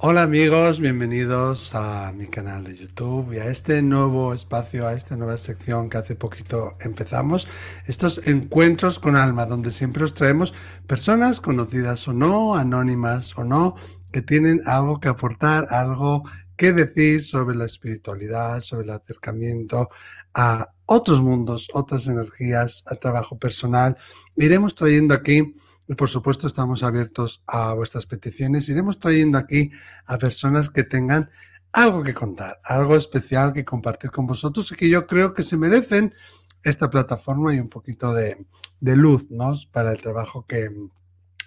Hola 0.00 0.22
amigos, 0.22 0.78
bienvenidos 0.78 1.74
a 1.74 2.12
mi 2.12 2.28
canal 2.28 2.62
de 2.62 2.76
YouTube 2.76 3.34
y 3.34 3.38
a 3.38 3.50
este 3.50 3.82
nuevo 3.82 4.32
espacio, 4.32 4.86
a 4.86 4.92
esta 4.92 5.16
nueva 5.16 5.36
sección 5.38 5.90
que 5.90 5.98
hace 5.98 6.14
poquito 6.14 6.76
empezamos, 6.78 7.48
estos 7.84 8.28
encuentros 8.28 9.00
con 9.00 9.16
alma, 9.16 9.44
donde 9.44 9.72
siempre 9.72 10.04
os 10.04 10.14
traemos 10.14 10.54
personas 10.86 11.40
conocidas 11.40 12.06
o 12.06 12.12
no, 12.12 12.54
anónimas 12.54 13.36
o 13.36 13.42
no, 13.42 13.74
que 14.12 14.22
tienen 14.22 14.60
algo 14.66 15.00
que 15.00 15.08
aportar, 15.08 15.66
algo 15.70 16.22
que 16.56 16.72
decir 16.72 17.24
sobre 17.24 17.56
la 17.56 17.64
espiritualidad, 17.64 18.60
sobre 18.60 18.84
el 18.84 18.90
acercamiento 18.90 19.88
a 20.32 20.68
otros 20.86 21.22
mundos, 21.22 21.70
otras 21.74 22.06
energías, 22.06 22.84
a 22.86 22.94
trabajo 22.94 23.36
personal. 23.36 23.96
Iremos 24.36 24.76
trayendo 24.76 25.12
aquí 25.12 25.56
y 25.88 25.94
por 25.94 26.10
supuesto 26.10 26.46
estamos 26.46 26.82
abiertos 26.82 27.42
a 27.46 27.72
vuestras 27.72 28.04
peticiones. 28.04 28.68
Iremos 28.68 29.00
trayendo 29.00 29.38
aquí 29.38 29.70
a 30.04 30.18
personas 30.18 30.68
que 30.68 30.84
tengan 30.84 31.30
algo 31.72 32.02
que 32.02 32.12
contar, 32.12 32.60
algo 32.64 32.94
especial 32.94 33.54
que 33.54 33.64
compartir 33.64 34.10
con 34.10 34.26
vosotros 34.26 34.70
y 34.70 34.74
que 34.76 34.88
yo 34.88 35.06
creo 35.06 35.32
que 35.32 35.42
se 35.42 35.56
merecen 35.56 36.14
esta 36.62 36.90
plataforma 36.90 37.54
y 37.54 37.60
un 37.60 37.70
poquito 37.70 38.12
de, 38.12 38.36
luz 38.80 39.30
¿no? 39.30 39.54
para 39.72 39.92
el 39.92 40.02
trabajo 40.02 40.44
que, 40.46 40.70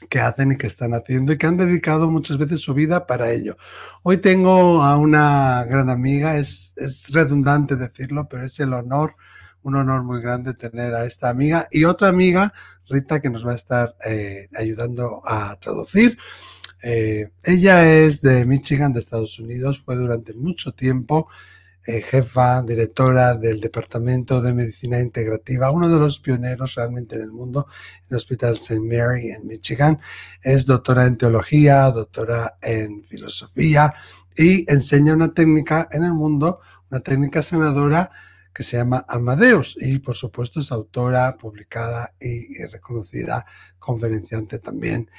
que 0.09 0.19
hacen 0.19 0.53
y 0.53 0.57
que 0.57 0.67
están 0.67 0.95
haciendo 0.95 1.33
y 1.33 1.37
que 1.37 1.45
han 1.45 1.57
dedicado 1.57 2.09
muchas 2.09 2.39
veces 2.39 2.61
su 2.61 2.73
vida 2.73 3.05
para 3.05 3.31
ello. 3.31 3.57
Hoy 4.01 4.17
tengo 4.17 4.81
a 4.81 4.97
una 4.97 5.63
gran 5.65 5.91
amiga, 5.91 6.37
es, 6.37 6.73
es 6.77 7.11
redundante 7.11 7.75
decirlo, 7.75 8.27
pero 8.27 8.45
es 8.45 8.59
el 8.59 8.73
honor, 8.73 9.15
un 9.61 9.75
honor 9.75 10.03
muy 10.03 10.19
grande 10.19 10.55
tener 10.55 10.95
a 10.95 11.05
esta 11.05 11.29
amiga 11.29 11.67
y 11.69 11.83
otra 11.83 12.07
amiga 12.07 12.53
Rita, 12.89 13.19
que 13.21 13.29
nos 13.29 13.45
va 13.45 13.53
a 13.53 13.55
estar 13.55 13.95
eh, 14.05 14.47
ayudando 14.55 15.21
a 15.25 15.55
traducir. 15.55 16.17
Eh, 16.83 17.31
ella 17.43 17.93
es 17.93 18.21
de 18.21 18.45
Michigan, 18.45 18.93
de 18.93 18.99
Estados 18.99 19.39
Unidos, 19.39 19.81
fue 19.83 19.95
durante 19.95 20.33
mucho 20.33 20.71
tiempo 20.71 21.27
eh, 21.83 22.01
jefa, 22.01 22.61
directora 22.61 23.33
del 23.33 23.59
Departamento 23.59 24.39
de 24.39 24.53
Medicina 24.53 24.99
Integrativa, 24.99 25.71
uno 25.71 25.89
de 25.89 25.97
los 25.97 26.19
pioneros 26.19 26.75
realmente 26.75 27.15
en 27.15 27.23
el 27.23 27.31
mundo, 27.31 27.65
el 28.07 28.17
Hospital 28.17 28.57
St. 28.57 28.79
Mary 28.79 29.31
en 29.31 29.47
Michigan. 29.47 29.99
Es 30.43 30.67
doctora 30.67 31.07
en 31.07 31.17
teología, 31.17 31.89
doctora 31.89 32.57
en 32.61 33.03
filosofía 33.05 33.95
y 34.37 34.71
enseña 34.71 35.15
una 35.15 35.33
técnica 35.33 35.89
en 35.91 36.03
el 36.03 36.13
mundo, 36.13 36.59
una 36.91 36.99
técnica 36.99 37.41
sanadora 37.41 38.11
que 38.53 38.63
se 38.63 38.77
llama 38.77 39.05
Amadeus 39.07 39.77
y 39.79 39.99
por 39.99 40.15
supuesto 40.15 40.59
es 40.59 40.71
autora 40.71 41.37
publicada 41.37 42.13
y, 42.19 42.63
reconocida 42.65 43.45
conferenciante 43.79 44.59
también. 44.59 45.09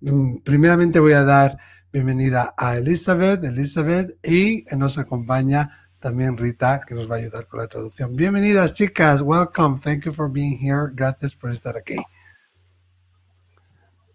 Mm, 0.00 0.38
primeramente 0.38 1.00
voy 1.00 1.12
a 1.12 1.22
dar 1.22 1.58
bienvenida 1.92 2.54
a 2.56 2.76
Elizabeth, 2.76 3.42
Elizabeth 3.44 4.18
y 4.26 4.64
nos 4.76 4.98
acompaña 4.98 5.88
también 5.98 6.36
Rita 6.36 6.82
que 6.86 6.94
nos 6.94 7.10
va 7.10 7.16
a 7.16 7.18
ayudar 7.18 7.46
con 7.46 7.60
la 7.60 7.66
traducción. 7.66 8.14
Bienvenidas 8.14 8.74
chicas, 8.74 9.22
welcome, 9.22 9.78
thank 9.78 10.04
you 10.04 10.12
for 10.12 10.30
being 10.30 10.58
here, 10.58 10.90
gracias 10.92 11.34
por 11.34 11.50
estar 11.50 11.76
aquí. 11.76 11.96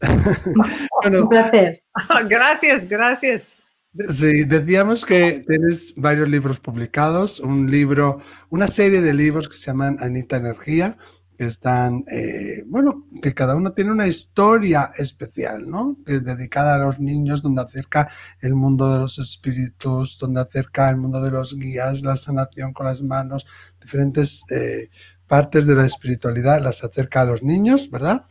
Un 1.04 1.30
placer. 1.30 1.84
Gracias, 2.30 2.88
gracias. 2.88 3.59
Sí, 3.94 4.44
decíamos 4.44 5.04
que 5.04 5.44
tienes 5.48 5.94
varios 5.96 6.30
libros 6.30 6.60
publicados, 6.60 7.40
un 7.40 7.72
libro, 7.72 8.22
una 8.50 8.68
serie 8.68 9.02
de 9.02 9.14
libros 9.16 9.50
que 9.50 9.56
se 9.56 9.66
llaman 9.72 9.98
Anita 10.00 10.38
Energía, 10.38 10.96
que 11.36 11.46
están, 11.46 12.04
eh, 12.12 12.64
bueno, 12.68 13.08
que 13.20 13.34
cada 13.34 13.56
uno 13.56 13.72
tiene 13.74 13.92
una 13.92 14.06
historia 14.08 14.92
especial, 14.98 15.68
¿no? 15.68 15.98
Que 16.06 16.18
es 16.18 16.24
dedicada 16.24 16.76
a 16.76 16.86
los 16.86 17.00
niños, 17.00 17.42
donde 17.42 17.64
acerca 17.64 18.10
el 18.42 18.54
mundo 18.54 18.94
de 18.94 19.00
los 19.00 19.18
espíritus, 19.18 20.20
donde 20.20 20.42
acerca 20.42 20.88
el 20.92 20.98
mundo 20.98 21.20
de 21.20 21.32
los 21.32 21.58
guías, 21.58 22.04
la 22.04 22.16
sanación 22.16 22.74
con 22.74 22.86
las 22.86 23.02
manos, 23.02 23.48
diferentes 23.82 24.44
eh, 24.52 24.90
partes 25.28 25.66
de 25.66 25.76
la 25.76 25.88
espiritualidad 25.88 26.62
las 26.62 26.84
acerca 26.84 27.22
a 27.22 27.26
los 27.26 27.42
niños, 27.42 27.90
¿verdad? 27.90 28.26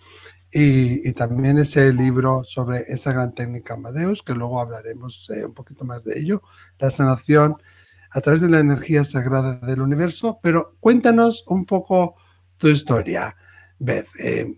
Y, 0.53 1.13
también 1.13 1.59
ese 1.59 1.93
libro 1.93 2.43
sobre 2.45 2.79
esa 2.89 3.13
gran 3.13 3.35
técnica 3.35 3.75
Amadeus, 3.75 4.23
que 4.23 4.33
luego 4.33 4.61
hablaremos 4.61 5.29
eh, 5.31 5.45
un 5.45 5.53
poquito 5.53 5.85
más 5.85 6.03
de 6.05 6.19
ello, 6.19 6.43
la 6.79 6.91
sanación 6.91 7.57
a 8.11 8.21
través 8.23 8.41
de 8.41 8.49
la 8.49 8.61
energía 8.61 9.05
sagrada 9.05 9.57
del 9.57 9.83
universo. 9.83 10.41
Pero 10.43 10.77
cuéntanos 10.81 11.45
un 11.49 11.67
poco 11.67 12.17
tu 12.57 12.69
historia, 12.69 13.37
Beth. 13.79 14.09
Eh, 14.21 14.55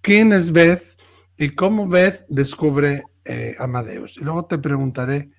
¿Quién 0.00 0.32
es 0.32 0.50
Beth 0.50 0.96
y 1.36 1.50
cómo 1.50 1.86
Beth 1.86 2.24
descubre 2.28 3.02
eh, 3.24 3.54
Amadeus? 3.58 4.16
Y 4.16 4.24
luego 4.24 4.46
te 4.46 4.56
preguntaré 4.56 5.30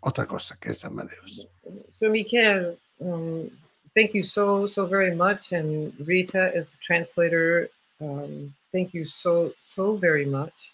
otra 0.00 0.26
cosa, 0.26 0.58
que 0.60 0.70
es 0.70 0.84
Amadeus? 0.84 1.48
So, 1.96 2.10
Michael, 2.10 2.78
um, 3.00 3.48
thank 3.94 4.12
you 4.12 4.22
so, 4.22 4.66
so 4.66 4.86
very 4.86 5.14
much. 5.14 5.52
And 5.52 5.92
Rita 5.98 6.52
is 6.54 6.72
the 6.72 6.78
translator. 6.78 7.70
Um, 8.00 8.54
Thank 8.72 8.94
you 8.94 9.04
so, 9.04 9.52
so 9.64 9.96
very 9.96 10.26
much. 10.26 10.72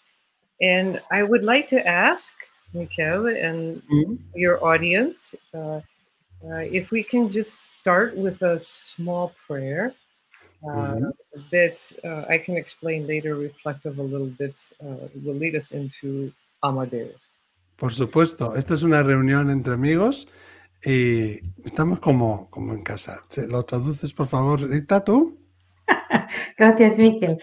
And 0.61 1.01
I 1.11 1.23
would 1.23 1.43
like 1.43 1.67
to 1.69 1.85
ask 1.85 2.33
Mikkel 2.73 3.27
and 3.41 3.81
mm-hmm. 3.83 4.15
your 4.35 4.63
audience 4.63 5.35
uh, 5.53 5.79
uh, 6.47 6.61
if 6.71 6.91
we 6.91 7.03
can 7.03 7.29
just 7.29 7.71
start 7.73 8.15
with 8.15 8.41
a 8.41 8.59
small 8.59 9.33
prayer 9.47 9.93
uh, 10.63 10.69
mm-hmm. 10.69 11.09
that 11.51 11.91
uh, 12.03 12.31
I 12.31 12.37
can 12.37 12.57
explain 12.57 13.07
later, 13.07 13.35
reflective 13.35 13.97
a 13.99 14.03
little 14.03 14.27
bit, 14.27 14.57
uh, 14.81 15.07
will 15.23 15.35
lead 15.35 15.55
us 15.55 15.71
into 15.71 16.31
Amadeus. 16.63 17.19
Por 17.77 17.93
supuesto, 17.93 18.55
esta 18.55 18.73
es 18.73 18.83
una 18.83 19.03
reunión 19.03 19.49
entre 19.49 19.73
amigos 19.73 20.27
y 20.83 21.39
estamos 21.65 21.99
como, 21.99 22.49
como 22.49 22.73
en 22.73 22.83
casa. 22.83 23.25
¿Lo 23.49 23.63
traduces, 23.63 24.13
por 24.13 24.27
favor, 24.27 24.61
Rita, 24.61 25.03
tú? 25.03 25.37
Gracias, 26.57 26.97
Miquel. 26.97 27.37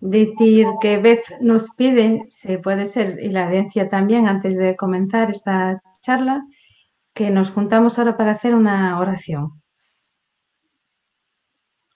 Decir 0.00 0.66
que 0.80 0.98
Beth 0.98 1.40
nos 1.40 1.70
pide, 1.76 2.24
se 2.28 2.58
puede 2.58 2.86
ser, 2.86 3.18
y 3.22 3.30
la 3.30 3.46
audiencia 3.46 3.88
también, 3.88 4.28
antes 4.28 4.56
de 4.56 4.76
comenzar 4.76 5.30
esta 5.30 5.82
charla, 6.02 6.42
que 7.14 7.30
nos 7.30 7.50
juntamos 7.50 7.98
ahora 7.98 8.16
para 8.16 8.32
hacer 8.32 8.54
una 8.54 8.98
oración. 9.00 9.62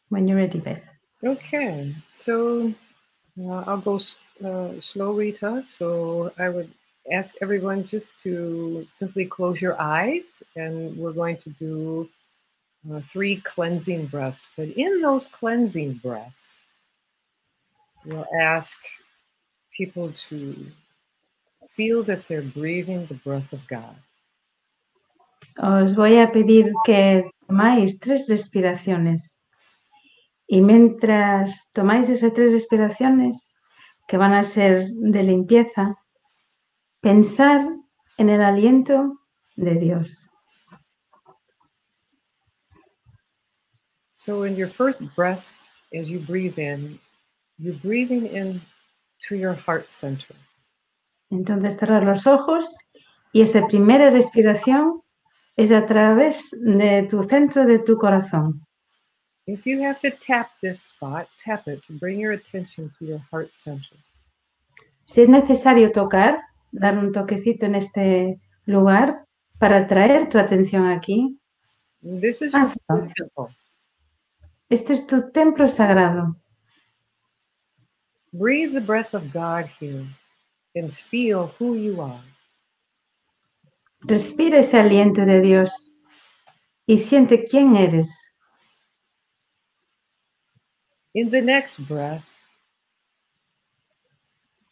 When 0.08 0.26
you're 0.26 0.40
ready, 0.40 0.58
Beth. 0.58 0.82
Okay, 1.22 1.94
so 2.10 2.72
uh, 3.38 3.64
I'll 3.66 3.76
go 3.76 4.00
uh, 4.42 4.80
slow, 4.80 5.12
Rita. 5.12 5.62
So 5.64 6.32
I 6.38 6.48
would 6.48 6.72
ask 7.12 7.34
everyone 7.42 7.84
just 7.84 8.14
to 8.22 8.86
simply 8.88 9.26
close 9.26 9.60
your 9.60 9.80
eyes, 9.80 10.42
and 10.56 10.96
we're 10.96 11.12
going 11.12 11.36
to 11.36 11.50
do 11.50 12.08
uh, 12.90 13.00
three 13.12 13.36
cleansing 13.42 14.06
breaths. 14.06 14.48
But 14.56 14.68
in 14.68 15.02
those 15.02 15.26
cleansing 15.26 16.00
breaths, 16.02 16.60
we'll 18.04 18.26
ask 18.40 18.78
people 19.76 20.12
to 20.28 20.66
feel 21.74 22.02
that 22.04 22.26
they're 22.28 22.42
breathing 22.42 23.06
the 23.06 23.14
breath 23.14 23.52
of 23.52 23.60
God. 23.68 23.96
Os 25.58 25.94
voy 25.94 26.18
a 26.18 26.32
pedir 26.32 26.72
que 26.84 27.30
tomáis 27.46 27.98
tres 27.98 28.28
respiraciones 28.28 29.48
y 30.46 30.60
mientras 30.60 31.70
tomáis 31.72 32.08
esas 32.08 32.32
tres 32.32 32.52
respiraciones 32.52 33.60
que 34.08 34.16
van 34.16 34.32
a 34.32 34.42
ser 34.42 34.88
de 34.90 35.22
limpieza, 35.22 35.96
pensar 37.00 37.60
en 38.18 38.28
el 38.28 38.42
aliento 38.42 39.18
de 39.56 39.74
Dios. 39.76 40.28
So 44.10 44.42
in 44.42 44.56
your 44.56 44.68
first 44.68 45.00
breath, 45.14 45.50
as 45.94 46.10
you 46.10 46.18
breathe 46.18 46.58
in, 46.58 46.98
You're 47.62 47.78
breathing 47.82 48.26
in 48.26 48.62
to 49.28 49.36
your 49.36 49.54
heart 49.54 49.86
center. 49.86 50.34
Entonces 51.30 51.76
cerrar 51.76 52.04
los 52.04 52.26
ojos 52.26 52.74
y 53.32 53.42
esa 53.42 53.66
primera 53.66 54.08
respiración 54.08 55.02
es 55.56 55.70
a 55.70 55.84
través 55.84 56.48
de 56.52 57.02
tu 57.02 57.22
centro 57.22 57.66
de 57.66 57.78
tu 57.80 57.98
corazón. 57.98 58.66
If 59.46 59.66
you 59.66 59.82
have 59.82 60.00
to 60.00 60.10
tap 60.10 60.48
this 60.62 60.80
spot, 60.80 61.28
tap 61.44 61.68
it 61.68 61.82
to 61.86 61.92
bring 61.98 62.18
your 62.18 62.32
attention 62.32 62.90
to 62.98 63.04
your 63.04 63.20
heart 63.30 63.50
center. 63.50 63.98
Si 65.04 65.20
es 65.20 65.28
necesario 65.28 65.92
tocar, 65.92 66.40
dar 66.72 66.96
un 66.96 67.12
toquecito 67.12 67.66
en 67.66 67.74
este 67.74 68.40
lugar 68.64 69.26
para 69.58 69.86
traer 69.86 70.30
tu 70.30 70.38
atención 70.38 70.86
aquí. 70.86 71.38
This 72.00 72.40
is 72.40 72.54
your 72.54 72.72
temple. 72.88 73.54
Este 74.70 74.94
es 74.94 75.06
tu 75.06 75.30
templo 75.30 75.68
sagrado. 75.68 76.36
Breathe 78.32 78.74
the 78.74 78.80
breath 78.80 79.12
of 79.14 79.32
God 79.32 79.66
here 79.80 80.06
and 80.74 80.94
feel 80.94 81.48
who 81.58 81.74
you 81.74 82.00
are. 82.00 82.22
Respira 84.06 84.58
ese 84.58 84.74
aliento 84.74 85.26
de 85.26 85.40
Dios 85.40 85.92
y 86.86 86.98
siente 86.98 87.44
quién 87.48 87.76
eres. 87.76 88.08
In 91.12 91.30
the 91.30 91.42
next 91.42 91.80
breath, 91.88 92.24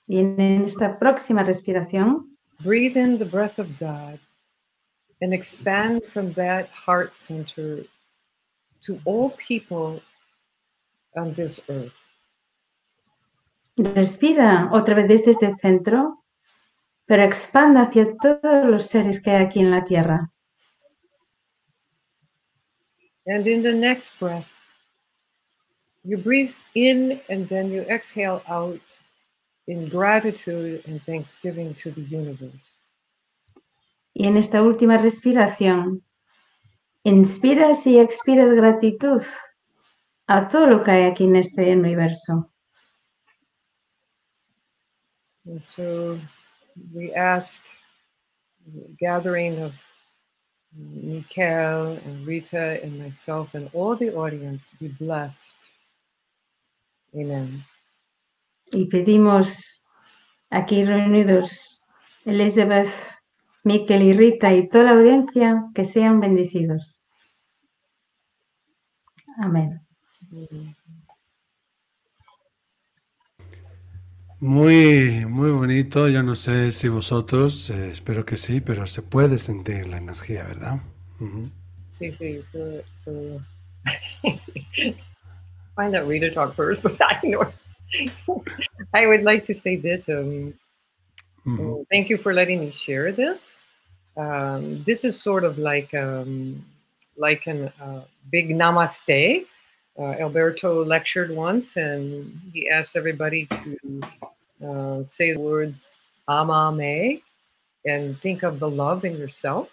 y 0.06 0.18
en 0.18 0.64
esta 0.64 0.98
próxima 0.98 1.42
respiración, 1.42 2.28
breathe 2.62 2.96
in 2.96 3.18
the 3.18 3.24
breath 3.24 3.58
of 3.58 3.78
God 3.78 4.20
and 5.20 5.34
expand 5.34 6.04
from 6.04 6.32
that 6.34 6.68
heart 6.70 7.12
center 7.12 7.84
to 8.82 9.00
all 9.04 9.30
people 9.30 10.00
on 11.16 11.34
this 11.34 11.60
earth. 11.68 11.96
Respira 13.78 14.70
otra 14.72 14.94
vez 14.94 15.08
desde 15.08 15.30
este 15.30 15.56
centro, 15.56 16.24
pero 17.06 17.22
expanda 17.22 17.82
hacia 17.82 18.16
todos 18.16 18.66
los 18.66 18.86
seres 18.86 19.22
que 19.22 19.30
hay 19.30 19.44
aquí 19.44 19.60
en 19.60 19.70
la 19.70 19.84
tierra. 19.84 20.32
And 23.26 23.46
in 23.46 23.62
the 23.62 23.74
next 23.74 24.18
breath, 24.18 24.46
you 26.02 26.18
breathe 26.18 26.54
in 26.74 27.20
and 27.28 27.48
then 27.48 27.70
you 27.70 27.82
exhale 27.82 28.42
out 28.48 28.80
in 29.66 29.88
gratitude 29.88 30.82
and 30.86 31.00
thanksgiving 31.04 31.74
to 31.74 31.90
the 31.92 32.00
universe. 32.00 32.66
Y 34.14 34.26
en 34.26 34.36
esta 34.36 34.62
última 34.62 34.98
respiración, 34.98 36.02
inspiras 37.04 37.86
y 37.86 38.00
expiras 38.00 38.50
gratitud 38.52 39.22
a 40.26 40.48
todo 40.48 40.66
lo 40.66 40.82
que 40.82 40.90
hay 40.90 41.02
aquí 41.04 41.24
en 41.24 41.36
este 41.36 41.72
universo. 41.72 42.50
And 45.48 45.64
so 45.64 46.20
we 46.94 47.14
ask 47.14 47.60
the 48.66 48.84
gathering 49.00 49.62
of 49.62 49.72
Mikael 50.76 51.98
and 52.04 52.26
Rita 52.26 52.82
and 52.82 52.98
myself 52.98 53.54
and 53.54 53.70
all 53.72 53.96
the 53.96 54.14
audience 54.14 54.70
be 54.78 54.88
blessed. 54.88 55.56
Amen. 57.14 57.64
Y 58.72 58.84
pedimos 58.90 59.82
aquí 60.50 60.84
reunidos 60.84 61.80
Elizabeth, 62.26 62.92
Miquel 63.64 64.02
y 64.02 64.12
Rita 64.12 64.52
y 64.52 64.68
toda 64.68 64.84
la 64.84 64.90
audiencia 64.90 65.64
que 65.74 65.86
sean 65.86 66.20
bendecidos. 66.20 67.02
Amén. 69.38 69.80
Muy, 74.40 75.26
muy 75.26 75.50
bonito. 75.50 76.08
Yo 76.08 76.22
no 76.22 76.36
sé 76.36 76.70
si 76.70 76.88
vosotros, 76.88 77.70
eh, 77.70 77.90
espero 77.90 78.24
que 78.24 78.36
sí, 78.36 78.60
pero 78.60 78.86
se 78.86 79.02
puede 79.02 79.38
sentir 79.38 79.88
la 79.88 79.98
energía, 79.98 80.44
¿verdad? 80.44 80.80
Ujú. 81.18 81.50
See, 81.90 82.12
see, 82.12 82.44
so, 82.52 82.82
so 83.04 83.40
find 85.74 85.96
out 85.96 86.06
Rita 86.06 86.30
talk 86.30 86.54
first, 86.54 86.82
but 86.82 86.96
I 87.00 87.18
know 87.26 87.52
I 88.94 89.06
would 89.06 89.24
like 89.24 89.42
to 89.44 89.54
say 89.54 89.76
this. 89.76 90.08
Um, 90.08 90.54
Ujú. 91.44 91.80
uh, 91.80 91.84
thank 91.90 92.08
you 92.08 92.18
for 92.18 92.32
letting 92.32 92.60
me 92.60 92.70
share 92.70 93.10
this. 93.10 93.54
Um, 94.16 94.84
this 94.84 95.04
is 95.04 95.20
sort 95.20 95.42
of 95.44 95.58
like 95.58 95.92
um, 95.94 96.64
like 97.16 97.46
an 97.46 97.72
uh, 97.80 98.02
big 98.30 98.50
namaste. 98.50 99.46
Uh, 99.98 100.14
Alberto 100.20 100.84
lectured 100.84 101.30
once, 101.34 101.76
and 101.76 102.30
he 102.52 102.68
asked 102.68 102.94
everybody 102.94 103.46
to 103.46 104.00
uh, 104.64 105.02
say 105.02 105.32
the 105.32 105.40
words 105.40 105.98
"ama 106.28 106.70
me" 106.70 107.20
and 107.84 108.20
think 108.20 108.44
of 108.44 108.60
the 108.60 108.68
love 108.68 109.04
in 109.04 109.16
yourself. 109.18 109.68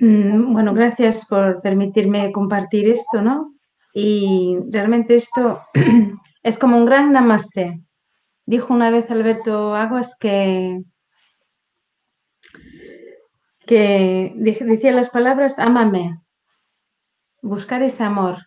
Mm, 0.00 0.52
Bueno, 0.52 0.72
gracias 0.72 1.24
por 1.26 1.62
permitirme 1.62 2.30
compartir 2.30 2.88
esto, 2.88 3.20
¿no? 3.22 3.54
Y 3.92 4.58
realmente 4.70 5.16
esto 5.16 5.62
es 6.44 6.58
como 6.58 6.76
un 6.76 6.84
gran 6.84 7.12
namaste. 7.12 7.80
Dijo 8.46 8.72
una 8.72 8.90
vez 8.90 9.10
Alberto 9.10 9.74
Aguas 9.74 10.14
que, 10.20 10.82
que 13.66 14.32
decía 14.36 14.92
las 14.92 15.08
palabras, 15.08 15.58
ámame, 15.58 16.20
buscar 17.44 17.82
ese 17.82 18.02
amor 18.02 18.38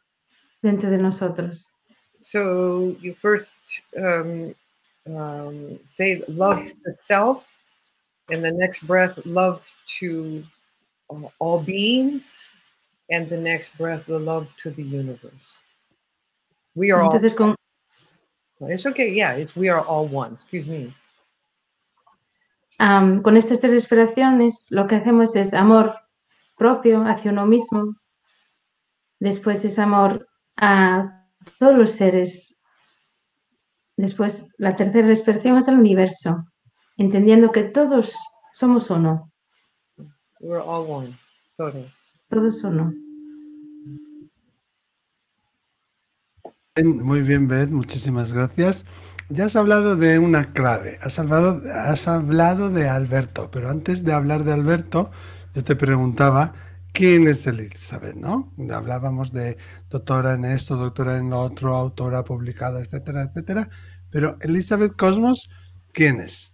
dentro 0.62 0.90
de 0.90 0.98
nosotros. 0.98 1.72
So 2.22 2.96
you 3.00 3.14
first 3.14 3.54
um, 3.96 4.56
um, 5.06 5.80
say 5.84 6.24
love 6.28 6.66
to 6.66 6.76
the 6.84 6.94
self, 6.94 7.46
and 8.30 8.44
the 8.44 8.52
next 8.52 8.86
breath, 8.86 9.18
love 9.26 9.64
to 10.00 10.44
uh, 11.10 11.30
all 11.40 11.60
beings, 11.60 12.50
and 13.10 13.30
the 13.30 13.38
next 13.38 13.78
breath, 13.78 14.06
the 14.08 14.20
love 14.20 14.48
to 14.64 14.72
the 14.72 14.84
universe. 14.84 15.60
We 16.76 16.92
are 16.92 17.02
all. 17.02 17.12
Con, 17.36 17.56
It's 18.62 18.86
okay. 18.86 19.10
Yeah, 19.10 19.34
it's 19.34 19.56
we 19.56 19.70
are 19.70 19.82
all 19.82 20.08
one. 20.08 20.34
Excuse 20.34 20.66
me. 20.68 20.94
am, 22.80 23.22
con 23.22 23.38
estas 23.38 23.60
tres 23.60 23.72
respiraciones, 23.72 24.68
lo 24.70 24.88
que 24.88 24.96
hacemos 24.96 25.36
es 25.36 25.54
amor 25.54 25.96
propio 26.58 27.04
hacia 27.04 27.32
uno 27.32 27.46
mismo, 27.46 27.96
después 29.20 29.64
es 29.66 29.80
amor 29.80 30.28
a 30.58 31.26
todos 31.60 31.78
los 31.78 31.92
seres, 31.92 32.58
después 33.96 34.48
la 34.58 34.76
tercera 34.76 35.08
respiración 35.08 35.58
es 35.58 35.68
al 35.68 35.80
universo, 35.80 36.46
entendiendo 36.98 37.52
que 37.52 37.64
todos 37.64 38.16
somos 38.54 38.90
uno, 38.90 39.32
We're 40.40 40.62
all 40.62 40.86
one. 40.88 41.18
Total. 41.58 41.92
todos 42.30 42.64
uno. 42.64 42.94
Muy 46.84 47.22
bien, 47.22 47.48
Beth, 47.48 47.70
muchísimas 47.70 48.34
gracias. 48.34 48.86
Ya 49.30 49.46
has 49.46 49.56
hablado 49.56 49.96
de 49.96 50.20
una 50.20 50.54
clave, 50.54 51.00
has 51.02 51.18
hablado, 51.18 51.60
has 51.74 52.08
hablado 52.08 52.70
de 52.70 52.88
Alberto, 52.88 53.50
pero 53.52 53.70
antes 53.70 54.04
de 54.04 54.14
hablar 54.14 54.44
de 54.44 54.54
Alberto, 54.54 55.10
yo 55.56 55.64
te 55.64 55.76
preguntaba 55.76 56.54
quién 56.98 57.28
es 57.28 57.46
Elizabeth, 57.46 58.16
¿no? 58.16 58.52
Hablábamos 58.74 59.32
de 59.32 59.56
doctora 59.88 60.34
en 60.34 60.46
esto, 60.46 60.76
doctora 60.76 61.18
en 61.18 61.30
lo 61.30 61.42
otro, 61.42 61.76
autora 61.76 62.24
publicada, 62.24 62.82
etcétera, 62.82 63.22
etcétera. 63.22 63.70
Pero 64.10 64.36
Elizabeth 64.42 64.96
Cosmos, 64.96 65.48
¿quién 65.94 66.22
es? 66.22 66.52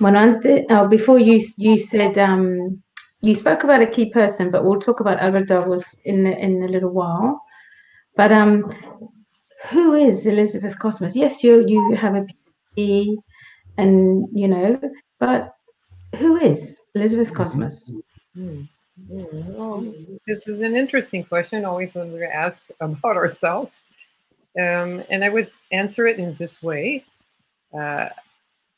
Bueno, 0.00 0.18
antes, 0.18 0.64
oh, 0.70 0.88
before 0.88 1.20
you 1.20 1.38
you 1.56 1.78
said 1.78 2.18
um, 2.18 2.82
you 3.20 3.32
spoke 3.36 3.62
about 3.62 3.80
a 3.80 3.86
key 3.88 4.10
person, 4.10 4.50
but 4.50 4.64
we'll 4.64 4.80
talk 4.80 4.98
about 4.98 5.20
Albert 5.20 5.46
Douglas 5.46 5.94
in 6.04 6.26
in 6.26 6.64
a 6.64 6.66
little 6.66 6.90
while. 6.90 7.40
But 8.16 8.32
um, 8.32 8.64
who 9.70 9.94
is 9.94 10.26
Elizabeth 10.26 10.76
Cosmos? 10.80 11.14
Yes, 11.14 11.44
you 11.44 11.64
you 11.68 11.94
have 11.94 12.16
a 12.16 12.26
PhD, 12.76 13.14
and 13.78 14.26
you 14.34 14.48
know, 14.48 14.80
but 15.20 15.54
who 16.16 16.36
is 16.38 16.80
Elizabeth 16.96 17.32
Cosmos? 17.32 17.88
Hmm. 18.34 18.48
Hmm. 18.48 18.62
Well, 18.98 19.92
this 20.26 20.48
is 20.48 20.62
an 20.62 20.74
interesting 20.74 21.24
question. 21.24 21.64
Always 21.64 21.94
when 21.94 22.12
we're 22.12 22.32
asked 22.32 22.70
about 22.80 23.16
ourselves, 23.16 23.82
um, 24.58 25.04
and 25.10 25.22
I 25.24 25.28
would 25.28 25.50
answer 25.70 26.06
it 26.06 26.18
in 26.18 26.34
this 26.38 26.62
way: 26.62 27.04
uh, 27.74 28.08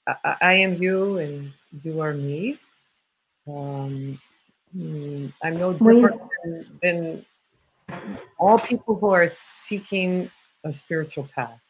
I, 0.07 0.37
I 0.41 0.53
am 0.55 0.75
you, 0.83 1.19
and 1.19 1.53
you 1.83 2.01
are 2.01 2.13
me. 2.13 2.59
Um, 3.47 4.21
hmm, 4.73 5.27
I'm 5.43 5.57
no 5.57 5.73
different 5.73 6.21
than, 6.45 6.79
than 6.83 7.27
all 8.39 8.59
people 8.59 8.97
who 8.97 9.11
are 9.11 9.29
seeking 9.29 10.31
a 10.65 10.73
spiritual 10.73 11.29
path. 11.35 11.61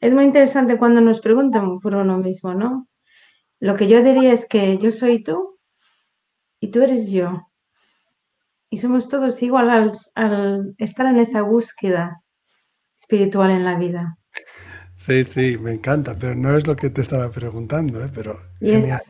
Es 0.00 0.12
muy 0.12 0.24
interesante 0.24 0.78
cuando 0.78 1.00
nos 1.00 1.20
preguntan 1.20 1.80
por 1.80 1.94
uno 1.94 2.18
mismo, 2.18 2.54
¿no? 2.54 2.86
Lo 3.60 3.76
que 3.76 3.88
yo 3.88 4.02
diría 4.02 4.32
es 4.32 4.46
que 4.46 4.78
yo 4.78 4.90
soy 4.90 5.22
tú 5.22 5.55
y 6.60 6.70
tú 6.70 6.82
eres 6.82 7.10
yo. 7.10 7.48
Y 8.70 8.78
somos 8.78 9.08
todos 9.08 9.42
igual 9.42 9.70
al, 9.70 9.92
al 10.14 10.74
estar 10.78 11.06
en 11.06 11.18
esa 11.18 11.42
búsqueda 11.42 12.22
espiritual 12.98 13.50
en 13.50 13.64
la 13.64 13.76
vida. 13.78 14.18
Sí, 14.96 15.24
sí, 15.24 15.56
me 15.58 15.72
encanta, 15.72 16.16
pero 16.18 16.34
no 16.34 16.56
es 16.56 16.66
lo 16.66 16.74
que 16.74 16.90
te 16.90 17.02
estaba 17.02 17.30
preguntando, 17.30 18.04
¿eh? 18.04 18.10
Pero 18.14 18.34
Yes. 18.60 18.72
genial. 18.72 19.00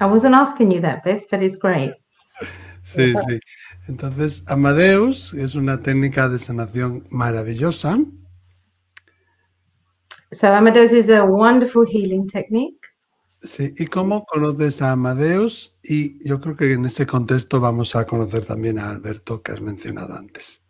I 0.00 0.04
wasn't 0.04 0.34
asking 0.34 0.70
you 0.70 0.80
that, 0.82 1.02
Beth, 1.04 1.24
but 1.30 1.42
it's 1.42 1.56
great. 1.56 1.94
Sí, 2.84 3.14
sí. 3.16 3.40
Entonces, 3.88 4.44
Amadeus 4.46 5.34
es 5.34 5.54
una 5.54 5.82
técnica 5.82 6.28
de 6.28 6.38
sanación 6.38 7.06
maravillosa. 7.10 7.98
So 10.32 10.52
Amadeus 10.52 10.92
is 10.92 11.08
a 11.08 11.24
wonderful 11.24 11.84
healing 11.86 12.28
technique. 12.28 12.85
Sí, 13.42 13.72
¿y 13.76 13.86
cómo 13.86 14.24
conoces 14.24 14.82
a 14.82 14.92
Amadeus? 14.92 15.74
Y 15.82 16.26
yo 16.26 16.40
creo 16.40 16.56
que 16.56 16.72
en 16.72 16.86
ese 16.86 17.06
contexto 17.06 17.60
vamos 17.60 17.94
a 17.94 18.06
conocer 18.06 18.44
también 18.44 18.78
a 18.78 18.90
Alberto, 18.90 19.42
que 19.42 19.52
has 19.52 19.60
mencionado 19.60 20.16
antes. 20.16 20.62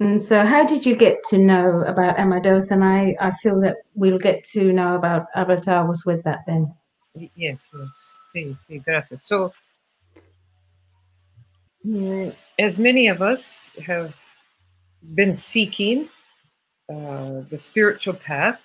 And 0.00 0.20
so 0.20 0.44
how 0.44 0.64
did 0.64 0.84
you 0.84 0.96
get 0.96 1.22
to 1.30 1.38
know 1.38 1.82
about 1.86 2.18
Amadeus? 2.18 2.72
And 2.72 2.82
I, 2.82 3.16
I 3.20 3.30
feel 3.42 3.60
that 3.60 3.76
we'll 3.94 4.18
get 4.18 4.42
to 4.52 4.72
know 4.72 4.96
about 4.96 5.26
Albert 5.36 5.66
was 5.66 6.04
with 6.04 6.22
that 6.24 6.40
then. 6.46 6.74
Y- 7.14 7.30
Yes, 7.36 7.70
yes. 7.72 8.16
Sí, 8.34 8.56
sí, 8.68 8.84
gracias. 8.84 9.24
So, 9.24 9.52
mm, 11.86 12.34
as 12.58 12.76
many 12.78 13.06
of 13.06 13.22
us 13.22 13.70
have 13.86 14.14
been 15.14 15.32
seeking 15.32 16.08
uh, 16.88 17.42
the 17.48 17.56
spiritual 17.56 18.14
path, 18.14 18.60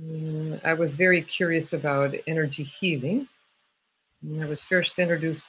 Mm, 0.00 0.60
I 0.64 0.74
was 0.74 0.94
very 0.94 1.22
curious 1.22 1.72
about 1.72 2.14
energy 2.26 2.62
healing. 2.62 3.28
And 4.22 4.42
I 4.42 4.46
was 4.46 4.62
first 4.62 4.98
introduced 4.98 5.46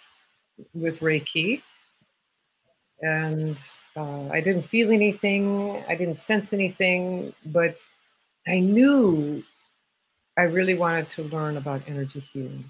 with 0.74 1.00
Reiki, 1.00 1.62
and 3.02 3.58
uh, 3.96 4.28
I 4.30 4.42
didn't 4.42 4.64
feel 4.64 4.92
anything, 4.92 5.84
I 5.88 5.96
didn't 5.96 6.18
sense 6.18 6.54
anything, 6.54 7.34
but 7.46 7.78
I 8.48 8.60
knew 8.60 9.44
I 10.38 10.44
really 10.44 10.74
wanted 10.74 11.10
to 11.12 11.24
learn 11.24 11.58
about 11.58 11.82
energy 11.88 12.20
healing. 12.20 12.66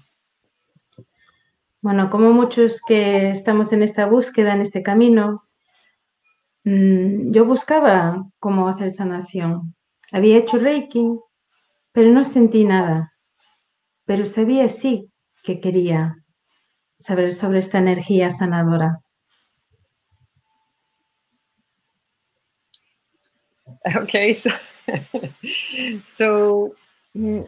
Bueno, 1.82 2.08
como 2.10 2.32
muchos 2.32 2.80
que 2.80 3.30
estamos 3.30 3.72
en 3.72 3.82
esta 3.82 4.06
búsqueda, 4.06 4.54
en 4.54 4.62
este 4.62 4.82
camino, 4.82 5.44
mm, 6.64 7.32
yo 7.32 7.44
buscaba 7.44 8.24
cómo 8.40 8.68
hacer 8.68 8.94
sanación. 8.94 9.74
Había 10.10 10.38
hecho 10.38 10.58
Reiki, 10.58 11.18
pero 11.94 12.10
no 12.10 12.24
sentí 12.24 12.64
nada. 12.64 13.12
Pero 14.04 14.26
sabía 14.26 14.68
sí 14.68 15.08
que 15.44 15.60
quería 15.60 16.16
saber 16.98 17.32
sobre 17.32 17.60
esta 17.60 17.78
energía 17.78 18.30
sanadora. 18.30 19.00
Okay, 23.96 24.32
so 24.32 24.50
so 26.06 26.74
mm, 27.14 27.46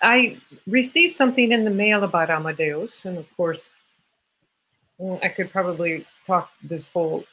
I 0.00 0.38
received 0.66 1.12
something 1.12 1.50
in 1.50 1.64
the 1.64 1.70
mail 1.70 2.04
about 2.04 2.30
Amadeus, 2.30 3.04
and 3.04 3.18
of 3.18 3.26
course, 3.36 3.70
mm, 5.00 5.18
I 5.24 5.28
could 5.28 5.50
probably 5.50 6.06
talk 6.24 6.50
this 6.62 6.86
whole 6.86 7.24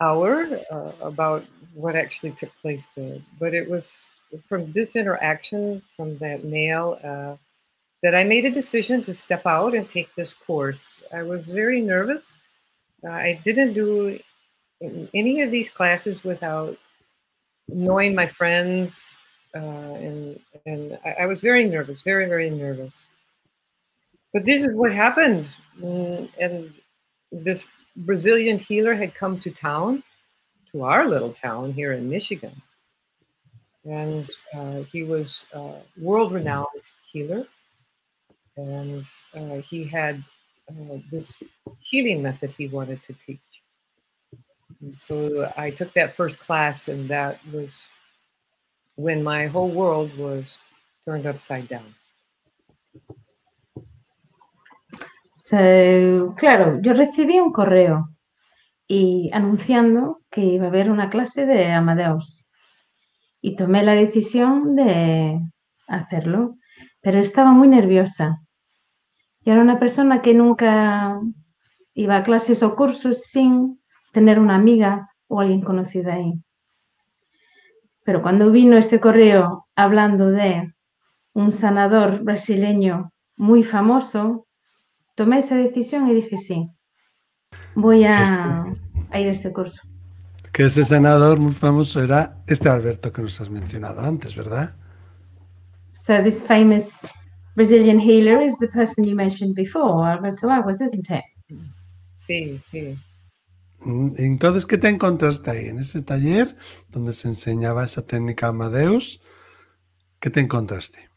hour 0.00 0.48
uh, 0.68 0.92
about 1.00 1.44
what 1.74 1.94
actually 1.94 2.32
took 2.32 2.50
place 2.60 2.88
there. 2.96 3.18
But 3.38 3.54
it 3.54 3.70
was 3.70 4.10
from 4.48 4.72
this 4.72 4.96
interaction, 4.96 5.82
from 5.96 6.18
that 6.18 6.44
mail, 6.44 6.98
uh, 7.04 7.36
that 8.02 8.14
I 8.14 8.24
made 8.24 8.44
a 8.44 8.50
decision 8.50 9.02
to 9.02 9.14
step 9.14 9.46
out 9.46 9.74
and 9.74 9.88
take 9.88 10.14
this 10.14 10.34
course. 10.34 11.02
I 11.12 11.22
was 11.22 11.46
very 11.46 11.80
nervous. 11.80 12.40
Uh, 13.04 13.10
I 13.10 13.40
didn't 13.44 13.74
do 13.74 14.18
any 15.14 15.42
of 15.42 15.50
these 15.50 15.70
classes 15.70 16.24
without 16.24 16.76
knowing 17.68 18.14
my 18.14 18.26
friends, 18.26 19.10
uh, 19.54 19.58
and 19.58 20.40
and 20.66 20.98
I, 21.04 21.22
I, 21.22 21.26
was 21.26 21.40
very 21.40 21.64
nervous, 21.68 22.02
very 22.02 22.26
very 22.26 22.50
nervous. 22.50 23.06
But 24.32 24.44
this 24.44 24.62
is 24.62 24.74
what 24.74 24.92
happened, 24.92 25.56
mm, 25.80 26.28
and 26.40 26.72
this 27.30 27.64
Brazilian 27.96 28.58
healer 28.58 28.94
had 28.94 29.14
come 29.14 29.38
to 29.40 29.50
town, 29.50 30.02
to 30.72 30.82
our 30.82 31.08
little 31.08 31.32
town 31.32 31.72
here 31.72 31.92
in 31.92 32.08
Michigan, 32.08 32.62
and 33.84 34.30
uh, 34.54 34.82
he 34.90 35.02
was 35.02 35.44
a 35.52 35.74
world-renowned 35.96 36.66
healer, 37.10 37.46
and 38.56 39.04
uh, 39.34 39.56
he 39.56 39.84
had 39.84 40.22
uh, 40.70 40.98
this 41.10 41.36
healing 41.80 42.22
method 42.22 42.54
he 42.56 42.68
wanted 42.68 43.02
to 43.04 43.14
teach. 43.26 43.40
And 44.80 44.96
so 44.98 45.50
I 45.56 45.70
took 45.70 45.92
that 45.94 46.16
first 46.16 46.40
class, 46.40 46.88
and 46.88 47.08
that 47.08 47.40
was 47.52 47.88
when 48.96 49.22
my 49.22 49.46
whole 49.46 49.70
world 49.70 50.16
was 50.16 50.58
turned 51.04 51.26
upside 51.26 51.68
down. 51.68 51.94
So, 55.34 56.34
claro, 56.38 56.80
yo 56.82 56.94
recibí 56.94 57.38
un 57.38 57.52
correo 57.52 58.08
y 58.88 59.28
anunciando 59.32 60.22
que 60.30 60.44
iba 60.44 60.66
a 60.66 60.68
haber 60.68 60.88
una 60.90 61.10
clase 61.10 61.46
de 61.46 61.66
Amadeus 61.66 62.41
y 63.42 63.56
tomé 63.56 63.82
la 63.82 63.94
decisión 63.94 64.76
de 64.76 65.40
hacerlo, 65.88 66.56
pero 67.02 67.18
estaba 67.18 67.52
muy 67.52 67.68
nerviosa. 67.68 68.40
Y 69.44 69.50
era 69.50 69.60
una 69.60 69.80
persona 69.80 70.22
que 70.22 70.32
nunca 70.32 71.20
iba 71.92 72.16
a 72.16 72.22
clases 72.22 72.62
o 72.62 72.76
cursos 72.76 73.24
sin 73.24 73.82
tener 74.12 74.38
una 74.38 74.54
amiga 74.54 75.10
o 75.26 75.40
alguien 75.40 75.60
conocido 75.60 76.12
ahí. 76.12 76.32
Pero 78.04 78.22
cuando 78.22 78.52
vino 78.52 78.76
este 78.76 79.00
correo 79.00 79.66
hablando 79.74 80.30
de 80.30 80.72
un 81.34 81.50
sanador 81.50 82.22
brasileño 82.22 83.12
muy 83.36 83.64
famoso, 83.64 84.46
tomé 85.16 85.38
esa 85.38 85.56
decisión 85.56 86.08
y 86.08 86.14
dije 86.14 86.36
sí, 86.36 86.68
voy 87.74 88.04
a, 88.04 88.64
a 89.10 89.20
ir 89.20 89.28
a 89.28 89.32
este 89.32 89.52
curso. 89.52 89.91
Que 90.52 90.64
ese 90.64 90.84
sanador 90.84 91.38
muy 91.38 91.52
famoso 91.52 92.02
era 92.02 92.42
este 92.46 92.68
Alberto 92.68 93.10
que 93.12 93.22
nos 93.22 93.40
has 93.40 93.48
mencionado 93.48 94.02
antes, 94.02 94.36
¿verdad? 94.36 94.74
So 95.92 96.22
this 96.22 96.42
famous 96.42 97.06
Brazilian 97.54 97.98
healer 97.98 98.42
is 98.42 98.58
the 98.58 98.68
person 98.68 99.04
you 99.04 99.14
mentioned 99.14 99.54
before, 99.54 100.04
Alberto 100.04 100.48
Aguas, 100.50 100.80
isn't 100.80 101.10
it? 101.10 101.24
Sí, 102.16 102.60
sí. 102.64 102.96
Mm, 103.84 104.12
entonces, 104.18 104.66
¿qué 104.66 104.78
te 104.78 104.88
encontraste 104.88 105.50
ahí? 105.50 105.68
En 105.68 105.78
ese 105.78 106.02
taller 106.02 106.56
donde 106.90 107.12
se 107.12 107.28
enseñaba 107.28 107.84
esa 107.84 108.02
técnica 108.02 108.48
Amadeus, 108.48 109.20
¿qué 110.20 110.30
te 110.30 110.40
encontraste? 110.40 111.08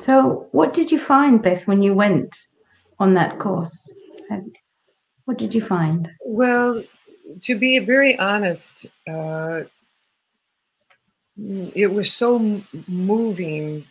So, 0.00 0.48
what 0.52 0.72
did 0.74 0.90
you 0.90 0.98
find, 0.98 1.40
Beth, 1.40 1.66
when 1.66 1.82
you 1.82 1.94
went 1.94 2.36
on 2.98 3.14
that 3.14 3.38
course? 3.38 3.90
What 5.26 5.38
did 5.38 5.54
you 5.54 5.60
find? 5.60 6.10
Well, 6.26 6.84
to 7.42 7.58
be 7.58 7.78
very 7.78 8.18
honest, 8.18 8.86
uh, 9.08 9.62
it 11.36 11.86
was 11.86 12.12
so 12.12 12.62
moving, 12.86 13.84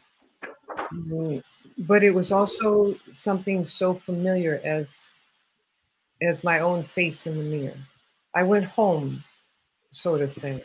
but 1.78 2.04
it 2.04 2.12
was 2.12 2.32
also 2.32 2.96
something 3.14 3.66
so 3.66 3.94
familiar 3.94 4.62
as 4.64 5.10
as 6.22 6.44
my 6.44 6.60
own 6.60 6.84
face 6.84 7.28
in 7.28 7.38
the 7.38 7.44
mirror. 7.44 7.78
I 8.34 8.44
went 8.44 8.66
home, 8.66 9.24
so 9.92 10.18
to 10.18 10.28
say. 10.28 10.64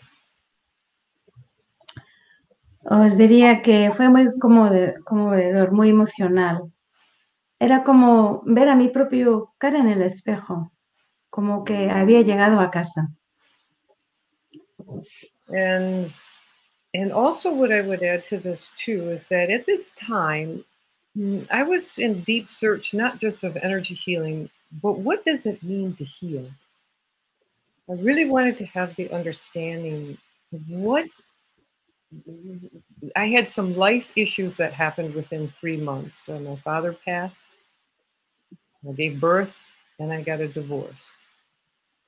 Os 2.85 3.19
diría 3.19 3.61
que 3.61 3.91
fue 3.93 4.09
muy 4.09 4.39
conmovedor, 4.39 5.73
muy 5.73 5.91
emocional. 5.91 6.73
Era 7.61 7.83
como 7.83 8.43
ver 8.47 8.69
a 8.69 8.77
mi 8.77 8.89
propio 8.89 9.53
cara 9.59 9.81
en 9.81 9.89
el 9.89 10.01
espejo, 10.03 10.73
como 11.31 11.65
que 11.65 11.91
había 11.91 12.23
llegado 12.23 12.61
a 12.61 12.71
casa. 12.71 13.09
And 15.49 16.11
and 16.95 17.13
also 17.13 17.53
what 17.53 17.73
I 17.73 17.81
would 17.81 18.03
add 18.03 18.25
to 18.25 18.39
this 18.39 18.71
too 18.79 19.11
is 19.11 19.27
that 19.29 19.51
at 19.51 19.67
this 19.67 19.91
time 19.91 20.65
mm, 21.17 21.47
I 21.51 21.63
was 21.63 21.99
in 21.99 22.23
deep 22.23 22.49
search 22.49 22.95
not 22.95 23.21
just 23.21 23.45
of 23.45 23.57
energy 23.57 23.95
healing, 23.95 24.51
but 24.83 24.99
what 24.99 25.25
does 25.25 25.47
it 25.47 25.63
mean 25.63 25.95
to 25.95 26.05
heal? 26.05 26.51
I 27.89 27.95
really 27.95 28.27
wanted 28.27 28.59
to 28.59 28.67
have 28.67 28.95
the 28.97 29.11
understanding 29.11 30.19
of 30.53 30.61
what 30.69 31.07
I 33.15 33.29
had 33.29 33.47
some 33.47 33.77
life 33.77 34.11
issues 34.17 34.57
that 34.57 34.73
happened 34.73 35.15
within 35.15 35.53
three 35.61 35.77
months. 35.77 36.25
So 36.25 36.39
my 36.39 36.57
father 36.57 36.93
passed, 36.93 37.49
I 38.89 38.93
gave 38.93 39.21
birth, 39.21 39.55
and 39.99 40.13
I 40.13 40.23
got 40.23 40.41
a 40.41 40.49
divorce. 40.49 41.17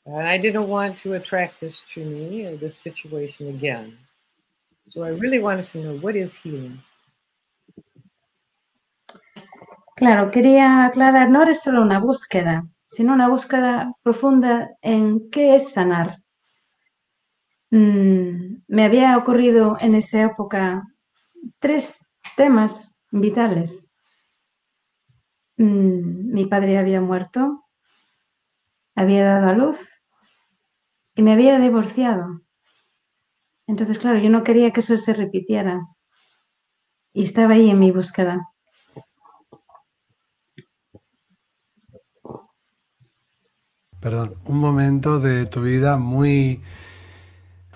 And 0.07 0.27
I 0.27 0.39
didn't 0.39 0.69
want 0.69 0.99
to 0.99 1.15
attract 1.15 1.61
this 1.61 1.83
to 1.95 2.05
me 2.05 2.47
or 2.47 2.57
this 2.57 2.77
situation 2.77 3.49
again. 3.49 3.99
So 4.87 5.03
I 5.03 5.11
really 5.11 5.39
wanted 5.39 5.69
to 5.69 5.79
know 5.79 5.97
what 5.99 6.17
is 6.17 6.35
healing. 6.35 6.83
Claro, 9.97 10.31
quería 10.31 10.87
aclarar, 10.87 11.29
no 11.29 11.43
era 11.43 11.55
solo 11.55 11.83
una 11.83 11.99
búsqueda, 12.01 12.67
sino 12.87 13.13
una 13.13 13.29
búsqueda 13.29 13.93
profunda 14.03 14.71
en 14.81 15.31
qué 15.31 15.57
es 15.57 15.73
sanar. 15.73 16.17
Mm, 17.71 18.63
me 18.67 18.85
había 18.85 19.17
ocurrido 19.19 19.77
en 19.81 19.95
esa 19.95 20.23
época 20.23 20.83
tres 21.59 21.99
temas 22.37 22.97
vitales. 23.11 23.91
Mm, 25.59 26.33
mi 26.33 26.47
padre 26.47 26.79
había 26.79 27.01
muerto, 27.01 27.65
había 29.01 29.25
dado 29.25 29.49
a 29.49 29.55
luz 29.55 29.89
y 31.15 31.23
me 31.23 31.33
había 31.33 31.59
divorciado. 31.59 32.41
Entonces, 33.67 33.99
claro, 33.99 34.19
yo 34.19 34.31
no 34.31 34.43
quería 34.43 34.73
que 34.73 34.81
eso 34.81 34.97
se 34.97 35.15
repitiera 35.15 35.81
y 37.13 37.25
estaba 37.25 37.55
ahí 37.55 37.71
en 37.71 37.79
mi 37.79 37.91
búsqueda. 37.91 38.51
perdón, 44.01 44.35
un 44.47 44.59
momento 44.59 45.21
de 45.21 45.47
tu 45.47 45.63
vida 45.63 45.99
muy 45.99 46.61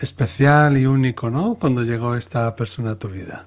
especial 0.01 0.77
y 0.77 0.87
único, 0.87 1.31
¿no? 1.31 1.55
Cuando 1.55 1.83
llegó 1.83 2.17
esta 2.17 2.57
persona 2.57 2.93
a 2.93 2.99
tu 2.99 3.09
vida. 3.09 3.47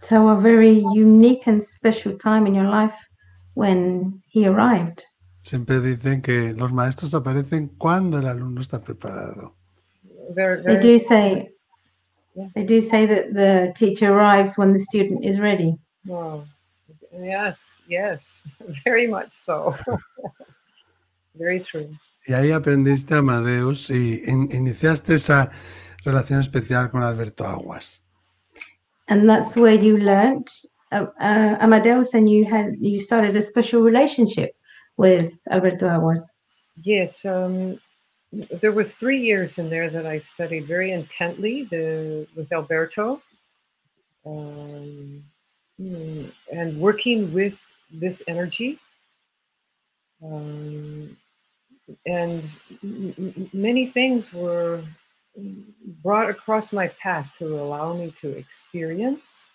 So 0.00 0.28
a 0.28 0.36
very 0.36 0.80
unique 0.80 1.48
and 1.48 1.60
special 1.60 2.16
time 2.16 2.46
in 2.46 2.54
your 2.54 2.68
life 2.68 2.94
when 3.54 4.22
he 4.32 4.46
arrived. 4.46 5.02
Siempre 5.40 5.80
dicen 5.80 6.20
que 6.20 6.52
los 6.52 6.72
maestros 6.72 7.14
aparecen 7.14 7.68
cuando 7.78 8.18
el 8.18 8.26
alumno 8.26 8.60
está 8.60 8.82
preparado. 8.82 9.54
Very, 10.34 10.62
very, 10.62 10.80
They 10.80 10.98
do 10.98 10.98
say 10.98 11.54
They 12.54 12.64
do 12.64 12.80
say 12.80 13.06
that 13.06 13.34
the 13.34 13.72
teacher 13.74 14.12
arrives 14.12 14.56
when 14.56 14.72
the 14.72 14.78
student 14.78 15.24
is 15.24 15.40
ready. 15.40 15.76
Oh, 16.08 16.44
yes, 17.12 17.80
yes, 17.88 18.44
very 18.84 19.06
much 19.06 19.32
so. 19.32 19.74
very 21.34 21.60
true. 21.60 21.88
Y 22.26 22.34
ahí 22.34 22.52
aprendiste 22.52 23.14
a 23.14 23.18
Amadeus 23.18 23.90
y 23.90 24.20
in- 24.26 24.50
iniciaste 24.52 25.14
esa 25.14 25.50
relación 26.04 26.40
especial 26.40 26.90
con 26.90 27.02
Alberto 27.02 27.44
Aguas. 27.44 28.02
And 29.08 29.28
that's 29.28 29.56
where 29.56 29.74
you 29.74 29.96
learnt 29.96 30.50
uh, 30.92 31.06
uh, 31.20 31.56
Amadeus 31.60 32.12
and 32.14 32.28
you 32.28 32.44
had 32.44 32.76
you 32.78 33.00
started 33.00 33.34
a 33.36 33.42
special 33.42 33.80
relationship 33.80 34.50
with 34.98 35.32
Alberto 35.50 35.88
Aguas. 35.88 36.30
Yes, 36.82 37.24
um, 37.24 37.80
there 38.60 38.72
was 38.72 38.94
three 38.94 39.20
years 39.20 39.58
in 39.58 39.70
there 39.70 39.88
that 39.88 40.04
I 40.04 40.18
studied 40.18 40.66
very 40.66 40.92
intently 40.92 41.64
the 41.70 42.26
with 42.36 42.52
Alberto, 42.52 43.22
um, 44.26 45.24
mm, 45.80 46.32
and 46.52 46.78
working 46.78 47.32
with 47.32 47.56
this 47.90 48.22
energy. 48.28 48.78
Um, 50.22 51.16
and 52.04 52.44
many 53.52 53.86
things 53.86 54.32
were 54.34 54.82
brought 56.02 56.28
across 56.28 56.72
my 56.72 56.88
path 56.88 57.30
to 57.38 57.60
allow 57.60 57.94
me 57.94 58.12
to 58.20 58.36
experience 58.36 59.46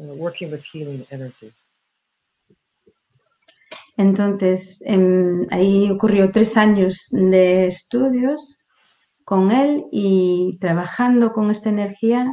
uh, 0.00 0.14
working 0.14 0.50
with 0.50 0.64
healing 0.64 1.06
energy. 1.10 1.52
Entonces, 3.96 4.80
em, 4.84 5.42
ahí 5.50 5.90
ocurrió 5.90 6.30
tres 6.32 6.56
años 6.56 7.08
de 7.10 7.66
estudios 7.66 8.58
con 9.24 9.52
él 9.52 9.86
y 9.92 10.58
trabajando 10.60 11.32
con 11.34 11.50
esta 11.50 11.70
energía. 11.70 12.32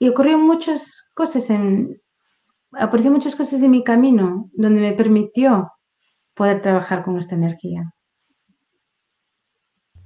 Y 0.00 0.08
ocurrió 0.10 0.38
muchas 0.38 1.10
cosas 1.14 1.50
en, 1.50 2.00
apareció 2.72 3.12
muchas 3.12 3.36
cosas 3.36 3.62
en 3.62 3.72
mi 3.72 3.84
camino 3.84 4.50
donde 4.54 4.80
me 4.82 4.92
permitió 4.94 5.72
poder 6.34 6.62
trabajar 6.62 7.04
con 7.04 7.18
esta 7.18 7.36
energía. 7.36 7.84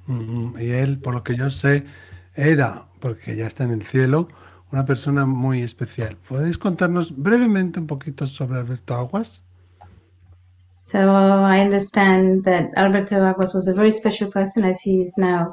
Ujú, 0.09 0.59
Y 0.59 0.71
él, 0.71 1.01
por 1.01 1.15
lo 1.15 1.23
que 1.25 1.37
yo 1.37 1.51
sé, 1.51 1.87
era, 2.35 2.89
porque 3.01 3.37
ya 3.37 3.47
está 3.47 3.65
en 3.65 3.71
el 3.73 3.83
cielo, 3.85 4.29
una 4.73 4.85
persona 4.87 5.27
muy 5.27 5.63
especial. 5.63 6.17
¿Podéis 6.29 6.59
contarnos 6.59 7.17
brevemente 7.17 7.81
un 7.81 7.87
poquito 7.87 8.27
sobre 8.27 8.59
Alberto 8.61 8.95
Aguas? 8.95 9.45
So 10.87 11.11
I 11.11 11.59
understand 11.59 12.45
that 12.45 12.71
Alberto 12.77 13.21
Aguas 13.25 13.53
was 13.53 13.67
a 13.67 13.75
very 13.75 13.91
special 13.91 14.31
person 14.31 14.65
as 14.65 14.81
he 14.81 15.01
is 15.01 15.13
now 15.19 15.53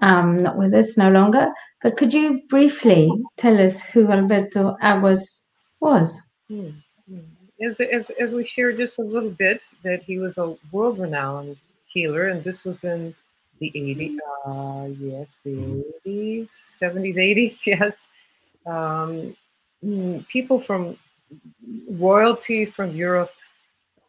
um, 0.00 0.42
not 0.42 0.56
with 0.56 0.72
us 0.72 0.96
no 0.96 1.10
longer. 1.10 1.52
But 1.82 1.98
could 1.98 2.14
you 2.14 2.40
briefly 2.48 3.10
tell 3.36 3.60
us 3.60 3.78
who 3.80 4.10
Alberto 4.10 4.74
Aguas 4.80 5.44
was? 5.80 6.20
Hmm, 6.48 6.70
hmm. 7.06 7.20
As, 7.60 7.78
as, 7.80 8.10
as 8.18 8.32
we 8.32 8.44
shared 8.44 8.78
just 8.78 8.98
a 8.98 9.02
little 9.02 9.30
bit, 9.30 9.64
that 9.82 10.02
he 10.02 10.18
was 10.18 10.38
a 10.38 10.56
world 10.72 10.98
renowned 10.98 11.56
healer, 11.84 12.28
and 12.28 12.42
this 12.42 12.64
was 12.64 12.84
in 12.84 13.14
the 13.58 13.70
80s, 13.74 14.16
uh, 14.46 14.88
yes, 14.98 15.38
the 15.44 15.84
80s, 16.06 16.48
70s, 16.80 17.16
80s, 17.16 17.66
yes. 17.66 18.08
Um, 18.64 19.36
mm, 19.84 20.26
people 20.28 20.58
from 20.58 20.96
royalty 21.90 22.64
from 22.64 22.94
Europe, 22.94 23.32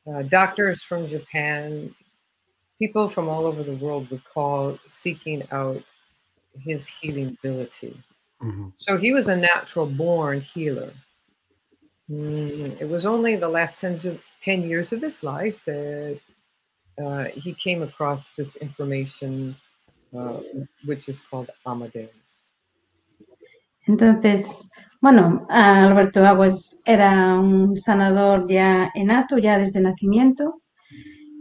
uh, 0.10 0.24
doctors 0.24 0.84
from 0.84 1.08
Japan, 1.08 1.94
people 2.80 3.10
from 3.10 3.28
all 3.30 3.46
over 3.46 3.64
the 3.64 3.76
world 3.76 4.10
would 4.10 4.24
call 4.26 4.80
seeking 4.88 5.44
out 5.52 5.84
his 6.60 6.88
healing 6.88 7.38
ability. 7.40 8.02
Ujú. 8.42 8.74
So 8.78 8.98
he 8.98 9.12
was 9.14 9.28
a 9.28 9.36
natural 9.36 9.86
born 9.86 10.42
healer. 10.42 10.94
Mm, 12.10 12.82
it 12.82 12.90
was 12.90 13.06
only 13.06 13.36
the 13.36 13.50
last 13.50 13.80
10, 13.80 13.94
of- 14.08 14.24
10 14.42 14.64
years 14.64 14.92
of 14.94 15.02
his 15.02 15.22
life 15.22 15.62
that 15.66 16.20
uh, 17.02 17.26
he 17.26 17.54
came 17.54 17.84
across 17.84 18.30
this 18.30 18.56
information, 18.56 19.56
uh, 20.18 20.40
which 20.86 21.08
is 21.08 21.20
called 21.20 21.50
Amadeus. 21.66 22.10
Entonces, 23.88 24.68
bueno, 25.02 25.46
Alberto 25.50 26.26
Aguas 26.26 26.80
era 26.84 27.40
un 27.40 27.78
sanador 27.78 28.48
ya 28.50 28.92
innato, 28.96 29.38
ya 29.38 29.58
desde 29.58 29.80
nacimiento, 29.80 30.62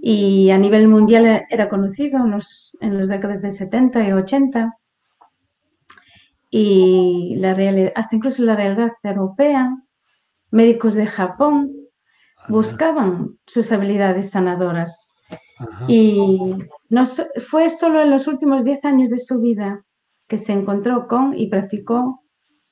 y 0.01 0.51
a 0.51 0.59
nivel 0.59 0.87
mundial 0.87 1.45
era 1.51 1.69
conocido 1.69 2.25
en 2.25 2.31
los, 2.31 2.77
en 2.81 2.99
las 2.99 3.09
décadas 3.09 3.43
de 3.43 3.51
70 3.51 4.09
y 4.09 4.13
80. 4.13 4.73
Y 6.51 7.35
la 7.37 7.51
hasta 7.97 8.17
incluso 8.17 8.43
la 8.43 8.55
realidad 8.57 8.93
europea, 9.03 9.77
médicos 10.51 10.95
de 10.95 11.07
Japón 11.07 11.73
buscaban 12.49 13.39
sus 13.47 13.73
habilidades 13.73 14.31
sanadoras. 14.31 15.13
ajá. 15.59 15.85
Y 15.89 16.55
no 16.89 17.05
fue 17.45 17.69
solo 17.71 18.03
en 18.03 18.11
los 18.11 18.29
últimos 18.29 18.65
10 18.65 18.85
años 18.85 19.11
de 19.11 19.19
su 19.19 19.41
vida 19.41 19.85
que 20.29 20.39
se 20.39 20.53
encontró 20.53 21.09
con 21.09 21.37
y 21.37 21.49
practicó 21.49 22.23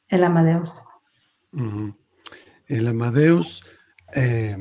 el 0.09 0.25
Amadeus. 0.25 0.81
El 2.66 2.87
Amadeus, 2.87 3.64
eh, 4.14 4.57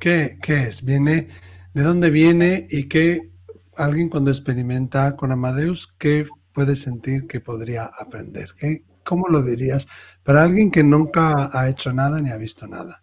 ¿qué, 0.00 0.38
qué 0.42 0.62
es? 0.64 0.82
Viene, 0.82 1.28
¿de 1.74 1.82
dónde 1.82 2.10
viene 2.10 2.66
y 2.70 2.88
qué 2.88 3.30
alguien 3.76 4.08
cuando 4.08 4.30
experimenta 4.30 5.16
con 5.16 5.32
Amadeus, 5.32 5.92
qué 5.98 6.26
puede 6.52 6.76
sentir 6.76 7.26
que 7.26 7.40
podría 7.40 7.90
aprender? 7.98 8.50
¿Qué, 8.58 8.84
¿Cómo 9.04 9.26
lo 9.28 9.42
dirías 9.42 9.86
para 10.22 10.42
alguien 10.42 10.70
que 10.70 10.84
nunca 10.84 11.50
ha 11.52 11.68
hecho 11.68 11.92
nada 11.92 12.20
ni 12.20 12.30
ha 12.30 12.36
visto 12.36 12.66
nada? 12.66 13.02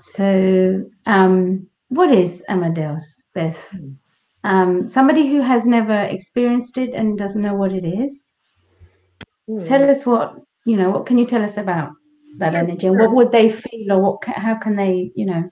So, 0.00 0.84
um, 1.06 1.66
what 1.88 2.12
is 2.12 2.42
Amadeus, 2.48 3.22
Beth? 3.34 3.58
Hmm. 3.72 3.96
Um, 4.44 4.86
somebody 4.86 5.26
who 5.26 5.40
has 5.40 5.66
never 5.66 6.04
experienced 6.04 6.78
it 6.78 6.94
and 6.94 7.18
doesn't 7.18 7.42
know 7.42 7.54
what 7.54 7.72
it 7.72 7.84
is. 7.84 8.25
Hmm. 9.48 9.64
Tell 9.64 9.88
us 9.88 10.04
what 10.04 10.36
you 10.64 10.76
know. 10.76 10.90
What 10.90 11.06
can 11.06 11.18
you 11.18 11.26
tell 11.26 11.42
us 11.42 11.56
about 11.56 11.92
that 12.38 12.52
Sure, 12.52 12.60
energy, 12.60 12.86
and 12.86 12.98
what 12.98 13.12
would 13.12 13.32
they 13.32 13.50
feel, 13.50 13.92
or 13.92 14.00
what? 14.02 14.24
How 14.24 14.56
can 14.56 14.76
they, 14.76 15.12
you 15.14 15.26
know? 15.26 15.50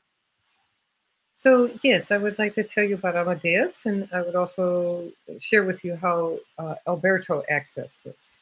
So, 1.33 1.71
yes, 1.83 2.13
I 2.13 2.19
would 2.19 2.39
like 2.39 2.55
to 2.55 2.63
tell 2.63 2.85
you 2.85 2.95
about 2.95 3.17
Amadeus, 3.17 3.87
and 3.87 4.09
I 4.13 4.23
would 4.23 4.37
also 4.37 5.11
share 5.41 5.65
with 5.65 5.85
you 5.85 5.97
how 5.97 6.39
uh, 6.59 6.77
Alberto 6.87 7.43
accessed 7.51 8.05
this. 8.05 8.39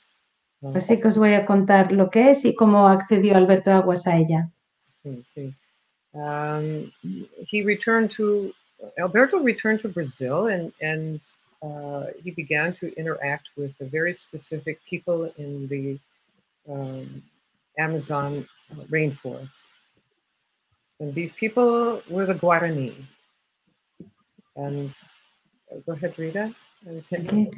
Así 0.63 1.01
que 1.01 1.09
os 1.09 1.17
voy 1.17 1.35
a 1.35 1.45
contar 1.45 1.91
lo 1.91 2.09
que 2.09 2.31
es 2.31 2.45
y 2.45 2.55
cómo 2.55 2.87
accedió 2.87 3.35
Alberto 3.37 3.73
Aguas 3.73 4.07
a 4.07 4.17
ella. 4.17 4.49
see, 5.03 5.23
see. 5.25 5.55
Um, 6.15 6.93
he 7.47 7.63
returned 7.63 8.11
to 8.13 8.53
Alberto 8.99 9.39
returned 9.39 9.81
to 9.81 9.89
Brazil 9.89 10.49
and 10.49 10.73
and 10.81 11.21
uh, 11.63 12.07
he 12.23 12.31
began 12.31 12.73
to 12.75 12.95
interact 12.97 13.49
with 13.57 13.77
the 13.79 13.87
very 13.87 14.13
specific 14.13 14.81
people 14.85 15.33
in 15.39 15.69
the 15.69 15.99
um, 16.71 17.23
Amazon 17.79 18.47
rainforest. 18.91 19.63
And 21.01 21.15
these 21.15 21.33
people 21.33 22.03
were 22.09 22.27
the 22.27 22.35
Guarani. 22.35 22.95
And 24.57 24.91
uh, 25.71 25.79
go 25.87 25.93
ahead, 25.93 26.15
Rita. 26.19 26.55
Ok. 26.87 27.49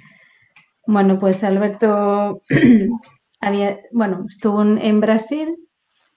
Bueno, 0.86 1.18
pues 1.18 1.42
Alberto 1.42 2.42
había, 3.40 3.80
bueno, 3.90 4.26
estuvo 4.28 4.62
en 4.62 5.00
Brasil 5.00 5.56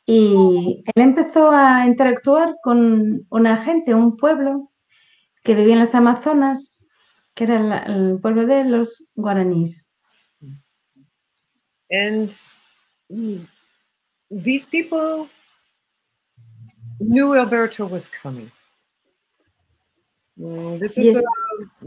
y 0.05 0.83
él 0.93 1.03
empezó 1.03 1.51
a 1.51 1.85
interactuar 1.85 2.55
con 2.61 3.25
una 3.29 3.57
gente, 3.57 3.93
un 3.95 4.17
pueblo 4.17 4.71
que 5.43 5.55
vivía 5.55 5.73
en 5.73 5.79
las 5.79 5.95
Amazonas, 5.95 6.76
que 7.37 7.43
era 7.43 7.59
la- 7.59 7.83
el 7.85 8.19
pueblo 8.19 8.45
de 8.47 8.63
los 8.65 9.03
guaraníes. 9.15 9.89
And 11.91 12.31
these 14.29 14.65
people 14.65 15.29
knew 16.99 17.35
Alberto 17.35 17.85
was 17.85 18.07
coming. 18.09 18.51
This 20.79 20.97
is 20.97 21.13
Yes. 21.13 21.15
a 21.15 21.21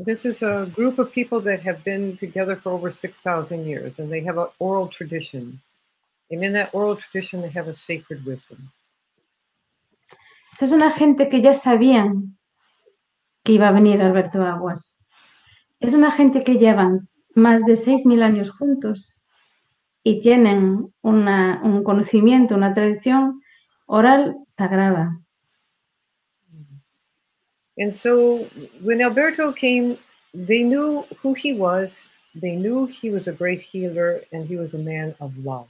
this 0.05 0.25
is 0.25 0.43
a 0.43 0.67
group 0.75 0.99
of 0.99 1.13
people 1.13 1.41
that 1.43 1.61
have 1.63 1.83
been 1.85 2.17
together 2.17 2.57
for 2.57 2.71
over 2.73 2.91
six 2.91 3.21
thousand 3.21 3.67
years, 3.67 3.99
and 3.99 4.11
they 4.11 4.21
have 4.25 4.39
an 4.39 4.49
oral 4.59 4.89
tradition. 4.89 5.61
And 6.31 6.45
in 6.45 6.53
that 6.55 6.71
oral 6.73 6.97
tradition, 6.97 7.43
they 7.43 7.51
have 7.51 7.69
a 7.69 7.75
sacred 7.75 8.25
wisdom. 8.25 8.73
Esta 10.53 10.65
es 10.65 10.73
una 10.73 10.91
gente 10.93 11.29
que 11.29 11.41
ya 11.41 11.53
sabían 11.55 12.37
que 13.45 13.53
iba 13.55 13.69
a 13.69 13.73
venir 13.73 14.01
Alberto 14.01 14.43
Aguas. 14.43 15.05
Es 15.81 15.95
una 15.95 16.11
gente 16.11 16.45
que 16.45 16.59
llevan 16.59 17.09
más 17.35 17.65
de 17.65 17.75
6.000 17.75 18.23
años 18.23 18.51
juntos 18.51 19.25
y 20.05 20.21
tienen 20.21 20.93
un 21.03 21.83
conocimiento, 21.85 22.55
una 22.55 22.75
tradición 22.75 23.41
oral 23.87 24.37
sagrada. 24.57 25.19
And 27.79 27.93
so, 27.95 28.47
when 28.83 29.01
Alberto 29.01 29.53
came, 29.53 29.97
they 30.35 30.63
knew 30.63 31.05
who 31.23 31.33
he 31.33 31.55
was, 31.55 32.11
they 32.35 32.55
knew 32.55 32.87
he 32.87 33.11
was 33.11 33.27
a 33.27 33.33
great 33.33 33.61
healer 33.61 34.21
and 34.33 34.47
he 34.47 34.57
was 34.57 34.75
a 34.75 34.79
man 34.79 35.15
of 35.19 35.33
love. 35.39 35.69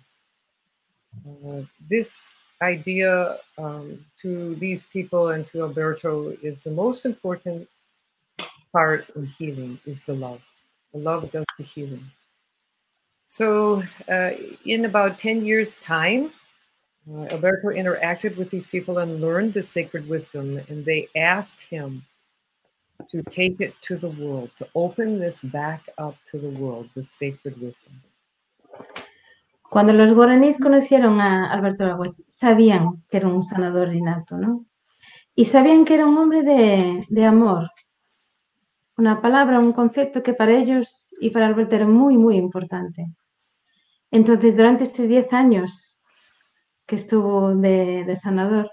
Uh, 1.24 1.62
this 1.88 2.32
idea 2.62 3.38
um, 3.58 4.04
to 4.20 4.54
these 4.56 4.82
people 4.82 5.28
and 5.28 5.46
to 5.48 5.62
Alberto 5.62 6.36
is 6.42 6.64
the 6.64 6.70
most 6.70 7.06
important 7.06 7.68
part 8.72 9.08
in 9.16 9.26
healing 9.26 9.78
is 9.86 10.00
the 10.00 10.14
love. 10.14 10.40
The 10.92 10.98
love 10.98 11.30
does 11.30 11.46
the 11.58 11.64
healing. 11.64 12.04
So, 13.24 13.82
uh, 14.08 14.30
in 14.64 14.84
about 14.84 15.18
10 15.18 15.44
years' 15.44 15.76
time, 15.76 16.32
uh, 17.08 17.26
Alberto 17.30 17.68
interacted 17.68 18.36
with 18.36 18.50
these 18.50 18.66
people 18.66 18.98
and 18.98 19.20
learned 19.20 19.54
the 19.54 19.62
sacred 19.62 20.08
wisdom, 20.08 20.60
and 20.68 20.84
they 20.84 21.08
asked 21.16 21.62
him 21.62 22.04
to 23.08 23.22
take 23.24 23.60
it 23.60 23.74
to 23.82 23.96
the 23.96 24.08
world, 24.08 24.50
to 24.58 24.68
open 24.74 25.18
this 25.18 25.40
back 25.40 25.88
up 25.98 26.16
to 26.30 26.38
the 26.38 26.50
world, 26.50 26.90
the 26.94 27.02
sacred 27.02 27.60
wisdom. 27.60 28.02
Cuando 29.70 29.92
los 29.92 30.12
guaraníes 30.12 30.58
conocieron 30.58 31.20
a 31.20 31.52
Alberto 31.52 31.84
Aguas, 31.84 32.24
sabían 32.26 33.04
que 33.08 33.18
era 33.18 33.28
un 33.28 33.44
sanador 33.44 33.94
innato, 33.94 34.36
¿no? 34.36 34.66
Y 35.36 35.44
sabían 35.44 35.84
que 35.84 35.94
era 35.94 36.06
un 36.06 36.18
hombre 36.18 36.42
de, 36.42 37.06
de 37.08 37.24
amor. 37.24 37.70
Una 39.00 39.22
palabra, 39.22 39.58
un 39.58 39.72
concepto 39.72 40.22
que 40.22 40.34
para 40.34 40.52
ellos 40.52 41.08
y 41.22 41.30
para 41.30 41.46
Alberto 41.46 41.74
era 41.74 41.86
muy, 41.86 42.18
muy 42.18 42.36
importante. 42.36 43.06
Entonces, 44.10 44.58
durante 44.58 44.84
estos 44.84 45.08
10 45.08 45.32
años 45.32 46.02
que 46.84 46.96
estuvo 46.96 47.54
de, 47.54 48.04
de 48.04 48.16
sanador, 48.16 48.70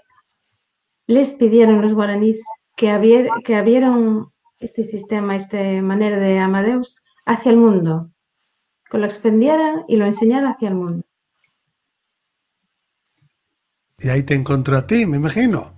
les 1.06 1.32
pidieron 1.32 1.80
los 1.80 1.94
guaraníes 1.94 2.42
que, 2.76 2.90
abier, 2.90 3.30
que 3.42 3.56
abrieran 3.56 4.26
este 4.58 4.84
sistema, 4.84 5.34
esta 5.34 5.56
manera 5.80 6.18
de 6.18 6.38
Amadeus 6.38 7.02
hacia 7.24 7.50
el 7.50 7.56
mundo, 7.56 8.10
que 8.90 8.98
lo 8.98 9.06
expendiera 9.06 9.82
y 9.88 9.96
lo 9.96 10.04
enseñara 10.04 10.50
hacia 10.50 10.68
el 10.68 10.74
mundo. 10.74 11.06
Y 13.96 14.10
ahí 14.10 14.22
te 14.24 14.34
encontró 14.34 14.76
a 14.76 14.86
ti, 14.86 15.06
me 15.06 15.16
imagino. 15.16 15.72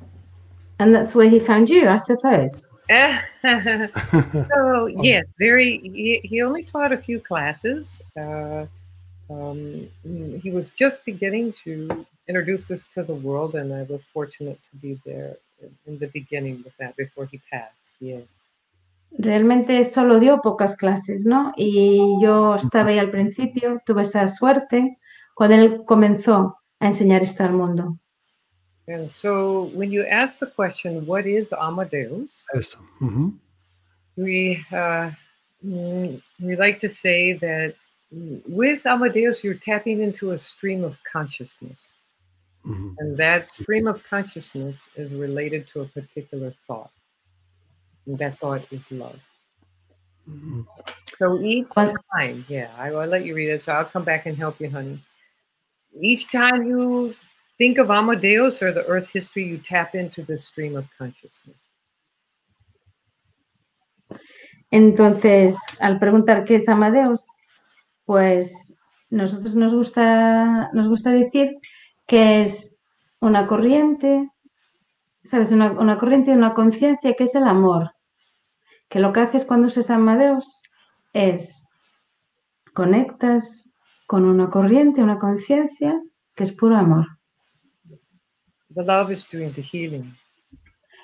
And 0.79 0.93
that's 0.93 1.15
where 1.15 1.31
he 1.33 1.39
found 1.39 1.69
you, 1.69 1.89
I 1.89 2.01
suppose. 2.01 2.70
so 3.43 4.87
yes, 4.87 5.25
very. 5.39 5.79
He, 5.79 6.21
he 6.25 6.43
only 6.43 6.65
taught 6.65 6.93
a 6.93 6.99
few 6.99 7.21
classes. 7.21 8.01
Uh, 8.17 8.67
um, 9.31 9.89
he 10.43 10.51
was 10.51 10.71
just 10.71 11.05
beginning 11.05 11.53
to 11.65 12.05
introduce 12.27 12.67
this 12.67 12.87
to 12.95 13.05
the 13.05 13.15
world, 13.15 13.55
and 13.55 13.73
I 13.73 13.85
was 13.85 14.07
fortunate 14.13 14.59
to 14.71 14.77
be 14.77 14.99
there 15.07 15.37
in, 15.63 15.71
in 15.87 15.99
the 15.99 16.09
beginning 16.09 16.63
with 16.65 16.77
that 16.79 16.97
before 16.97 17.27
he 17.27 17.41
passed. 17.51 17.93
Yes. 18.01 18.25
Realmente 19.19 19.85
solo 19.85 20.19
dio 20.19 20.41
pocas 20.41 20.77
clases, 20.77 21.25
¿no? 21.25 21.53
Y 21.57 22.19
yo 22.23 22.55
estaba 22.55 22.91
ahí 22.91 22.99
al 22.99 23.11
principio, 23.11 23.81
tuve 23.85 24.03
esa 24.03 24.27
suerte 24.29 24.97
cuando 25.35 25.57
él 25.57 25.83
comenzó 25.85 26.59
a 26.81 26.87
enseñar 26.87 27.23
esto 27.23 27.45
al 27.45 27.53
mundo. 27.53 27.99
And 28.91 29.09
so, 29.09 29.71
when 29.73 29.93
you 29.93 30.05
ask 30.05 30.41
the 30.41 30.51
question, 30.51 31.07
"What 31.07 31.25
is 31.25 31.55
Amadeus?" 31.55 32.45
Eso. 32.53 32.83
ujú. 33.01 33.39
we 34.17 34.59
uh, 34.73 35.15
mm, 35.65 36.21
we 36.43 36.57
like 36.57 36.81
to 36.81 36.89
say 36.89 37.35
that 37.39 37.79
with 38.11 38.85
Amadeus, 38.85 39.45
you're 39.45 39.55
tapping 39.55 40.01
into 40.03 40.33
a 40.33 40.39
stream 40.39 40.83
of 40.83 40.99
consciousness. 41.05 41.91
Ujú. 42.67 42.95
And 42.99 43.17
that 43.17 43.47
stream 43.47 43.87
of 43.87 44.03
consciousness 44.03 44.89
is 44.97 45.13
related 45.13 45.69
to 45.69 45.83
a 45.83 45.87
particular 45.87 46.53
thought. 46.67 46.91
And 48.07 48.19
that 48.19 48.39
thought 48.41 48.67
is 48.73 48.91
love. 48.91 49.21
Ujú. 50.29 50.67
So 51.17 51.39
each 51.41 51.71
time, 51.71 52.45
yeah, 52.49 52.75
I 52.77 52.91
will 52.91 53.07
let 53.07 53.25
you 53.25 53.39
read 53.39 53.51
it. 53.51 53.63
So 53.63 53.73
I'll 53.73 53.85
come 53.85 54.05
back 54.05 54.27
and 54.27 54.37
help 54.37 54.61
you, 54.61 54.69
honey. 54.69 54.99
Each 55.95 56.31
time 56.31 56.67
you 56.67 57.15
think 57.61 57.77
of 57.79 57.91
Amadeus 57.91 58.63
or 58.63 58.73
the 58.73 58.87
earth 58.87 59.11
history, 59.13 59.45
you 59.47 59.59
tap 59.59 59.95
into 59.95 60.23
this 60.23 60.47
stream 60.47 60.77
of 60.77 60.87
consciousness. 60.97 61.59
Entonces, 64.71 65.57
al 65.79 65.99
preguntar 65.99 66.45
qué 66.45 66.55
es 66.55 66.69
Amadeus, 66.71 67.27
pues 68.07 68.75
nosotros 69.11 69.55
nos 69.55 69.75
gusta, 69.75 70.71
nos 70.73 70.89
gusta 70.89 71.11
decir 71.11 71.59
que 72.07 72.41
es 72.41 72.79
una 73.21 73.47
corriente, 73.47 74.31
¿sabes? 75.25 75.53
Una, 75.53 75.73
una 75.73 75.99
corriente, 75.99 76.33
una 76.33 76.55
conciencia 76.55 77.13
que 77.13 77.25
es 77.25 77.35
el 77.35 77.45
amor. 77.45 77.91
Que 78.89 79.01
lo 79.01 79.13
que 79.13 79.21
haces 79.21 79.45
cuando 79.45 79.67
usas 79.67 79.91
Amadeus 79.91 80.63
es 81.13 81.63
conectas 82.73 83.71
con 84.07 84.25
una 84.25 84.49
corriente, 84.49 85.03
una 85.03 85.19
conciencia 85.19 86.01
que 86.35 86.45
es 86.45 86.53
puro 86.53 86.77
amor. 86.77 87.20
The 88.75 88.83
love 88.85 89.11
is 89.11 89.25
doing 89.25 89.53
the 89.53 89.63
healing. 89.63 90.15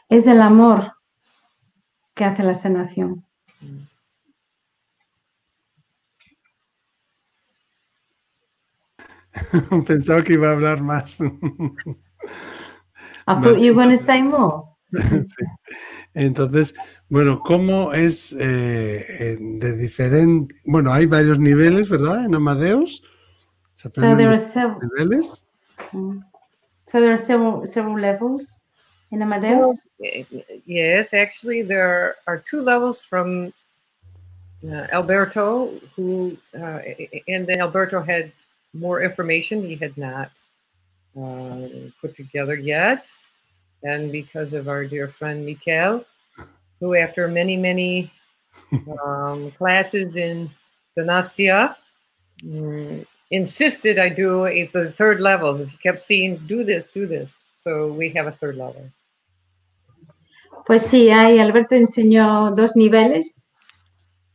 Es 0.09 0.27
el 0.27 0.41
amor 0.41 0.93
que 2.15 2.25
hace 2.25 2.43
la 2.45 2.55
sanación. 2.55 3.25
Pensaba 9.87 10.23
que 10.23 10.35
iba 10.35 10.49
a 10.49 10.53
hablar 10.53 10.81
más. 10.83 11.21
I 13.29 13.35
thought 13.35 13.59
you 13.59 13.75
were 13.75 13.83
going 13.85 13.97
to 13.97 14.03
say 14.03 14.23
more. 14.23 14.65
Sí. 14.97 15.45
Entonces, 16.15 16.75
bueno, 17.11 17.41
¿cómo 17.41 17.93
es 17.93 18.33
eh, 18.41 19.37
de 19.39 19.77
diferente? 19.77 20.55
Bueno, 20.65 20.91
hay 20.93 21.05
varios 21.05 21.39
niveles, 21.39 21.91
¿verdad? 21.91 22.25
En 22.25 22.35
Amadeus. 22.35 23.03
Se 23.75 23.91
So 23.91 24.17
there 24.17 24.29
are 24.29 24.39
several. 24.39 24.79
niveles. 24.81 25.45
Mm. 25.93 26.21
So 26.87 27.01
there 27.01 27.13
are 27.13 27.17
several 27.19 27.67
several 27.67 27.99
levels 27.99 28.61
in 29.11 29.23
Amadeus. 29.23 29.87
Y- 29.99 30.27
Yes, 30.67 31.15
actually, 31.15 31.63
there 31.63 32.17
are 32.27 32.39
two 32.39 32.63
levels 32.63 33.05
from 33.05 33.53
uh, 34.65 34.87
Alberto, 34.93 35.79
who, 35.95 36.37
uh, 36.59 36.81
and 37.29 37.47
then 37.47 37.61
Alberto 37.61 38.03
had 38.03 38.33
more 38.75 39.03
information 39.03 39.63
he 39.63 39.77
had 39.77 39.97
not 39.97 40.31
uh, 41.21 41.69
put 42.01 42.15
together 42.15 42.55
yet. 42.55 43.11
And 43.83 44.11
because 44.11 44.53
of 44.53 44.69
our 44.69 44.85
dear 44.85 45.09
friend 45.09 45.45
Mikel, 45.45 46.05
who, 46.81 46.95
after 46.95 47.29
many, 47.29 47.57
many 47.57 48.11
um, 49.05 49.51
classes 49.53 50.17
in 50.17 50.51
Dynastia, 50.97 51.77
mm, 52.43 53.07
insisted 53.31 53.99
I 53.99 54.09
do 54.09 54.47
a, 54.47 54.67
the 54.73 54.93
third 54.93 55.21
level. 55.21 55.57
He 55.67 55.77
kept 55.83 56.01
saying, 56.01 56.47
do 56.47 56.65
this, 56.65 56.87
do 56.93 57.07
this. 57.07 57.39
So 57.59 57.93
we 57.93 58.11
have 58.11 58.27
a 58.27 58.33
third 58.33 58.57
level. 58.57 58.91
Pues 60.67 60.87
sí, 60.87 61.11
ahí 61.11 61.39
Alberto 61.39 61.77
enseñó 61.77 62.51
dos 62.51 62.75
niveles 62.75 63.57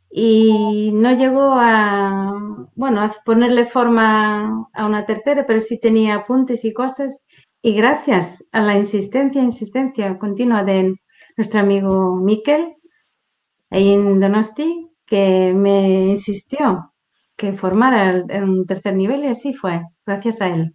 y 0.09 0.91
no 0.93 1.11
llegó 1.13 1.53
a, 1.55 2.67
bueno, 2.75 3.01
a 3.01 3.15
ponerle 3.25 3.65
forma 3.65 4.67
a 4.73 4.85
una 4.85 5.05
tercera, 5.05 5.45
pero 5.45 5.59
sí 5.59 5.77
tenía 5.79 6.15
apuntes 6.15 6.63
y 6.63 6.73
cosas. 6.73 7.25
Y 7.61 7.73
gracias 7.73 8.43
a 8.51 8.61
la 8.61 8.77
insistencia, 8.77 9.41
insistencia 9.41 10.17
continua 10.17 10.63
de 10.63 10.95
nuestro 11.37 11.59
amigo 11.59 12.15
Miquel, 12.15 12.75
ahí 13.69 13.93
en 13.93 14.19
Donosti, 14.19 14.89
que 15.05 15.53
me 15.53 16.07
insistió 16.07 16.90
que 17.41 17.53
formara 17.53 18.23
un 18.43 18.67
tercer 18.67 18.95
nivel 18.95 19.23
y 19.23 19.27
así 19.27 19.51
fue, 19.51 19.81
gracias 20.05 20.41
a 20.41 20.47
él. 20.49 20.71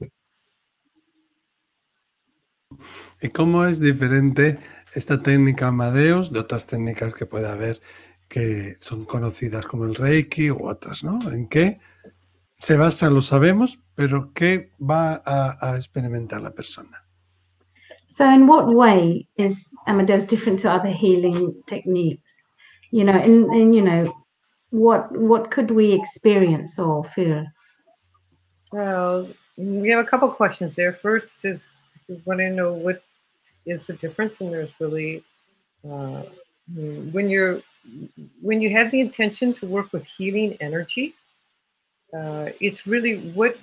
¿Y 3.23 3.29
cómo 3.29 3.65
es 3.65 3.79
diferente 3.79 4.59
esta 4.93 5.23
técnica 5.23 5.69
Amadeus 5.69 6.33
de 6.33 6.41
otras 6.41 6.67
técnicas 6.67 7.15
que 7.15 7.25
puede 7.25 7.49
haber 7.49 7.81
que 8.29 8.75
son 8.81 9.05
conocidas 9.05 9.65
como 9.65 9.85
el 9.85 9.95
Reiki 9.95 10.51
u 10.51 10.67
otras, 10.67 11.05
¿no? 11.05 11.21
¿En 11.31 11.47
qué 11.47 11.79
se 12.53 12.77
basa? 12.77 13.11
Lo 13.11 13.23
sabemos, 13.23 13.79
pero 13.95 14.33
¿qué 14.35 14.73
va 14.81 15.23
a, 15.25 15.57
a 15.61 15.77
experimentar 15.77 16.41
la 16.41 16.51
persona? 16.51 17.07
So, 18.09 18.25
in 18.25 18.49
what 18.49 18.67
way 18.67 19.29
is 19.37 19.71
Amadeus 19.87 20.27
different 20.27 20.59
to 20.63 20.73
other 20.73 20.91
healing 20.91 21.63
techniques? 21.67 22.51
You 22.91 23.05
know, 23.05 23.13
and, 23.15 23.45
and 23.55 23.73
you 23.73 23.83
know, 23.83 24.26
what 24.71 25.11
what 25.13 25.51
could 25.51 25.71
we 25.71 25.93
experience 25.93 26.79
or 26.79 27.05
feel? 27.05 27.47
Well, 28.73 29.29
we 29.57 29.89
have 29.91 30.05
a 30.05 30.09
couple 30.09 30.29
questions 30.31 30.75
there. 30.75 30.93
First 30.93 31.45
is 31.45 31.77
want 32.25 32.41
to 32.41 32.51
know 32.51 32.73
what 32.73 33.03
is 33.65 33.87
the 33.87 33.95
difference, 33.95 34.41
and 34.41 34.53
there's 34.53 34.73
really 34.81 35.25
uh, 35.89 36.23
when 36.75 37.29
you're 37.29 37.63
when 38.41 38.61
you 38.61 38.71
have 38.71 38.91
the 38.91 39.01
intention 39.01 39.55
to 39.55 39.67
work 39.67 39.93
with 39.93 40.05
healing 40.05 40.57
energy, 40.61 41.15
uh, 42.17 42.51
it's 42.61 42.87
really 42.87 43.31
what 43.31 43.57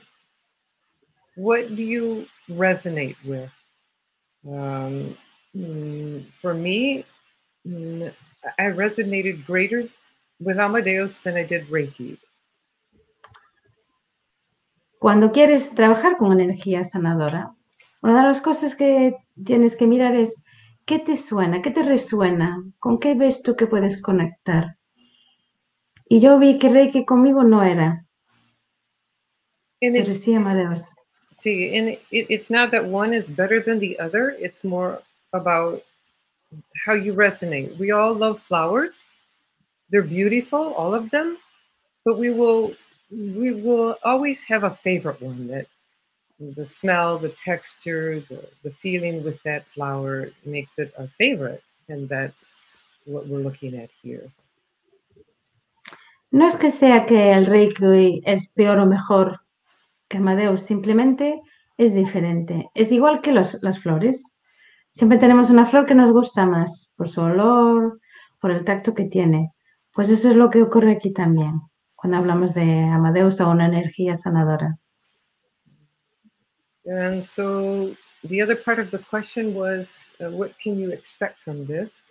what 1.35 1.75
do 1.75 1.83
you 1.83 2.27
resonate 2.49 3.15
with? 3.25 3.49
Um, 4.47 5.17
mm, 5.55 6.25
for 6.33 6.53
me, 6.53 7.05
mm, 7.67 8.13
I 8.59 8.63
resonated 8.63 9.45
greater 9.45 9.87
with 10.43 10.59
Amadeus 10.59 11.19
than 11.19 11.37
I 11.37 11.43
did 11.43 11.67
Reiki. 11.69 12.17
Cuando 14.99 15.31
quieres 15.31 15.75
trabajar 15.75 16.17
con 16.17 16.39
energía 16.39 16.83
sanadora, 16.83 17.53
una 18.01 18.17
de 18.21 18.27
las 18.27 18.41
cosas 18.41 18.75
que 18.75 19.15
tienes 19.45 19.75
que 19.75 19.87
mirar 19.87 20.15
es 20.15 20.35
qué 20.85 20.99
te 20.99 21.17
suena, 21.17 21.61
qué 21.61 21.71
te 21.71 21.83
resuena, 21.83 22.63
con 22.79 22.99
qué 22.99 23.13
ves 23.15 23.41
tú 23.43 23.55
que 23.55 23.67
puedes 23.67 24.01
conectar. 24.01 24.77
Y 26.07 26.19
yo 26.19 26.39
vi 26.39 26.57
que 26.59 26.69
Reiki 26.69 27.05
conmigo 27.05 27.43
no 27.43 27.63
era, 27.63 28.05
And 29.81 29.95
pero 29.97 30.13
sí 30.13 30.33
Amadeus. 30.35 30.83
see, 31.39 31.75
and 31.77 31.89
it, 31.89 32.01
it's 32.11 32.49
not 32.49 32.71
that 32.71 32.85
one 32.85 33.13
is 33.13 33.29
better 33.29 33.61
than 33.61 33.79
the 33.79 33.99
other. 33.99 34.31
It's 34.39 34.63
more 34.63 35.01
about 35.33 35.83
how 36.85 36.93
you 36.93 37.13
resonate. 37.13 37.77
We 37.77 37.91
all 37.91 38.13
love 38.13 38.39
flowers. 38.41 39.03
They're 39.93 40.01
beautiful, 40.01 40.73
all 40.73 40.95
of 40.95 41.11
them, 41.11 41.37
but 42.03 42.17
we 42.17 42.31
will 42.31 42.73
we 43.11 43.53
will 43.53 43.95
always 44.03 44.43
have 44.43 44.63
a 44.63 44.71
favorite 44.71 45.21
one 45.21 45.45
that 45.49 45.67
the 46.39 46.65
smell, 46.65 47.19
the 47.19 47.29
texture, 47.29 48.19
the, 48.21 48.43
the 48.63 48.71
feeling 48.71 49.23
with 49.23 49.37
that 49.43 49.67
flower 49.67 50.31
makes 50.45 50.79
it 50.79 50.91
a 50.97 51.07
favorite. 51.07 51.61
And 51.89 52.09
that's 52.09 52.83
what 53.05 53.27
we're 53.27 53.43
looking 53.43 53.75
at 53.75 53.91
here. 54.01 54.31
No 56.31 56.47
es 56.47 56.55
que 56.55 56.71
sea 56.71 57.05
que 57.05 57.31
el 57.31 57.45
Reiki 57.45 58.23
es 58.25 58.47
peor 58.47 58.79
o 58.79 58.87
mejor 58.87 59.41
que 60.09 60.17
Amadeus, 60.17 60.63
simplemente 60.63 61.39
es 61.77 61.93
diferente. 61.93 62.67
Es 62.73 62.91
igual 62.91 63.21
que 63.21 63.31
los- 63.31 63.61
las 63.61 63.77
flores. 63.77 64.37
Siempre 64.93 65.19
tenemos 65.19 65.51
una 65.51 65.67
flor 65.67 65.85
que 65.85 65.93
nos 65.93 66.11
gusta 66.11 66.47
más 66.47 66.91
por 66.97 67.09
su 67.09 67.21
olor, 67.21 67.99
por 68.41 68.49
el 68.49 68.65
tacto 68.65 68.95
que 68.95 69.05
tiene. 69.05 69.52
Pues 69.93 70.09
eso 70.09 70.29
es 70.29 70.35
lo 70.35 70.49
que 70.49 70.61
ocurre 70.61 70.91
aquí 70.91 71.13
también, 71.13 71.61
cuando 71.95 72.17
hablamos 72.17 72.53
de 72.53 72.83
Amadeus 72.83 73.39
o 73.39 73.49
una 73.49 73.67
energía 73.67 74.15
sanadora. 74.15 74.77
And 76.85 77.23
so 77.23 77.95
the 78.23 78.41
other 78.41 78.55
part 78.55 78.79
of 78.79 78.91
the 78.91 78.99
question 78.99 79.53
was, 79.53 80.11
uh, 80.19 80.29
what 80.31 80.57
can 80.59 80.77
you 80.77 80.91
expect 80.91 81.39
from 81.39 81.65
this? 81.65 82.01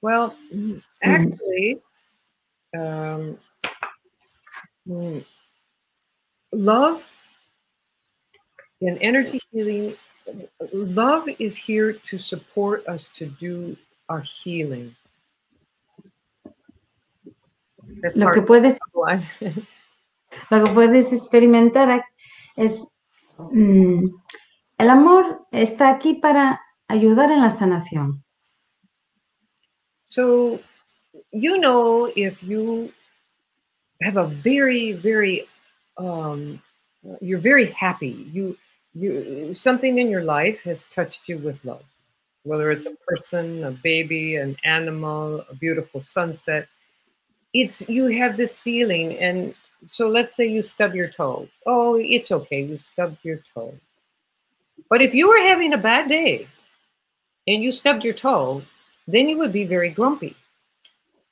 Well, 0.00 0.34
mm, 0.52 0.82
actually, 1.02 1.80
um, 2.74 3.38
mm, 4.88 5.24
love 6.52 7.02
and 8.80 8.98
energy 9.00 9.40
healing, 9.50 9.96
love 10.72 11.28
is 11.38 11.56
here 11.56 11.92
to 11.92 12.18
support 12.18 12.86
us 12.86 13.08
to 13.14 13.26
do 13.26 13.76
our 14.08 14.20
healing. 14.20 14.94
Lo 18.14 18.30
que 18.30 18.42
puedes. 18.42 18.78
Lo 20.50 20.64
que 20.64 20.70
puedes 20.72 21.12
experimentar 21.12 22.04
es 22.56 22.86
mm, 23.38 24.08
el 24.78 24.90
amor 24.90 25.46
está 25.52 25.90
aquí 25.90 26.14
para 26.14 26.60
ayudar 26.88 27.30
en 27.30 27.40
la 27.40 27.50
sanación. 27.50 28.22
So, 30.04 30.60
you 31.32 31.58
know, 31.58 32.10
if 32.16 32.42
you 32.42 32.92
have 34.02 34.16
a 34.16 34.26
very, 34.26 34.92
very, 34.92 35.46
um, 35.96 36.62
you're 37.20 37.40
very 37.40 37.70
happy. 37.72 38.28
You, 38.32 38.56
you, 38.94 39.52
something 39.52 39.98
in 39.98 40.08
your 40.08 40.22
life 40.22 40.62
has 40.62 40.86
touched 40.86 41.28
you 41.28 41.38
with 41.38 41.62
love, 41.64 41.84
whether 42.44 42.70
it's 42.70 42.86
a 42.86 42.94
person, 43.06 43.64
a 43.64 43.70
baby, 43.70 44.36
an 44.36 44.56
animal, 44.64 45.44
a 45.50 45.54
beautiful 45.54 46.00
sunset. 46.00 46.68
It's 47.54 47.88
you 47.88 48.06
have 48.06 48.36
this 48.36 48.60
feeling, 48.60 49.18
and 49.18 49.54
so 49.86 50.08
let's 50.08 50.34
say 50.34 50.46
you 50.46 50.62
stub 50.62 50.94
your 50.94 51.08
toe. 51.08 51.48
Oh, 51.66 51.96
it's 51.96 52.30
okay, 52.30 52.62
you 52.62 52.76
stubbed 52.76 53.18
your 53.22 53.40
toe. 53.54 53.74
But 54.90 55.02
if 55.02 55.14
you 55.14 55.28
were 55.28 55.40
having 55.40 55.72
a 55.72 55.78
bad 55.78 56.08
day 56.08 56.48
and 57.46 57.62
you 57.62 57.72
stubbed 57.72 58.04
your 58.04 58.14
toe, 58.14 58.62
then 59.06 59.28
you 59.28 59.38
would 59.38 59.52
be 59.52 59.64
very 59.64 59.90
grumpy. 59.90 60.36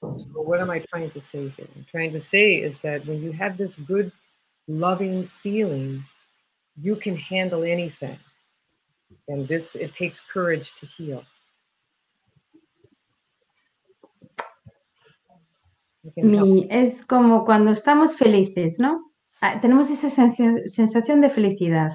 So 0.01 0.25
what 0.35 0.61
am 0.61 0.71
I 0.71 0.81
trying 0.91 1.11
to 1.11 1.21
say 1.21 1.49
here? 1.49 1.67
I'm 1.75 1.87
trying 1.91 2.13
to 2.13 2.21
say 2.21 2.57
is 2.57 2.81
that 2.81 3.07
when 3.07 3.23
you 3.23 3.33
have 3.33 3.57
this 3.57 3.77
good, 3.77 4.13
loving 4.69 5.29
feeling, 5.43 6.05
you 6.81 6.97
can 6.97 7.17
handle 7.17 7.65
anything. 7.65 8.19
And 9.29 9.49
this 9.49 9.75
it 9.75 9.95
takes 9.95 10.21
courage 10.21 10.73
to 10.81 10.87
heal. 10.87 11.25
Mi- 16.17 16.67
es 16.71 17.05
como 17.05 17.45
cuando 17.45 17.71
estamos 17.73 18.15
felices, 18.17 18.79
¿no? 18.79 19.13
Ah, 19.41 19.61
Tenemos 19.61 19.91
esa 19.91 20.09
sensa- 20.11 20.63
sensación 20.67 21.21
de 21.21 21.31
felicidad. 21.31 21.93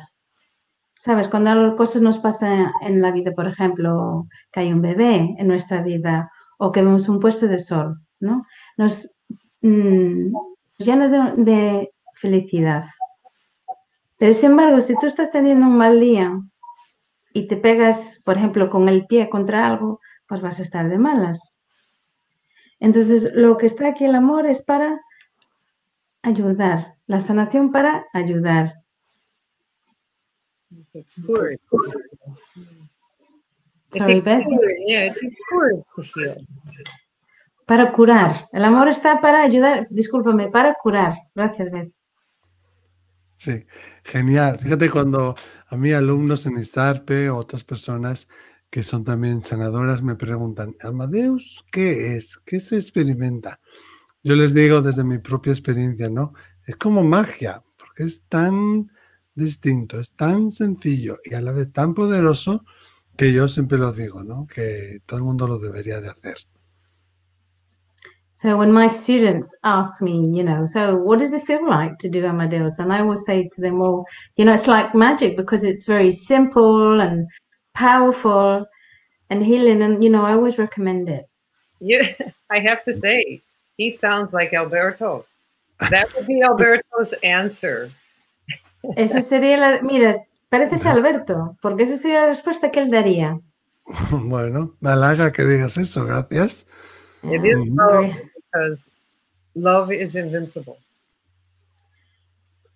¿Sabes? 0.99 1.27
Cuando 1.27 1.49
algo- 1.49 1.75
cosas 1.75 2.01
nos 2.03 2.19
pasan 2.19 2.71
en 2.81 3.01
la 3.01 3.11
vida, 3.11 3.31
por 3.35 3.47
ejemplo, 3.47 4.27
que 4.51 4.59
hay 4.61 4.71
un 4.73 4.81
bebé 4.81 5.35
en 5.37 5.47
nuestra 5.47 5.81
vida 5.81 6.29
o 6.59 6.71
que 6.71 6.81
vemos 6.83 7.09
un 7.09 7.19
puesto 7.19 7.47
de 7.47 7.59
sol, 7.59 7.97
¿no? 8.19 8.43
Nos 8.77 9.09
mm, 9.61 10.33
llena 10.77 11.07
de, 11.07 11.43
de 11.43 11.91
felicidad. 12.15 12.83
Pero 14.17 14.33
sin 14.33 14.51
embargo, 14.51 14.81
si 14.81 14.95
tú 14.99 15.07
estás 15.07 15.31
teniendo 15.31 15.65
un 15.65 15.77
mal 15.77 15.99
día 15.99 16.39
y 17.33 17.47
te 17.47 17.57
pegas, 17.57 18.21
por 18.25 18.37
ejemplo, 18.37 18.69
con 18.69 18.87
el 18.89 19.05
pie 19.07 19.29
contra 19.29 19.65
algo, 19.67 19.99
pues 20.27 20.41
vas 20.41 20.59
a 20.59 20.63
estar 20.63 20.87
de 20.89 20.97
malas. 20.99 21.60
Entonces, 22.81 23.31
lo 23.35 23.57
que 23.57 23.67
está 23.67 23.89
aquí 23.89 24.05
el 24.05 24.15
amor 24.15 24.47
es 24.47 24.63
para 24.63 24.99
ayudar, 26.23 26.95
la 27.05 27.19
sanación 27.19 27.71
para 27.71 28.07
ayudar. 28.11 28.81
Sorry, 33.91 34.21
Beth. 34.21 34.45
Yeah, 34.87 35.13
to 35.13 35.27
heal. 36.15 36.47
Para 37.67 37.91
curar. 37.91 38.49
El 38.51 38.65
amor 38.65 38.87
está 38.87 39.21
para 39.21 39.43
ayudar, 39.43 39.87
discúlpame, 39.91 40.49
para 40.49 40.73
curar. 40.73 41.13
Gracias, 41.35 41.69
Beth. 41.71 41.93
Sí, 43.35 43.63
genial. 44.03 44.57
Fíjate 44.59 44.89
cuando 44.89 45.35
a 45.67 45.77
mí 45.77 45.91
alumnos 45.91 46.47
en 46.47 46.57
ISARPE 46.57 47.29
o 47.29 47.37
otras 47.37 47.63
personas 47.63 48.27
que 48.71 48.83
son 48.83 49.03
también 49.03 49.43
sanadoras 49.43 50.01
me 50.01 50.15
preguntan, 50.15 50.75
Amadeus, 50.81 51.65
¿qué 51.71 52.15
es? 52.15 52.37
¿Qué 52.37 52.61
se 52.61 52.77
experimenta? 52.77 53.59
Yo 54.23 54.33
les 54.35 54.53
digo 54.53 54.81
desde 54.81 55.03
mi 55.03 55.19
propia 55.19 55.51
experiencia, 55.51 56.09
¿no? 56.09 56.33
Es 56.65 56.77
como 56.77 57.03
magia, 57.03 57.61
porque 57.77 58.03
es 58.05 58.23
tan 58.29 58.89
distinto, 59.35 59.99
es 59.99 60.13
tan 60.13 60.49
sencillo 60.49 61.17
y 61.25 61.33
a 61.35 61.41
la 61.41 61.51
vez 61.51 61.71
tan 61.73 61.93
poderoso 61.93 62.63
que 63.17 63.33
yo 63.33 63.49
siempre 63.49 63.77
lo 63.77 63.91
digo, 63.91 64.23
¿no? 64.23 64.47
Que 64.47 64.99
todo 65.05 65.17
el 65.17 65.25
mundo 65.25 65.47
lo 65.47 65.59
debería 65.59 65.99
de 65.99 66.07
hacer. 66.07 66.37
So 68.31 68.57
when 68.57 68.71
my 68.71 68.87
students 68.87 69.53
ask 69.63 70.01
me, 70.01 70.31
you 70.35 70.43
know, 70.43 70.65
so 70.65 70.95
what 70.97 71.19
does 71.19 71.33
it 71.33 71.45
feel 71.45 71.67
like 71.67 71.97
to 71.99 72.09
do 72.09 72.25
Amadeus? 72.25 72.79
And 72.79 72.91
I 72.91 73.01
always 73.01 73.23
say 73.25 73.49
to 73.49 73.61
them, 73.61 73.79
well, 73.79 74.05
you 74.37 74.45
know, 74.45 74.53
it's 74.53 74.65
like 74.65 74.95
magic 74.95 75.35
because 75.35 75.63
it's 75.63 75.85
very 75.85 76.11
simple 76.11 77.01
and 77.01 77.27
powerful 77.73 78.65
and 79.29 79.45
healing. 79.45 79.81
And, 79.81 80.03
you 80.03 80.09
know, 80.09 80.23
I 80.23 80.33
always 80.33 80.57
recommend 80.57 81.09
it. 81.09 81.27
Yeah, 81.79 82.07
I 82.49 82.59
have 82.59 82.83
to 82.83 82.93
say, 82.93 83.41
he 83.77 83.89
sounds 83.89 84.33
like 84.33 84.53
Alberto. 84.53 85.25
That 85.89 86.13
would 86.13 86.27
be 86.27 86.41
Alberto's 86.43 87.13
answer. 87.23 87.91
Eso 88.97 89.21
sería 89.21 89.57
la, 89.57 89.81
mira, 89.81 90.25
pareces 90.49 90.85
Alberto, 90.85 91.57
porque 91.61 91.83
eso 91.83 91.97
sería 91.97 92.21
la 92.21 92.27
respuesta 92.27 92.71
que 92.71 92.79
él 92.81 92.91
daría. 92.91 93.39
Bueno, 94.11 94.75
me 94.79 94.91
halaga 94.91 95.31
que 95.31 95.43
digas 95.43 95.77
eso, 95.77 96.05
gracias. 96.05 96.65
It 97.23 97.43
is 97.43 97.57
love 97.67 98.13
because 98.35 98.91
love 99.55 99.91
is 99.91 100.15
invincible. 100.15 100.77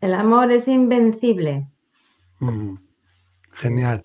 El 0.01 0.13
amor 0.13 0.51
es 0.51 0.67
invencible. 0.67 1.67
Mm, 2.39 2.75
Genial. 3.53 4.03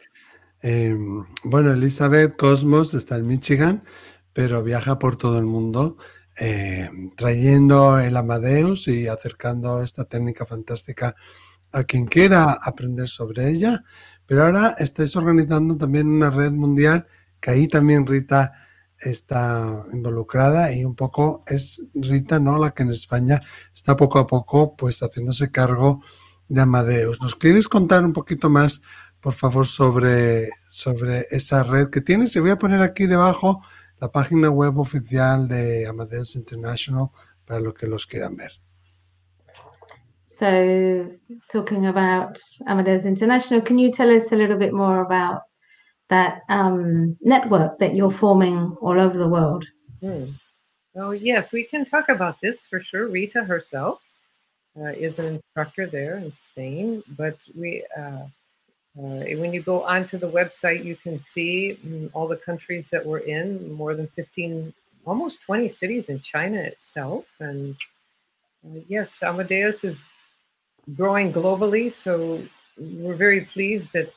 Eh, 0.62 0.96
bueno, 1.44 1.72
Elizabeth 1.72 2.36
Cosmos 2.36 2.94
está 2.94 3.16
en 3.16 3.26
Michigan, 3.26 3.84
pero 4.32 4.62
viaja 4.62 4.98
por 4.98 5.16
todo 5.16 5.38
el 5.38 5.46
mundo 5.46 5.96
eh, 6.38 6.90
trayendo 7.16 7.98
el 7.98 8.16
Amadeus 8.16 8.88
y 8.88 9.08
acercando 9.08 9.82
esta 9.82 10.04
técnica 10.04 10.46
fantástica 10.46 11.14
a 11.72 11.84
quien 11.84 12.06
quiera 12.06 12.58
aprender 12.62 13.08
sobre 13.08 13.50
ella. 13.50 13.84
Pero 14.26 14.44
ahora 14.44 14.76
estáis 14.78 15.16
organizando 15.16 15.76
también 15.76 16.08
una 16.08 16.30
red 16.30 16.52
mundial 16.52 17.06
que 17.40 17.50
ahí 17.50 17.68
también 17.68 18.06
Rita 18.06 18.52
está 18.98 19.86
involucrada 19.92 20.72
y 20.72 20.84
un 20.84 20.94
poco 20.94 21.42
es 21.46 21.86
Rita, 21.94 22.38
¿no? 22.38 22.58
La 22.58 22.72
que 22.72 22.82
en 22.82 22.90
España 22.90 23.40
está 23.74 23.96
poco 23.96 24.18
a 24.18 24.26
poco 24.26 24.76
pues 24.76 25.00
haciéndose 25.00 25.50
cargo 25.50 26.02
de 26.48 26.60
Amadeus. 26.60 27.20
¿Nos 27.20 27.34
quieres 27.34 27.68
contar 27.68 28.04
un 28.04 28.12
poquito 28.12 28.50
más, 28.50 28.82
por 29.20 29.34
favor, 29.34 29.66
sobre, 29.66 30.48
sobre 30.68 31.26
esa 31.30 31.62
red 31.62 31.90
que 31.90 32.00
tienes? 32.00 32.34
Y 32.36 32.40
voy 32.40 32.50
a 32.50 32.58
poner 32.58 32.82
aquí 32.82 33.06
debajo 33.06 33.62
la 34.00 34.10
página 34.10 34.50
web 34.50 34.78
oficial 34.78 35.46
de 35.46 35.86
Amadeus 35.86 36.36
International 36.36 37.10
para 37.44 37.60
los 37.60 37.74
que 37.74 37.86
los 37.86 38.06
quieran 38.06 38.36
ver. 38.36 38.52
So, 40.24 41.10
talking 41.52 41.86
about 41.86 42.38
Amadeus 42.66 43.04
International, 43.04 43.60
can 43.60 43.78
you 43.78 43.90
tell 43.90 44.10
us 44.10 44.32
a 44.32 44.36
little 44.36 44.56
bit 44.56 44.72
more 44.72 45.02
about 45.02 45.42
that 46.08 46.40
um, 46.48 47.16
network 47.20 47.78
that 47.78 47.94
you're 47.94 48.10
forming 48.10 48.74
all 48.80 48.98
over 48.98 49.18
the 49.18 49.28
world? 49.28 49.66
Hmm. 50.00 50.30
Oh, 50.96 51.10
yes, 51.10 51.52
we 51.52 51.64
can 51.64 51.84
talk 51.84 52.08
about 52.08 52.40
this 52.40 52.66
for 52.66 52.80
sure. 52.80 53.06
Rita 53.06 53.44
herself 53.44 54.00
uh, 54.80 54.92
is 54.92 55.18
an 55.18 55.26
instructor 55.26 55.86
there 55.86 56.16
in 56.16 56.32
Spain, 56.32 57.02
but 57.18 57.36
we. 57.54 57.84
Uh, 57.96 58.24
uh, 58.98 59.22
when 59.38 59.52
you 59.52 59.62
go 59.62 59.82
onto 59.84 60.18
the 60.18 60.28
website, 60.28 60.84
you 60.84 60.96
can 60.96 61.18
see 61.18 61.78
mm, 61.86 62.10
all 62.12 62.26
the 62.26 62.36
countries 62.36 62.90
that 62.90 63.04
we're 63.06 63.18
in, 63.18 63.72
more 63.72 63.94
than 63.94 64.08
15, 64.08 64.72
almost 65.06 65.42
20 65.42 65.68
cities 65.68 66.08
in 66.08 66.20
China 66.20 66.58
itself. 66.58 67.24
And 67.38 67.76
uh, 68.66 68.80
yes, 68.88 69.22
Amadeus 69.22 69.84
is 69.84 70.02
growing 70.96 71.32
globally. 71.32 71.92
So 71.92 72.42
we're 72.76 73.14
very 73.14 73.42
pleased 73.42 73.92
that 73.92 74.12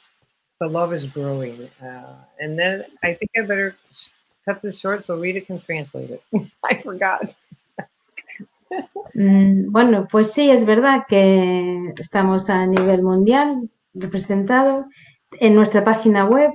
the 0.60 0.68
love 0.68 0.92
is 0.92 1.06
growing. 1.06 1.70
Uh, 1.82 2.16
and 2.40 2.58
then 2.58 2.86
I 3.04 3.14
think 3.14 3.30
I 3.38 3.42
better 3.42 3.76
cut 4.46 4.62
this 4.62 4.80
short 4.80 5.06
so 5.06 5.20
Rita 5.20 5.42
can 5.42 5.60
translate 5.60 6.10
it. 6.10 6.24
I 6.64 6.82
forgot. 6.82 7.36
Mm, 9.14 9.72
bueno, 9.72 10.08
pues 10.10 10.34
sí, 10.34 10.50
es 10.50 10.66
verdad 10.66 11.06
que 11.08 11.94
estamos 12.00 12.50
a 12.50 12.66
nivel 12.66 13.04
mundial 13.04 13.70
representado. 13.94 14.86
En 15.40 15.56
nuestra 15.56 15.84
página 15.84 16.26
web 16.26 16.52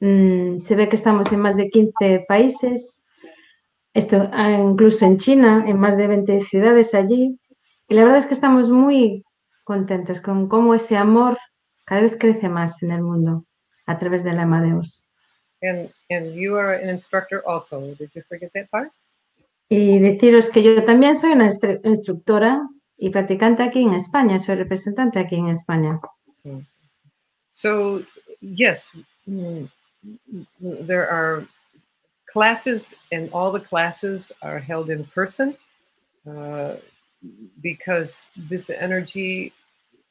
mm, 0.00 0.58
se 0.58 0.74
ve 0.74 0.88
que 0.88 0.96
estamos 0.96 1.32
en 1.32 1.40
más 1.40 1.56
de 1.56 1.68
15 1.68 2.24
países, 2.26 3.04
esto 3.94 4.28
ah, 4.32 4.50
incluso 4.50 5.04
en 5.04 5.18
China, 5.18 5.64
en 5.66 5.78
más 5.78 5.96
de 5.96 6.06
20 6.06 6.40
ciudades 6.42 6.94
allí. 6.94 7.38
Y 7.88 7.94
la 7.94 8.04
verdad 8.04 8.18
es 8.18 8.26
que 8.26 8.34
estamos 8.34 8.70
muy 8.70 9.24
contentos 9.64 10.20
con 10.20 10.48
cómo 10.48 10.74
ese 10.74 10.96
amor 10.96 11.38
cada 11.84 12.02
vez 12.02 12.16
crece 12.18 12.48
más 12.48 12.82
en 12.82 12.90
el 12.90 13.02
mundo 13.02 13.44
a 13.86 13.98
través 13.98 14.24
del 14.24 14.38
Amadeus. 14.38 15.04
And, 15.62 15.90
and 16.10 16.34
you 16.34 16.56
are 16.56 16.74
an 16.82 16.88
instructor 16.88 17.42
also. 17.46 17.80
Did 17.98 18.10
you 18.14 18.22
forget 18.28 18.50
that 18.54 18.68
part? 18.70 18.92
Y 19.68 19.98
deciros 20.00 20.50
que 20.50 20.62
yo 20.62 20.84
también 20.84 21.16
soy 21.16 21.32
una 21.32 21.46
instru- 21.46 21.80
instructora 21.84 22.68
y 22.96 23.10
practicante 23.10 23.62
aquí 23.62 23.82
en 23.82 23.94
España, 23.94 24.38
soy 24.38 24.56
representante 24.56 25.18
aquí 25.18 25.36
en 25.36 25.48
España. 25.48 26.00
So, 27.52 28.04
yes, 28.40 28.90
mm, 29.28 29.70
mm, 30.34 30.46
there 30.86 31.08
are 31.08 31.46
classes, 32.28 32.94
and 33.12 33.30
all 33.32 33.52
the 33.52 33.60
classes 33.60 34.32
are 34.42 34.58
held 34.58 34.90
in 34.90 35.04
person 35.04 35.56
uh, 36.28 36.76
because 37.60 38.26
this 38.36 38.70
energy, 38.70 39.52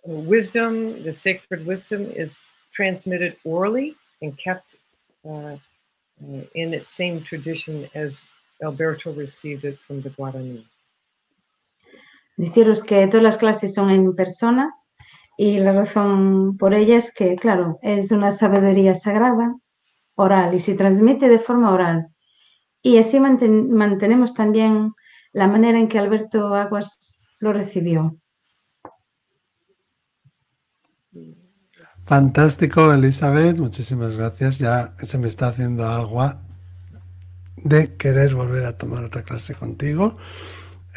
uh, 0.08 0.14
wisdom, 0.14 1.04
the 1.04 1.12
sacred 1.12 1.66
wisdom, 1.66 2.06
is 2.16 2.46
transmitted 2.72 3.36
orally 3.44 3.96
and 4.22 4.38
kept 4.38 4.76
uh, 5.28 5.30
uh, 5.30 5.58
in 6.56 6.74
its 6.74 6.92
same 6.92 7.22
tradition 7.22 7.90
as 7.96 8.22
Alberto 8.64 9.12
received 9.12 9.66
it 9.66 9.80
from 9.80 10.02
the 10.02 10.10
Guarani. 10.12 10.64
Deciros 12.38 12.82
que 12.86 13.08
todas 13.08 13.24
las 13.24 13.38
clases 13.38 13.74
son 13.74 13.90
en 13.90 14.16
persona 14.16 14.72
y 15.44 15.58
la 15.58 15.74
razón 15.74 16.56
por 16.56 16.76
ello 16.76 16.96
es 16.96 17.12
que, 17.12 17.36
claro, 17.36 17.80
es 17.82 18.12
una 18.12 18.32
sabiduría 18.32 18.94
sagrada, 18.94 19.58
oral, 20.14 20.54
y 20.54 20.60
se 20.60 20.76
transmite 20.76 21.30
de 21.30 21.40
forma 21.40 21.74
oral. 21.74 22.10
Y 22.84 23.00
así 23.00 23.18
manten- 23.18 23.70
mantenemos 23.72 24.36
también 24.36 24.94
la 25.34 25.48
manera 25.48 25.80
en 25.80 25.88
que 25.88 25.98
Alberto 25.98 26.54
Aguas 26.54 27.16
lo 27.40 27.54
recibió. 27.54 28.16
Fantástico, 32.06 32.94
Elizabeth, 32.94 33.58
muchísimas 33.58 34.16
gracias. 34.16 34.60
Ya 34.60 34.94
se 35.00 35.18
me 35.18 35.28
está 35.28 35.48
haciendo 35.48 35.88
agua 35.88 36.40
de 37.58 37.98
querer 37.98 38.36
volver 38.36 38.66
a 38.66 38.78
tomar 38.78 39.04
otra 39.04 39.24
clase 39.24 39.56
contigo. 39.56 40.18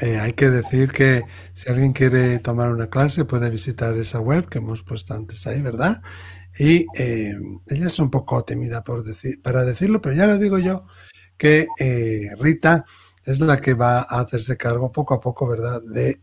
Eh, 0.00 0.18
hay 0.18 0.32
que 0.32 0.50
decir 0.50 0.90
que 0.90 1.22
si 1.52 1.70
alguien 1.70 1.92
quiere 1.92 2.40
tomar 2.40 2.70
una 2.72 2.88
clase 2.88 3.24
puede 3.24 3.48
visitar 3.48 3.94
esa 3.96 4.20
web 4.20 4.48
que 4.48 4.58
hemos 4.58 4.82
puesto 4.82 5.14
antes 5.14 5.46
ahí, 5.46 5.62
¿verdad? 5.62 6.02
Y 6.58 6.86
eh, 6.96 7.34
ella 7.68 7.86
es 7.86 7.98
un 7.98 8.10
poco 8.10 8.44
tímida 8.44 8.82
por 8.82 9.04
decir, 9.04 9.40
para 9.42 9.64
decirlo, 9.64 10.00
pero 10.00 10.14
ya 10.14 10.26
lo 10.26 10.38
digo 10.38 10.58
yo, 10.58 10.86
que 11.36 11.66
eh, 11.78 12.28
Rita 12.38 12.84
es 13.24 13.40
la 13.40 13.60
que 13.60 13.74
va 13.74 14.00
a 14.00 14.20
hacerse 14.20 14.56
cargo 14.56 14.92
poco 14.92 15.14
a 15.14 15.20
poco, 15.20 15.46
¿verdad? 15.46 15.80
De 15.82 16.20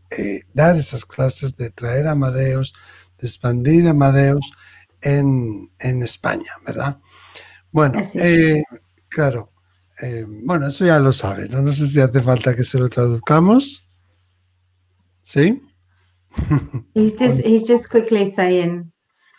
dar 0.54 0.76
esas 0.76 1.04
clases, 1.04 1.56
de 1.56 1.70
traer 1.70 2.06
a 2.06 2.12
Amadeus, 2.12 2.74
de 3.18 3.26
expandir 3.26 3.88
Amadeus 3.88 4.52
en, 5.00 5.70
en 5.78 6.02
España, 6.02 6.52
¿verdad? 6.64 7.00
Bueno, 7.72 8.02
claro. 9.08 9.51
Eh, 10.02 10.24
bueno, 10.26 10.68
eso 10.68 10.84
ya 10.84 10.98
lo 10.98 11.12
sabe, 11.12 11.48
¿no? 11.48 11.62
No 11.62 11.72
sé 11.72 11.86
si 11.86 12.00
hace 12.00 12.20
falta 12.20 12.54
que 12.54 12.64
se 12.64 12.78
lo 12.78 12.88
traduzcamos. 12.88 13.82
¿Sí? 15.22 15.62
He's 16.94 17.14
just, 17.14 17.40
he's 17.44 17.66
just 17.66 17.90
quickly 17.90 18.30
saying 18.30 18.92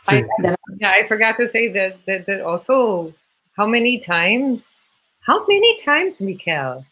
Sí. 0.03 0.21
I, 0.43 0.55
yeah, 0.79 0.91
I 0.91 1.07
forgot 1.07 1.37
to 1.37 1.47
say 1.47 1.69
that, 1.69 1.97
that 2.07 2.25
that 2.25 2.41
also. 2.41 3.13
How 3.55 3.67
many 3.67 3.99
times? 3.99 4.85
How 5.21 5.45
many 5.47 5.79
times, 5.81 6.19
Mikkel, 6.19 6.85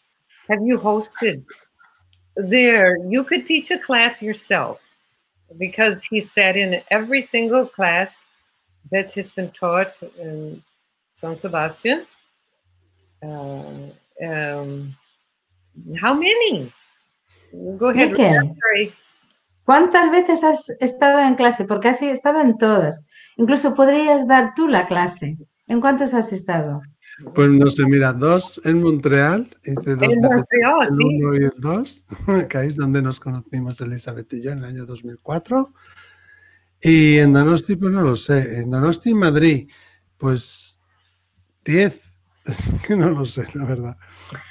have 0.48 0.62
you 0.62 0.78
hosted 0.78 1.44
there? 2.36 2.96
You 3.08 3.24
could 3.24 3.44
teach 3.44 3.70
a 3.70 3.78
class 3.78 4.22
yourself 4.22 4.80
because 5.58 6.04
he 6.04 6.20
sat 6.20 6.56
in 6.56 6.80
every 6.90 7.20
single 7.20 7.66
class 7.66 8.26
that 8.90 9.12
has 9.12 9.30
been 9.30 9.50
taught 9.50 10.02
in 10.18 10.62
San 11.10 11.36
Sebastian. 11.36 12.06
Uh, 13.22 13.92
um, 14.26 14.94
how 16.00 16.12
many? 16.14 16.72
Go 17.78 17.88
ahead. 17.88 18.14
Sorry. 18.16 18.92
¿Cuántas 19.64 20.10
veces 20.10 20.42
has 20.42 20.68
estado 20.80 21.20
en 21.20 21.36
clase? 21.36 21.64
Porque 21.64 21.88
has 21.88 22.02
estado 22.02 22.40
en 22.40 22.58
todas. 22.58 23.04
Incluso 23.36 23.74
podrías 23.74 24.26
dar 24.26 24.54
tú 24.54 24.68
la 24.68 24.86
clase. 24.86 25.38
¿En 25.68 25.80
cuántas 25.80 26.12
has 26.14 26.32
estado? 26.32 26.82
Pues 27.34 27.48
no 27.48 27.70
sé, 27.70 27.84
mira, 27.86 28.12
dos 28.12 28.60
en 28.66 28.82
Montreal, 28.82 29.48
hice 29.62 29.94
dos 29.94 30.02
En 30.02 30.20
Montreal, 30.20 30.82
el 30.82 30.94
sí. 30.94 31.04
uno 31.04 31.34
y 31.34 31.44
el 31.44 31.52
dos, 31.58 32.04
que 32.48 32.58
ahí 32.58 32.68
es 32.68 32.76
donde 32.76 33.00
nos 33.02 33.20
conocimos 33.20 33.80
Elizabeth 33.80 34.32
y 34.32 34.42
yo 34.42 34.50
en 34.50 34.58
el 34.58 34.64
año 34.64 34.86
2004. 34.86 35.72
Y 36.80 37.18
en 37.18 37.32
Donosti, 37.32 37.76
pues 37.76 37.92
no 37.92 38.02
lo 38.02 38.16
sé, 38.16 38.58
en 38.58 38.70
Donosti 38.70 39.10
y 39.10 39.14
Madrid, 39.14 39.68
pues 40.16 40.80
10, 41.64 41.94
es 41.94 42.02
que 42.02 42.11
no 42.90 43.10
lo 43.10 43.24
sé, 43.24 43.46
la 43.54 43.64
verdad. 43.64 43.96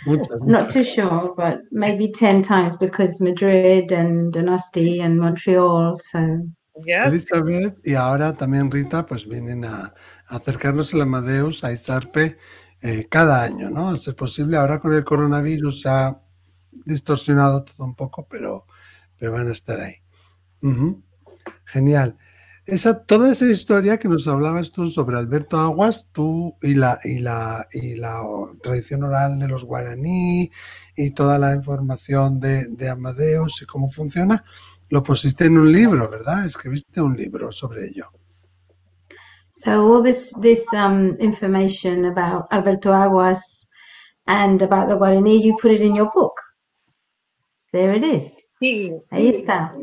Muchas, 0.05 0.39
Not 0.45 0.67
muchas. 0.67 0.73
too 0.73 0.83
sure, 0.83 1.33
but 1.35 1.59
maybe 1.71 2.11
10 2.11 2.43
times 2.43 2.77
because 2.77 3.19
Madrid 3.21 3.91
and 3.91 4.33
Donosti 4.33 5.01
and 5.01 5.19
Montreal. 5.19 5.97
So, 5.99 6.47
Yes. 6.85 7.07
Elizabeth 7.07 7.77
y 7.83 7.95
ahora 7.95 8.33
también 8.33 8.71
Rita, 8.71 9.05
pues 9.05 9.27
vienen 9.27 9.65
a, 9.65 9.93
a 10.27 10.35
acercarnos 10.37 10.93
el 10.93 11.01
Amadeus 11.01 11.63
a 11.65 11.73
Izarpe 11.73 12.37
eh, 12.81 13.07
cada 13.09 13.43
año, 13.43 13.69
¿no? 13.69 13.89
A 13.89 13.97
ser 13.97 14.15
posible. 14.15 14.55
Ahora 14.57 14.79
con 14.79 14.93
el 14.93 15.03
coronavirus 15.03 15.81
se 15.81 15.89
ha 15.89 16.21
distorsionado 16.85 17.65
todo 17.65 17.85
un 17.85 17.95
poco, 17.95 18.25
pero, 18.27 18.65
pero 19.19 19.33
van 19.33 19.49
a 19.49 19.53
estar 19.53 19.79
ahí. 19.81 19.95
Genial. 21.65 22.17
Esa, 22.71 23.03
toda 23.03 23.33
esa 23.33 23.47
historia 23.47 23.99
que 23.99 24.07
nos 24.07 24.25
hablabas 24.29 24.71
tú 24.71 24.89
sobre 24.89 25.17
Alberto 25.17 25.59
Aguas, 25.59 26.07
tú 26.13 26.55
y 26.61 26.73
la, 26.73 26.99
y 27.03 27.19
la, 27.19 27.67
y 27.73 27.95
la 27.95 28.15
tradición 28.63 29.03
oral 29.03 29.37
de 29.39 29.49
los 29.49 29.65
guaraní 29.65 30.49
y 30.95 31.11
toda 31.11 31.37
la 31.37 31.53
información 31.53 32.39
de, 32.39 32.69
de 32.69 32.89
Amadeus 32.89 33.61
y 33.61 33.65
cómo 33.65 33.91
funciona, 33.91 34.45
lo 34.89 35.03
pusiste 35.03 35.45
en 35.45 35.57
un 35.57 35.69
libro, 35.69 36.09
¿verdad? 36.09 36.45
Escribiste 36.45 37.01
un 37.01 37.17
libro 37.17 37.51
sobre 37.51 37.87
ello. 37.87 38.05
so 39.63 39.93
all 39.93 40.01
this 40.01 40.31
this 40.39 40.65
um, 40.73 41.15
information 41.19 42.05
about 42.05 42.47
Alberto 42.51 42.91
Aguas 42.91 43.67
and 44.27 44.61
about 44.61 44.87
the 44.87 44.95
Guarani, 44.95 45.43
you 45.43 45.57
put 45.61 45.71
it 45.71 45.81
in 45.81 45.93
your 45.93 46.09
book. 46.13 46.39
There 47.73 47.93
it 47.93 48.03
is. 48.03 48.41
Sí. 48.61 48.97
Ahí 49.11 49.29
está. 49.29 49.75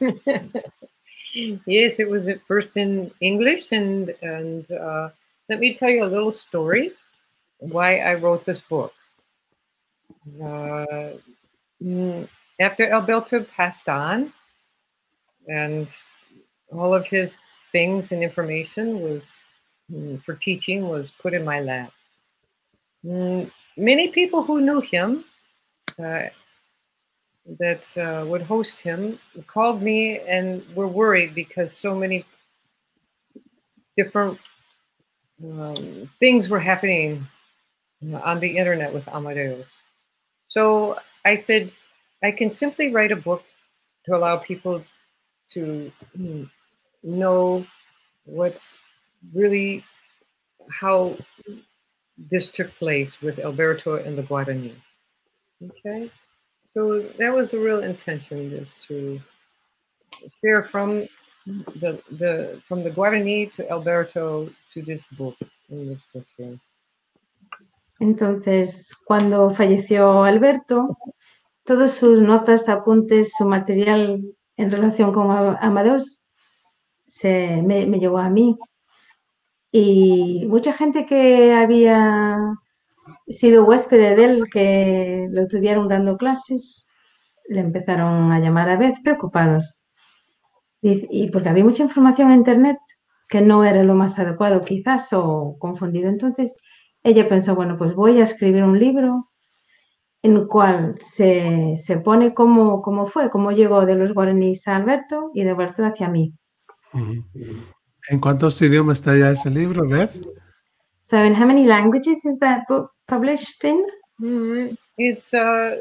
Yes, 1.34 2.00
it 2.00 2.08
was 2.08 2.28
at 2.28 2.40
first 2.46 2.76
in 2.76 3.10
English, 3.20 3.72
and 3.72 4.14
and 4.22 4.70
uh, 4.72 5.10
let 5.48 5.60
me 5.60 5.74
tell 5.74 5.90
you 5.90 6.04
a 6.04 6.06
little 6.06 6.32
story 6.32 6.92
why 7.58 7.98
I 7.98 8.14
wrote 8.14 8.44
this 8.44 8.60
book. 8.60 8.94
Uh, 10.40 11.12
mm, 11.82 12.28
after 12.60 12.90
Alberto 12.90 13.44
passed 13.44 13.88
on, 13.88 14.32
and 15.48 15.94
all 16.72 16.94
of 16.94 17.06
his 17.06 17.56
things 17.72 18.12
and 18.12 18.22
information 18.22 19.00
was 19.00 19.40
mm, 19.90 20.22
for 20.22 20.34
teaching 20.34 20.88
was 20.88 21.10
put 21.10 21.34
in 21.34 21.44
my 21.44 21.60
lap. 21.60 21.92
Mm, 23.04 23.50
many 23.76 24.08
people 24.08 24.42
who 24.42 24.60
knew 24.60 24.80
him 24.80 25.24
uh, 25.98 26.26
that 27.58 27.96
uh, 27.96 28.26
would 28.26 28.42
host 28.42 28.80
him 28.80 29.18
called 29.46 29.82
me 29.82 30.20
and 30.20 30.64
were 30.74 30.88
worried 30.88 31.34
because 31.34 31.72
so 31.72 31.94
many 31.94 32.24
different 33.96 34.38
um, 35.42 36.10
things 36.20 36.50
were 36.50 36.58
happening 36.58 37.26
on 38.22 38.38
the 38.40 38.56
internet 38.58 38.92
with 38.92 39.08
Amadeus. 39.08 39.68
So 40.48 40.98
I 41.24 41.34
said, 41.34 41.72
I 42.22 42.30
can 42.32 42.50
simply 42.50 42.92
write 42.92 43.12
a 43.12 43.16
book 43.16 43.44
to 44.04 44.16
allow 44.16 44.36
people 44.36 44.84
to 45.50 45.90
mm, 46.18 46.48
know 47.02 47.66
what's 48.24 48.74
really 49.34 49.84
how 50.80 51.16
this 52.16 52.48
took 52.48 52.74
place 52.78 53.22
with 53.22 53.38
Alberto 53.38 53.96
and 53.96 54.18
the 54.18 54.22
Guarani. 54.22 54.74
Okay, 55.62 56.10
so 56.78 57.02
that 57.18 57.34
was 57.34 57.50
the 57.50 57.58
real 57.58 57.82
intention 57.82 58.52
is 58.52 58.76
to 58.86 59.20
share 60.40 60.62
from 60.62 61.08
the 61.82 62.00
the 62.20 62.60
from 62.66 62.84
the 62.84 62.90
Guarani 62.90 63.52
to 63.54 63.68
Alberto 63.68 64.48
to 64.72 64.82
this 64.82 65.04
book 65.18 65.36
in 65.70 65.88
this 65.88 66.04
book 66.12 66.26
here. 66.36 66.58
Entonces, 68.00 68.94
cuando 69.06 69.50
falleció 69.50 70.24
Alberto, 70.24 70.96
todas 71.64 71.94
sus 71.94 72.20
notas, 72.20 72.68
apuntes, 72.68 73.32
su 73.36 73.44
material 73.44 74.22
en 74.56 74.70
relación 74.70 75.12
con 75.12 75.56
Amadeus 75.60 76.24
se, 77.08 77.60
me, 77.62 77.86
me 77.86 77.98
llegó 77.98 78.18
a 78.18 78.30
mí. 78.30 78.56
Y 79.72 80.46
mucha 80.46 80.72
gente 80.72 81.06
que 81.06 81.52
había 81.52 82.38
sido 83.28 83.64
huésped 83.64 84.16
de 84.16 84.24
él, 84.24 84.44
que 84.52 85.26
lo 85.30 85.42
estuvieron 85.42 85.88
dando 85.88 86.16
clases, 86.16 86.86
le 87.48 87.60
empezaron 87.60 88.32
a 88.32 88.40
llamar 88.40 88.68
a 88.68 88.76
vez 88.76 88.98
preocupados. 89.02 89.80
Y, 90.80 91.06
y, 91.10 91.30
porque 91.30 91.48
había 91.48 91.64
mucha 91.64 91.82
información 91.82 92.30
en 92.30 92.38
Internet 92.38 92.78
que 93.28 93.40
no 93.40 93.64
era 93.64 93.82
lo 93.82 93.94
más 93.94 94.18
adecuado 94.18 94.64
quizás 94.64 95.12
o 95.12 95.56
confundido. 95.58 96.08
Entonces 96.08 96.56
ella 97.02 97.28
pensó, 97.28 97.54
bueno, 97.54 97.76
pues 97.76 97.94
voy 97.94 98.20
a 98.20 98.24
escribir 98.24 98.62
un 98.64 98.78
libro 98.78 99.30
en 100.22 100.36
el 100.36 100.46
cual 100.46 100.96
se, 101.00 101.76
se 101.76 101.98
pone 101.98 102.34
cómo, 102.34 102.82
cómo 102.82 103.06
fue, 103.06 103.30
cómo 103.30 103.52
llegó 103.52 103.86
de 103.86 103.94
los 103.94 104.12
guaraníes 104.12 104.66
a 104.66 104.76
Alberto 104.76 105.30
y 105.34 105.44
de 105.44 105.50
Alberto 105.50 105.84
hacia 105.84 106.08
mí. 106.08 106.34
¿En 108.10 108.20
cuántos 108.20 108.60
idiomas 108.62 108.98
está 108.98 109.16
ya 109.16 109.30
ese 109.30 109.50
libro, 109.50 109.86
Beth? 109.86 110.10
So, 111.04 111.24
in 111.24 111.34
how 111.34 111.46
many 111.46 111.64
languages 111.64 112.24
is 112.24 112.38
that 112.40 112.64
book 112.68 112.90
published 113.08 113.64
in? 113.64 113.86
Mm, 114.20 114.76
it's 114.96 115.34
uh, 115.34 115.80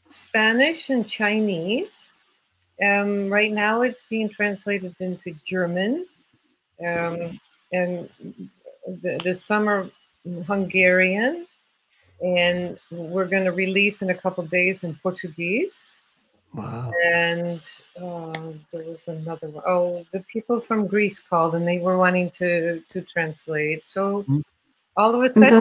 Spanish 0.00 0.90
and 0.90 1.06
Chinese. 1.06 2.10
Um, 2.84 3.30
right 3.30 3.52
now, 3.52 3.82
it's 3.82 4.04
being 4.10 4.28
translated 4.28 4.94
into 5.00 5.34
German, 5.44 6.06
um, 6.86 7.40
and 7.72 8.08
the, 9.02 9.18
the 9.24 9.34
summer 9.34 9.90
Hungarian, 10.46 11.46
and 12.20 12.78
we're 12.90 13.26
going 13.26 13.44
to 13.44 13.52
release 13.52 14.02
in 14.02 14.10
a 14.10 14.14
couple 14.14 14.44
days 14.44 14.84
in 14.84 14.94
Portuguese. 15.02 15.98
Wow. 16.54 16.90
And 17.04 17.60
uh, 18.00 18.32
there 18.72 18.84
was 18.84 19.08
another 19.08 19.48
one. 19.48 19.64
Oh, 19.66 20.06
the 20.12 20.20
people 20.32 20.60
from 20.60 20.86
Greece 20.86 21.18
called 21.18 21.54
and 21.54 21.68
they 21.68 21.78
were 21.78 21.98
wanting 21.98 22.30
to 22.30 22.80
to 22.88 23.02
translate. 23.02 23.84
So 23.84 24.24
Mm. 24.24 24.42
all 24.96 25.14
of 25.14 25.22
a 25.22 25.28
sudden, 25.28 25.60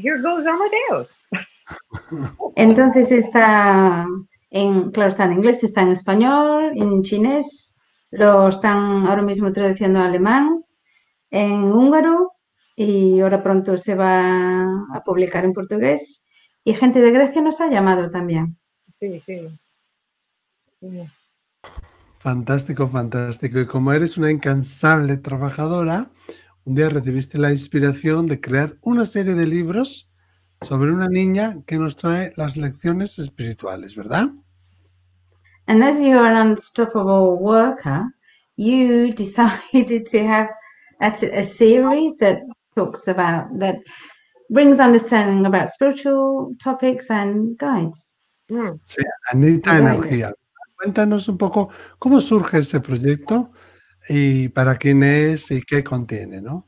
here 0.00 0.20
goes 0.20 0.46
Amadeus. 0.46 1.18
Entonces 2.56 3.10
está 3.10 4.06
en, 4.50 4.90
claro, 4.90 5.10
está 5.10 5.24
en 5.24 5.32
inglés, 5.34 5.62
está 5.62 5.82
en 5.82 5.92
español, 5.92 6.72
en 6.76 7.02
chinés, 7.02 7.74
lo 8.10 8.48
están 8.48 9.06
ahora 9.06 9.22
mismo 9.22 9.52
traduciendo 9.52 10.00
a 10.00 10.06
alemán, 10.06 10.64
en 11.30 11.64
húngaro 11.64 12.32
y 12.76 13.20
ahora 13.20 13.42
pronto 13.42 13.76
se 13.76 13.94
va 13.94 14.64
a 14.94 15.02
publicar 15.04 15.44
en 15.44 15.52
portugués. 15.52 16.24
Y 16.64 16.74
gente 16.74 17.00
de 17.00 17.10
Grecia 17.10 17.42
nos 17.42 17.60
ha 17.60 17.70
llamado 17.70 18.10
también. 18.10 18.58
Sí, 18.98 19.20
sí. 19.20 19.48
Sí. 20.80 21.06
Fantástico, 22.18 22.88
fantástico. 22.88 23.60
Y 23.60 23.66
como 23.66 23.92
eres 23.92 24.18
una 24.18 24.30
incansable 24.30 25.16
trabajadora, 25.16 26.10
un 26.66 26.74
día 26.74 26.88
recibiste 26.88 27.38
la 27.38 27.52
inspiración 27.52 28.26
de 28.26 28.40
crear 28.40 28.76
una 28.82 29.06
serie 29.06 29.34
de 29.34 29.46
libros 29.46 30.10
sobre 30.62 30.90
una 30.90 31.08
niña 31.08 31.58
que 31.64 31.78
nos 31.78 31.94
trae 31.94 32.32
las 32.36 32.56
lecciones 32.56 33.18
espirituales, 33.20 33.94
¿verdad? 33.94 34.30
And 35.68 35.82
as 35.82 36.00
you're 36.00 36.26
an 36.26 36.36
unstoppable 36.36 37.38
worker, 37.38 38.04
you 38.56 39.12
decided 39.16 40.06
to 40.10 40.18
have 40.26 40.48
a, 41.00 41.12
a 41.32 41.44
series 41.44 42.16
that 42.18 42.38
talks 42.74 43.06
about, 43.06 43.46
that 43.60 43.76
brings 44.50 44.80
understanding 44.80 45.46
about 45.46 45.68
spiritual 45.68 46.54
topics 46.62 47.10
and 47.10 47.56
guides. 47.58 48.16
Mm. 48.48 48.80
Sí, 48.84 49.02
Anita. 49.32 49.78
Energía. 49.78 50.32
Cuéntanos 50.76 51.28
un 51.28 51.38
poco 51.38 51.68
cómo 51.98 52.20
surge 52.20 52.58
ese 52.58 52.80
proyecto 52.80 53.50
y 54.08 54.48
para 54.48 54.76
quién 54.76 55.02
es 55.02 55.50
y 55.50 55.62
qué 55.62 55.82
contiene, 55.84 56.40
¿no? 56.40 56.66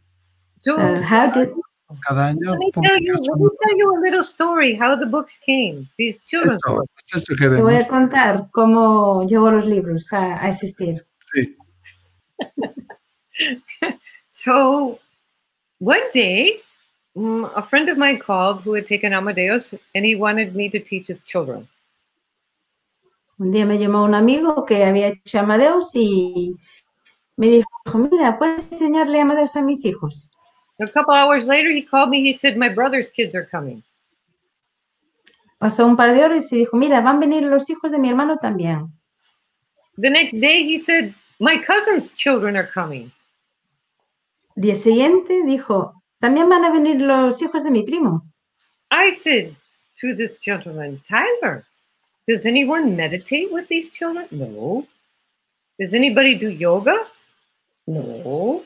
So 0.63 0.77
Uh, 0.77 1.01
how 1.03 1.31
did 1.33 1.51
Cada 2.07 2.27
año 2.29 2.51
let 2.53 2.59
me 2.59 2.71
tell 2.73 2.99
you, 3.01 3.15
publicas 3.15 3.29
let 3.29 3.33
un- 3.33 3.43
me 3.45 3.49
tell 3.65 3.79
you 3.79 3.97
a 3.97 4.01
little 4.01 4.23
story 4.23 4.75
how 4.79 4.95
the 4.99 5.07
books 5.07 5.39
came. 5.39 5.89
These 5.97 6.21
children's 6.25 6.61
Eso, 6.67 6.77
books. 6.77 7.15
eso 7.15 7.35
te 7.37 7.63
voy 7.63 7.77
a 7.77 7.89
contar 7.89 8.49
cómo 8.53 9.25
llegó 9.27 9.51
los 9.51 9.65
libros 9.65 10.13
a, 10.13 10.43
a 10.45 10.49
existir? 10.51 11.07
Sí. 11.33 11.57
So 14.31 14.99
one 15.81 16.03
day, 16.13 16.61
mm, 17.17 17.51
a 17.57 17.63
friend 17.63 17.89
of 17.89 17.99
mine 17.99 18.19
called 18.19 18.63
who 18.63 18.75
had 18.75 18.87
taken 18.87 19.13
Amadeus, 19.13 19.75
and 19.95 20.05
he 20.05 20.15
wanted 20.15 20.55
me 20.55 20.69
to 20.71 20.79
teach 20.79 21.09
his 21.09 21.19
children. 21.25 21.67
Un 23.39 23.51
día 23.53 23.65
me 23.67 23.79
llamó 23.79 24.05
un 24.05 24.15
amigo 24.15 24.65
que 24.67 24.85
había 24.85 25.09
hecho 25.09 25.39
Amadeus 25.41 25.91
y 25.95 26.57
me 27.39 27.47
dijo, 27.47 27.69
mira, 27.95 28.37
¿puedes 28.37 28.71
enseñarle 28.73 29.21
Amadeus 29.21 29.57
a 29.57 29.63
mis 29.63 29.85
hijos? 29.85 30.31
A 30.81 30.87
couple 30.87 31.15
hours 31.15 31.47
later, 31.47 31.71
he 31.71 31.85
called 31.85 32.11
me. 32.11 32.21
He 32.21 32.35
said, 32.35 32.57
"My 32.57 32.69
brother's 32.69 33.09
kids 33.09 33.35
are 33.35 33.47
coming." 33.47 33.83
Pasó 35.59 35.87
un 35.87 35.97
par 35.97 36.15
de 36.15 36.23
horas 36.23 36.53
y 36.53 36.59
dijo, 36.59 36.77
mira, 36.77 37.01
van 37.01 37.17
a 37.17 37.21
venir 37.21 37.43
los 37.43 37.69
hijos 37.69 37.91
de 37.91 37.99
mi 37.99 38.09
hermano 38.09 38.39
también. 38.39 38.93
The 39.97 40.11
next 40.11 40.35
day, 40.35 40.63
he 40.63 40.79
said, 40.79 41.15
"My 41.41 41.61
cousin's 41.61 42.13
children 42.13 42.57
are 42.57 42.69
coming." 42.69 43.11
Día 44.57 44.75
siguiente 44.75 45.43
dijo, 45.45 45.95
también 46.21 46.49
van 46.49 46.65
a 46.65 46.73
venir 46.73 47.01
los 47.01 47.41
hijos 47.43 47.63
de 47.63 47.71
mi 47.71 47.83
primo. 47.85 48.25
I 48.91 49.11
said 49.11 49.57
to 50.01 50.15
this 50.15 50.39
gentleman, 50.39 51.01
Tyler, 51.09 51.65
does 52.27 52.47
anyone 52.47 52.97
meditate 52.97 53.53
with 53.53 53.69
these 53.69 53.91
children? 53.91 54.27
No. 54.31 54.87
Does 55.79 55.95
anybody 55.95 56.37
do 56.37 56.51
yoga? 56.51 57.07
No. 57.89 58.63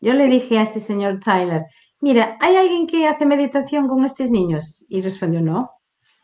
Yo 0.00 0.12
le 0.12 0.26
dije 0.26 0.58
a 0.58 0.62
este 0.62 0.80
señor 0.80 1.20
Tyler, 1.20 1.66
mira, 2.00 2.36
¿hay 2.40 2.56
alguien 2.56 2.88
que 2.88 3.06
hace 3.06 3.24
meditación 3.24 3.86
con 3.86 4.04
estos 4.04 4.28
niños? 4.28 4.84
Y 4.88 5.02
respondió, 5.02 5.40
no. 5.40 5.70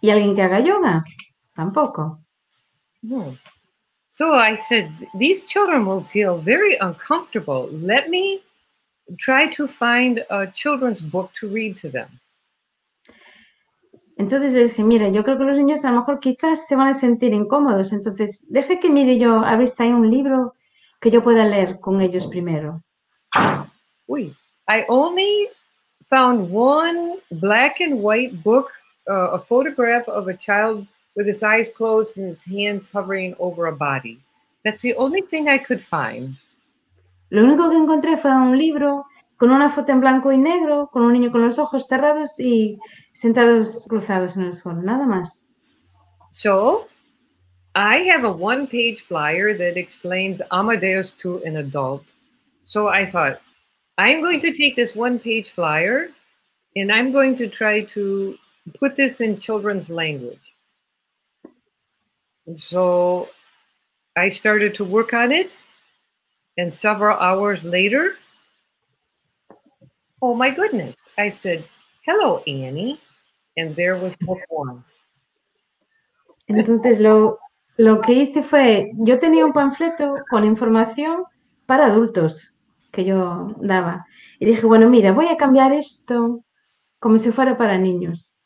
¿Y 0.01 0.11
alguien 0.11 0.35
que 0.35 0.43
haga 0.43 0.59
yoga? 0.59 1.05
Tampoco. 1.55 2.21
Hmm. 3.03 3.37
So 4.09 4.35
I 4.35 4.57
said, 4.57 4.91
these 5.17 5.45
children 5.45 5.87
will 5.87 6.05
feel 6.05 6.37
very 6.39 6.77
uncomfortable. 6.81 7.69
Let 7.71 8.11
me 8.11 8.43
try 9.19 9.49
to 9.51 9.69
find 9.69 10.25
a 10.31 10.49
children's 10.49 11.01
book 11.01 11.33
to 11.35 11.49
read 11.49 11.77
to 11.77 11.89
them. 11.91 12.09
Entonces 14.21 14.53
le 14.53 14.65
dije, 14.65 14.85
mira, 14.85 15.09
yo 15.09 15.25
creo 15.25 15.39
que 15.39 15.45
los 15.45 15.57
niños 15.57 15.83
a 15.83 15.91
lo 15.91 16.01
mejor 16.01 16.21
quizás 16.21 16.67
se 16.67 16.77
van 16.77 16.89
a 16.89 16.95
sentir 16.95 17.33
incómodos. 17.33 17.91
Entonces, 17.91 18.45
deje 18.51 18.79
que 18.79 18.91
mire 18.91 19.17
yo 19.17 19.43
a 19.43 19.57
ver 19.57 19.67
si 19.67 19.83
hay 19.83 19.93
un 19.93 20.11
libro 20.11 20.53
que 21.01 21.11
yo 21.11 21.23
pueda 21.23 21.47
leer 21.47 21.81
con 21.81 22.03
ellos 22.03 22.27
primero. 22.27 22.83
Wait, 24.07 24.35
I 24.69 24.85
only 24.91 25.49
found 26.11 26.51
one 26.53 27.17
black 27.31 27.81
and 27.81 28.03
white 28.03 28.43
book, 28.43 28.71
uh, 29.09 29.33
a 29.33 29.39
photograph 29.39 30.07
of 30.07 30.29
a 30.29 30.37
child 30.37 30.87
with 31.17 31.27
his 31.27 31.43
eyes 31.43 31.71
closed 31.71 32.15
and 32.19 32.29
his 32.29 32.45
hands 32.45 32.91
hovering 32.91 33.35
over 33.39 33.69
a 33.69 33.73
body. 33.73 34.21
That's 34.67 34.83
the 34.83 34.97
only 34.97 35.23
thing 35.23 35.49
I 35.49 35.57
could 35.57 35.83
find. 35.83 36.37
Lo 37.31 37.43
único 37.43 37.71
que 37.71 37.79
encontré 37.79 38.19
fue 38.19 38.31
un 38.31 38.59
libro 38.59 39.07
con 39.41 39.51
una 39.51 39.71
foto 39.71 39.91
en 39.91 40.01
blanco 40.01 40.31
y 40.33 40.37
negro, 40.37 40.91
con 40.93 41.03
un 41.03 41.15
niño 41.15 41.33
con 41.33 41.41
los 41.41 41.59
ojos 41.59 41.87
cerrados 41.87 42.39
y 42.39 42.79
sentados 43.15 43.87
cruzados 43.89 44.37
en 44.37 44.45
el 44.45 44.55
suelo, 44.55 44.83
nada 44.83 45.07
más. 45.07 45.47
So 46.31 46.89
I 47.75 48.05
have 48.11 48.25
a 48.25 48.31
one 48.31 48.67
page 48.67 49.07
flyer 49.07 49.57
that 49.57 49.79
explains 49.79 50.43
Amadeus 50.53 51.13
to 51.23 51.43
an 51.47 51.57
adult. 51.57 52.13
So 52.67 52.89
I 52.89 53.11
thought, 53.11 53.41
I'm 53.97 54.21
going 54.21 54.41
to 54.41 54.53
take 54.53 54.77
this 54.77 54.95
one 54.95 55.19
page 55.19 55.53
flyer 55.53 56.11
and 56.77 56.93
I'm 56.93 57.11
going 57.11 57.35
to 57.37 57.49
try 57.49 57.85
to 57.95 58.37
put 58.79 58.95
this 58.95 59.23
in 59.23 59.39
children's 59.39 59.89
language. 59.89 60.55
And 62.47 62.61
so 62.61 63.31
I 64.19 64.29
started 64.29 64.75
to 64.75 64.85
work 64.85 65.15
on 65.15 65.33
it, 65.33 65.51
and 66.59 66.71
several 66.71 67.17
hours 67.19 67.65
later, 67.65 68.17
oh 70.21 70.35
my 70.35 70.51
goodness, 70.51 71.09
I 71.19 71.31
said, 71.31 71.65
Hello, 72.03 72.43
Annie. 72.47 73.01
And 73.57 73.77
there 73.77 73.95
was 73.95 74.17
book 74.17 74.41
one. 74.49 74.83
Entonces 76.49 76.99
lo, 76.99 77.39
lo 77.77 78.01
que 78.01 78.13
hice 78.13 78.43
fue, 78.43 78.91
yo 78.95 79.19
tenía 79.19 79.45
un 79.45 79.53
panfleto 79.53 80.17
con 80.31 80.45
información 80.45 81.25
para 81.67 81.87
adultos 81.87 82.55
que 82.91 83.05
yo 83.05 83.55
daba. 83.61 84.07
Y 84.39 84.47
dije, 84.47 84.67
bueno, 84.67 84.89
mira, 84.89 85.13
voy 85.13 85.27
a 85.29 85.37
cambiar 85.37 85.73
esto 85.73 86.43
como 86.99 87.19
si 87.19 87.31
fuera 87.31 87.57
para 87.57 87.79
niños. 87.79 88.39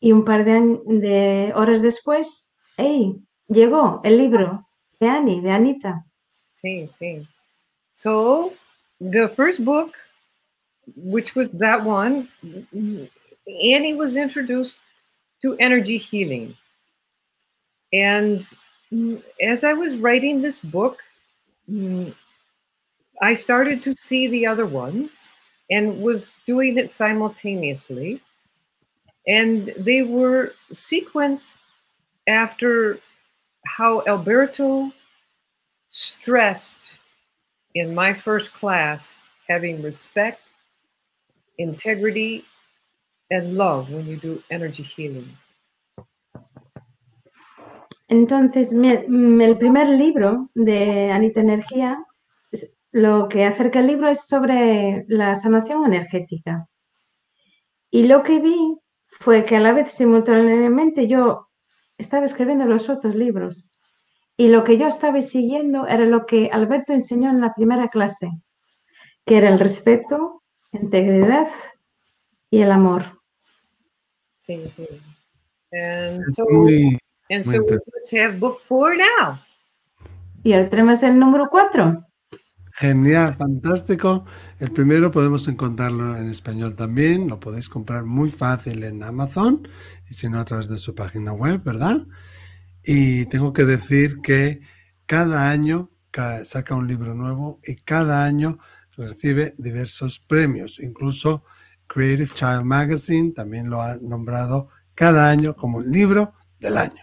Y 0.00 0.12
un 0.12 0.24
par 0.24 0.44
de, 0.44 0.80
de 0.86 1.52
horas 1.54 1.80
después, 1.80 2.52
¡hey! 2.76 3.16
Llegó 3.48 4.00
el 4.04 4.18
libro 4.18 4.66
de 4.98 5.08
Annie, 5.08 5.40
de 5.40 5.50
Anita. 5.50 6.04
Sí, 6.52 6.90
sí. 6.98 7.26
So, 7.92 8.52
the 8.98 9.28
first 9.28 9.60
book, 9.60 9.92
which 10.96 11.34
was 11.34 11.50
that 11.50 11.84
one, 11.84 12.28
Annie 13.62 13.94
was 13.94 14.16
introduced 14.16 14.76
to 15.42 15.56
energy 15.58 15.96
healing. 15.96 16.56
And 17.92 18.46
mm, 18.92 19.22
as 19.42 19.64
I 19.64 19.72
was 19.72 19.96
writing 19.96 20.42
this 20.42 20.60
book, 20.60 20.98
mm, 21.68 22.14
I 23.20 23.34
started 23.34 23.82
to 23.84 23.94
see 23.94 24.28
the 24.28 24.46
other 24.46 24.66
ones 24.66 25.28
and 25.70 26.00
was 26.00 26.32
doing 26.46 26.78
it 26.78 26.90
simultaneously. 26.90 28.20
And 29.26 29.72
they 29.76 30.02
were 30.02 30.54
sequenced 30.72 31.54
after 32.26 32.98
how 33.66 34.02
Alberto 34.06 34.92
stressed 35.88 36.96
in 37.74 37.94
my 37.94 38.14
first 38.14 38.52
class 38.54 39.16
having 39.48 39.82
respect, 39.82 40.40
integrity, 41.60 42.44
and 43.30 43.54
love 43.54 43.90
when 43.90 44.06
you 44.06 44.16
do 44.16 44.42
energy 44.50 44.82
healing. 44.82 45.36
Entonces, 48.08 48.72
el 48.72 49.56
primer 49.58 49.88
libro 49.88 50.50
de 50.54 51.12
Anita 51.12 51.40
Energía, 51.40 52.04
lo 52.90 53.28
que 53.28 53.44
acerca 53.44 53.78
el 53.78 53.86
libro 53.86 54.08
es 54.08 54.26
sobre 54.26 55.04
la 55.06 55.36
sanación 55.36 55.84
energética. 55.86 56.66
Y 57.88 58.08
lo 58.08 58.24
que 58.24 58.40
vi 58.40 58.76
fue 59.20 59.44
que 59.44 59.56
a 59.56 59.60
la 59.60 59.72
vez 59.72 59.92
simultáneamente 59.92 61.06
yo 61.06 61.50
estaba 61.98 62.26
escribiendo 62.26 62.64
los 62.64 62.88
otros 62.88 63.14
libros. 63.14 63.70
Y 64.36 64.48
lo 64.48 64.64
que 64.64 64.76
yo 64.76 64.88
estaba 64.88 65.22
siguiendo 65.22 65.86
era 65.86 66.04
lo 66.04 66.26
que 66.26 66.50
Alberto 66.52 66.92
enseñó 66.92 67.30
en 67.30 67.40
la 67.40 67.54
primera 67.54 67.86
clase, 67.86 68.28
que 69.24 69.36
era 69.36 69.50
el 69.50 69.60
respeto, 69.60 70.39
integridad 70.72 71.48
y 72.50 72.60
el 72.60 72.70
amor. 72.70 73.20
Sí, 74.38 74.72
sí. 74.76 74.86
And 75.72 76.24
so, 76.34 76.44
muy, 76.50 76.98
and 77.30 77.44
so 77.44 77.62
we 77.62 78.20
have 78.20 78.38
book 78.38 78.60
four 78.62 78.96
now. 78.96 79.40
Y 80.42 80.52
ahora 80.52 80.68
tenemos 80.68 81.02
el 81.02 81.18
número 81.18 81.48
cuatro. 81.50 82.04
Genial, 82.72 83.34
fantástico. 83.34 84.24
El 84.58 84.72
primero 84.72 85.10
podemos 85.10 85.46
encontrarlo 85.48 86.16
en 86.16 86.28
español 86.28 86.74
también. 86.74 87.28
Lo 87.28 87.38
podéis 87.38 87.68
comprar 87.68 88.04
muy 88.04 88.30
fácil 88.30 88.82
en 88.84 89.02
Amazon 89.02 89.68
y 90.08 90.14
si 90.14 90.28
no 90.28 90.38
a 90.38 90.44
través 90.44 90.68
de 90.68 90.78
su 90.78 90.94
página 90.94 91.32
web, 91.32 91.62
¿verdad? 91.62 92.06
Y 92.82 93.26
tengo 93.26 93.52
que 93.52 93.64
decir 93.64 94.20
que 94.22 94.60
cada 95.06 95.50
año 95.50 95.90
saca 96.44 96.74
un 96.74 96.88
libro 96.88 97.14
nuevo 97.14 97.60
y 97.64 97.76
cada 97.76 98.24
año 98.24 98.58
recibe 99.06 99.54
diversos 99.58 100.18
premios. 100.18 100.78
Incluso 100.80 101.44
Creative 101.86 102.30
Child 102.34 102.64
Magazine 102.64 103.32
también 103.32 103.68
lo 103.70 103.80
ha 103.80 103.96
nombrado 103.96 104.68
cada 104.94 105.28
año 105.30 105.54
como 105.54 105.80
el 105.80 105.90
libro 105.90 106.34
del 106.58 106.76
año. 106.76 107.02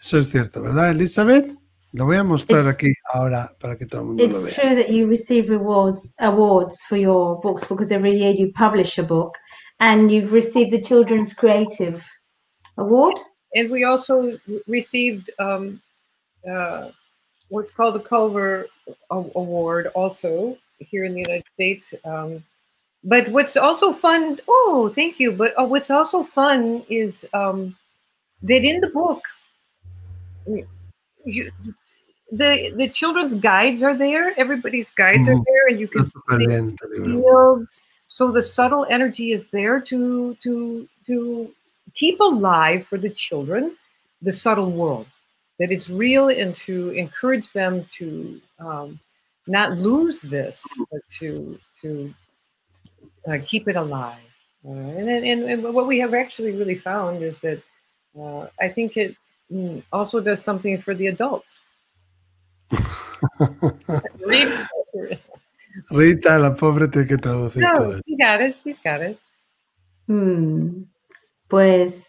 Eso 0.00 0.18
es 0.18 0.30
cierto, 0.30 0.62
¿verdad, 0.62 0.90
Elizabeth? 0.90 1.54
Lo 1.92 2.06
voy 2.06 2.16
a 2.16 2.24
mostrar 2.24 2.60
It's- 2.62 2.72
aquí 2.74 2.92
ahora 3.12 3.54
para 3.60 3.76
que 3.76 3.84
todo 3.86 4.00
el 4.00 4.06
mundo 4.08 4.22
lo 4.26 4.28
It's 4.30 4.44
vea. 4.44 4.54
true 4.54 4.74
that 4.82 4.90
you 4.90 5.06
receive 5.06 5.50
rewards 5.50 6.14
awards 6.18 6.80
for 6.88 6.96
your 6.96 7.38
books 7.42 7.66
because 7.68 7.92
every 7.92 8.16
year 8.18 8.32
you 8.34 8.50
publish 8.54 8.98
a 8.98 9.02
book 9.02 9.36
and 9.78 10.10
you've 10.10 10.32
received 10.32 10.70
the 10.70 10.80
Children's 10.80 11.34
Creative 11.34 12.00
Award. 12.78 13.16
And 13.54 13.70
we 13.70 13.84
also 13.84 14.22
re- 14.22 14.62
received 14.66 15.30
um, 15.38 15.82
uh, 16.50 16.88
what's 17.50 17.70
called 17.70 17.94
the 17.96 18.00
Culver 18.00 18.66
Award 19.10 19.88
also 19.94 20.56
here 20.82 21.04
in 21.04 21.14
the 21.14 21.20
United 21.20 21.44
States. 21.54 21.94
Um, 22.04 22.44
but 23.04 23.28
what's 23.28 23.56
also 23.56 23.92
fun, 23.92 24.40
oh, 24.48 24.90
thank 24.94 25.18
you. 25.18 25.32
But 25.32 25.54
uh, 25.58 25.64
what's 25.64 25.90
also 25.90 26.22
fun 26.22 26.84
is 26.88 27.26
um, 27.32 27.76
that 28.42 28.64
in 28.64 28.80
the 28.80 28.88
book, 28.88 29.22
you, 31.24 31.50
the 32.30 32.72
the 32.76 32.88
children's 32.88 33.34
guides 33.34 33.82
are 33.82 33.96
there. 33.96 34.38
Everybody's 34.38 34.90
guides 34.90 35.28
are 35.28 35.34
Mhm. 35.34 35.44
there, 35.46 35.68
and 35.68 35.80
you 35.80 35.88
can 35.88 36.06
see 36.06 36.46
fields. 37.04 37.82
So 38.06 38.30
the 38.30 38.42
subtle 38.42 38.86
energy 38.88 39.32
is 39.32 39.46
there 39.46 39.80
to 39.80 40.34
to 40.42 40.88
to 41.06 41.50
keep 41.94 42.20
alive 42.20 42.86
for 42.86 42.98
the 42.98 43.10
children 43.10 43.76
the 44.22 44.32
subtle 44.32 44.70
world, 44.70 45.06
that 45.58 45.72
it's 45.72 45.90
real, 45.90 46.28
and 46.28 46.56
to 46.56 46.90
encourage 46.90 47.52
them 47.52 47.86
to 47.92 48.40
um, 48.60 49.00
not 49.46 49.78
lose 49.78 50.22
this, 50.22 50.64
but 50.90 51.00
to 51.18 51.58
to 51.82 52.14
uh, 53.28 53.38
keep 53.44 53.68
it 53.68 53.76
alive. 53.76 54.18
Uh, 54.64 54.70
and, 54.70 55.08
and 55.08 55.50
and 55.50 55.62
what 55.74 55.86
we 55.86 55.98
have 55.98 56.14
actually 56.14 56.52
really 56.52 56.76
found 56.76 57.22
is 57.22 57.40
that 57.40 57.60
uh, 58.18 58.46
I 58.60 58.68
think 58.68 58.96
it 58.96 59.16
mm, 59.50 59.82
also 59.92 60.20
does 60.20 60.42
something 60.42 60.80
for 60.80 60.94
the 60.94 61.08
adults. 61.08 61.60
Rita, 65.90 66.38
la 66.38 66.54
pobre, 66.54 66.88
tiene 66.88 67.06
que 67.06 67.16
traducir 67.16 67.62
no, 67.62 67.72
todo. 67.72 68.00
he 68.06 68.16
got 68.16 68.40
it. 68.40 68.56
He's 68.62 68.78
got 68.80 69.00
it. 69.00 69.18
Hmm. 70.06 70.84
Pues 71.48 72.06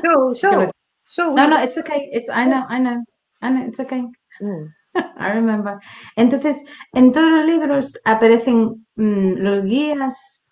So, 0.00 0.32
so, 0.34 0.70
so. 1.08 1.34
no, 1.34 1.46
no, 1.46 1.62
it's 1.62 1.76
okay. 1.78 2.08
It's 2.12 2.28
I 2.28 2.44
know, 2.44 2.64
I 2.68 2.78
know, 2.78 3.04
I 3.42 3.50
know, 3.50 3.66
it's 3.66 3.80
okay. 3.80 4.04
Mm. 4.40 4.72
I 5.18 5.32
remember. 5.32 5.78
Entonces, 6.16 6.62
en 6.92 7.12
todos 7.12 7.30
los 7.30 7.44
libros 7.44 7.98
aparecen 8.04 8.86
mm, 8.96 9.34
los 9.38 9.62
guías 9.64 10.44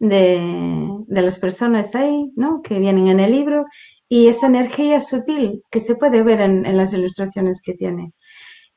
de, 0.00 0.88
de 1.06 1.22
las 1.22 1.38
personas 1.38 1.94
ahí, 1.94 2.32
¿no? 2.36 2.62
Que 2.62 2.78
vienen 2.78 3.08
en 3.08 3.20
el 3.20 3.32
libro 3.32 3.64
y 4.08 4.28
esa 4.28 4.46
energía 4.46 5.00
sutil 5.00 5.62
que 5.70 5.80
se 5.80 5.94
puede 5.96 6.22
ver 6.22 6.40
en, 6.40 6.66
en 6.66 6.76
las 6.76 6.92
ilustraciones 6.92 7.60
que 7.62 7.74
tiene. 7.74 8.12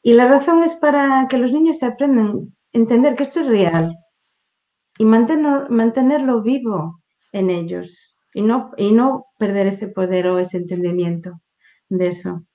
Y 0.03 0.13
la 0.13 0.27
razón 0.27 0.63
es 0.63 0.75
para 0.75 1.27
que 1.29 1.37
los 1.39 1.51
niños 1.53 1.83
aprendan 1.83 2.27
a 2.29 2.33
entender 2.73 3.15
que 3.15 3.23
esto 3.23 3.41
es 3.41 3.47
real 3.47 3.95
y 4.99 5.03
mantener- 5.05 5.69
mantenerlo 5.69 6.41
vivo 6.41 7.01
en 7.33 7.49
ellos 7.49 8.15
y 8.33 8.41
no, 8.41 8.71
y 8.77 8.91
no 8.93 9.25
perder 9.37 9.67
ese 9.67 9.87
poder 9.89 10.27
o 10.27 10.39
ese 10.39 10.57
entendimiento 10.57 11.41
de 11.89 12.07
eso. 12.07 12.45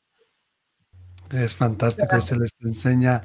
Es 1.32 1.54
fantástico 1.54 2.20
se 2.20 2.36
les 2.36 2.50
enseña 2.60 3.22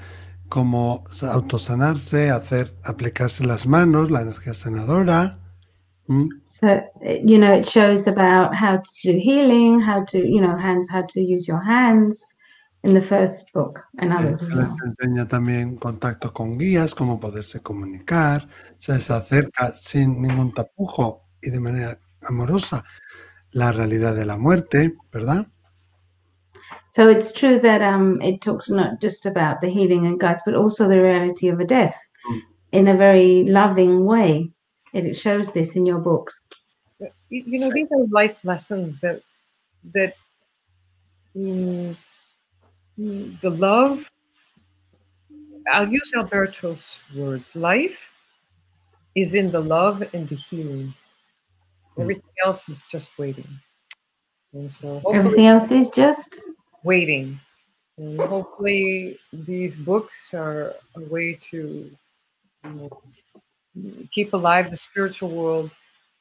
cómo 0.49 1.03
sa- 1.11 1.33
autosanarse, 1.33 2.29
hacer, 2.29 2.75
aplicarse 2.83 3.45
las 3.45 3.65
manos, 3.65 4.11
la 4.11 4.21
energía 4.21 4.53
sanadora. 4.53 5.37
¿Mm? 6.07 6.27
So, 6.45 6.67
uh, 6.67 6.81
you 7.23 7.37
know, 7.37 7.53
it 7.53 7.65
shows 7.65 8.07
about 8.07 8.53
how 8.53 8.77
to 8.77 9.11
do 9.11 9.17
healing, 9.17 9.79
how 9.81 10.03
to, 10.05 10.17
you 10.17 10.41
know, 10.41 10.57
hands, 10.57 10.89
how 10.91 11.03
to 11.07 11.19
use 11.21 11.47
your 11.47 11.61
hands 11.63 12.27
in 12.83 12.93
the 12.93 13.01
first 13.01 13.51
book 13.53 13.79
and 13.99 14.11
Eh, 14.11 14.15
others 14.15 14.39
Se 14.39 14.55
les 14.55 14.69
enseña 14.85 15.27
también 15.27 15.77
contacto 15.77 16.33
con 16.33 16.57
guías, 16.57 16.95
cómo 16.95 17.19
poderse 17.19 17.61
comunicar, 17.61 18.47
se 18.77 18.93
les 18.93 19.09
acerca 19.11 19.71
sin 19.71 20.21
ningún 20.21 20.53
tapujo 20.53 21.23
y 21.41 21.49
de 21.51 21.59
manera 21.59 21.97
amorosa 22.27 22.83
la 23.51 23.71
realidad 23.71 24.15
de 24.15 24.25
la 24.25 24.37
muerte, 24.37 24.95
¿verdad? 25.11 25.47
So 26.93 27.09
it's 27.09 27.31
true 27.31 27.59
that 27.59 27.81
um, 27.81 28.21
it 28.21 28.41
talks 28.41 28.69
not 28.69 28.99
just 28.99 29.25
about 29.25 29.61
the 29.61 29.69
healing 29.69 30.05
and 30.05 30.19
guides, 30.19 30.41
but 30.45 30.55
also 30.55 30.87
the 30.87 31.01
reality 31.01 31.47
of 31.49 31.59
a 31.59 31.65
death 31.65 31.95
Mm. 32.29 32.41
in 32.71 32.87
a 32.87 32.95
very 32.95 33.45
loving 33.45 34.05
way. 34.05 34.51
It, 34.93 35.05
it 35.07 35.15
shows 35.15 35.51
this 35.51 35.75
in 35.75 35.85
your 35.87 35.97
books. 35.97 36.47
You, 36.99 37.43
you 37.47 37.59
know, 37.59 37.71
these 37.73 37.87
are 37.91 38.05
life 38.11 38.45
lessons 38.45 38.99
that 38.99 39.23
that 39.93 40.13
mm, 41.35 41.95
mm, 42.99 43.41
the 43.41 43.49
love. 43.49 44.07
I'll 45.71 45.87
use 45.87 46.11
Alberto's 46.15 46.99
words. 47.15 47.55
Life 47.55 48.05
is 49.15 49.33
in 49.33 49.49
the 49.49 49.59
love 49.61 50.03
and 50.13 50.27
the 50.29 50.35
healing. 50.35 50.93
Everything 51.97 52.33
else 52.45 52.69
is 52.69 52.83
just 52.89 53.09
waiting. 53.17 53.47
And 54.53 54.71
so 54.71 55.01
Everything 55.13 55.47
else 55.47 55.71
is 55.71 55.89
just 55.89 56.39
waiting. 56.83 57.39
And 57.97 58.19
hopefully 58.19 59.19
these 59.31 59.75
books 59.75 60.33
are 60.33 60.73
a 60.95 61.01
way 61.01 61.37
to 61.51 61.91
you 62.63 62.69
know, 62.69 63.01
keep 64.11 64.33
alive 64.33 64.69
the 64.69 64.77
spiritual 64.77 65.29
world 65.29 65.71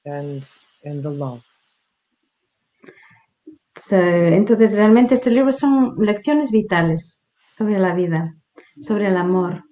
and 0.04 0.48
and 0.84 1.02
the 1.02 1.10
love. 1.10 1.42
So, 3.76 3.96
entonces, 3.96 4.74
realmente 4.74 5.14
estos 5.14 5.32
libros 5.32 5.58
son 5.58 5.96
lecciones 5.96 6.50
vitales 6.50 7.24
sobre 7.50 7.78
la 7.78 7.94
vida, 7.94 8.34
sobre 8.78 9.06
el 9.06 9.16
amor. 9.16 9.64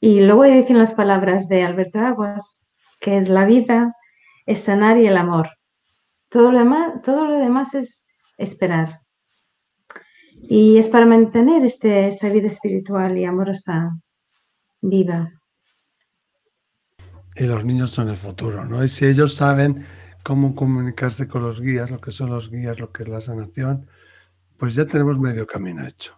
Y 0.00 0.20
luego 0.20 0.44
dicen 0.44 0.78
las 0.78 0.92
palabras 0.92 1.48
de 1.48 1.64
Alberto 1.64 1.98
Aguas, 1.98 2.70
que 3.00 3.16
es 3.18 3.28
la 3.28 3.44
vida, 3.44 3.94
es 4.46 4.60
sanar 4.60 4.98
y 4.98 5.06
el 5.06 5.16
amor. 5.16 5.50
Todo 6.28 6.52
lo 6.52 6.58
demás, 6.60 7.02
todo 7.02 7.26
lo 7.26 7.38
demás 7.38 7.74
es 7.74 8.04
esperar. 8.38 9.00
Y 10.42 10.78
es 10.78 10.88
para 10.88 11.06
mantener 11.06 11.64
este, 11.64 12.08
esta 12.08 12.28
vida 12.28 12.48
espiritual 12.48 13.18
y 13.18 13.24
amorosa 13.24 13.96
viva. 14.80 15.32
Y 17.36 17.44
los 17.44 17.64
niños 17.64 17.90
son 17.90 18.08
el 18.08 18.16
futuro, 18.16 18.64
¿no? 18.64 18.82
Y 18.82 18.88
si 18.88 19.06
ellos 19.06 19.34
saben 19.34 19.84
cómo 20.22 20.54
comunicarse 20.54 21.28
con 21.28 21.42
los 21.42 21.60
guías, 21.60 21.90
lo 21.90 22.00
que 22.00 22.12
son 22.12 22.30
los 22.30 22.50
guías, 22.50 22.78
lo 22.80 22.90
que 22.90 23.02
es 23.02 23.08
la 23.08 23.20
sanación, 23.20 23.88
pues 24.56 24.74
ya 24.74 24.86
tenemos 24.86 25.18
medio 25.18 25.46
camino 25.46 25.86
hecho. 25.86 26.14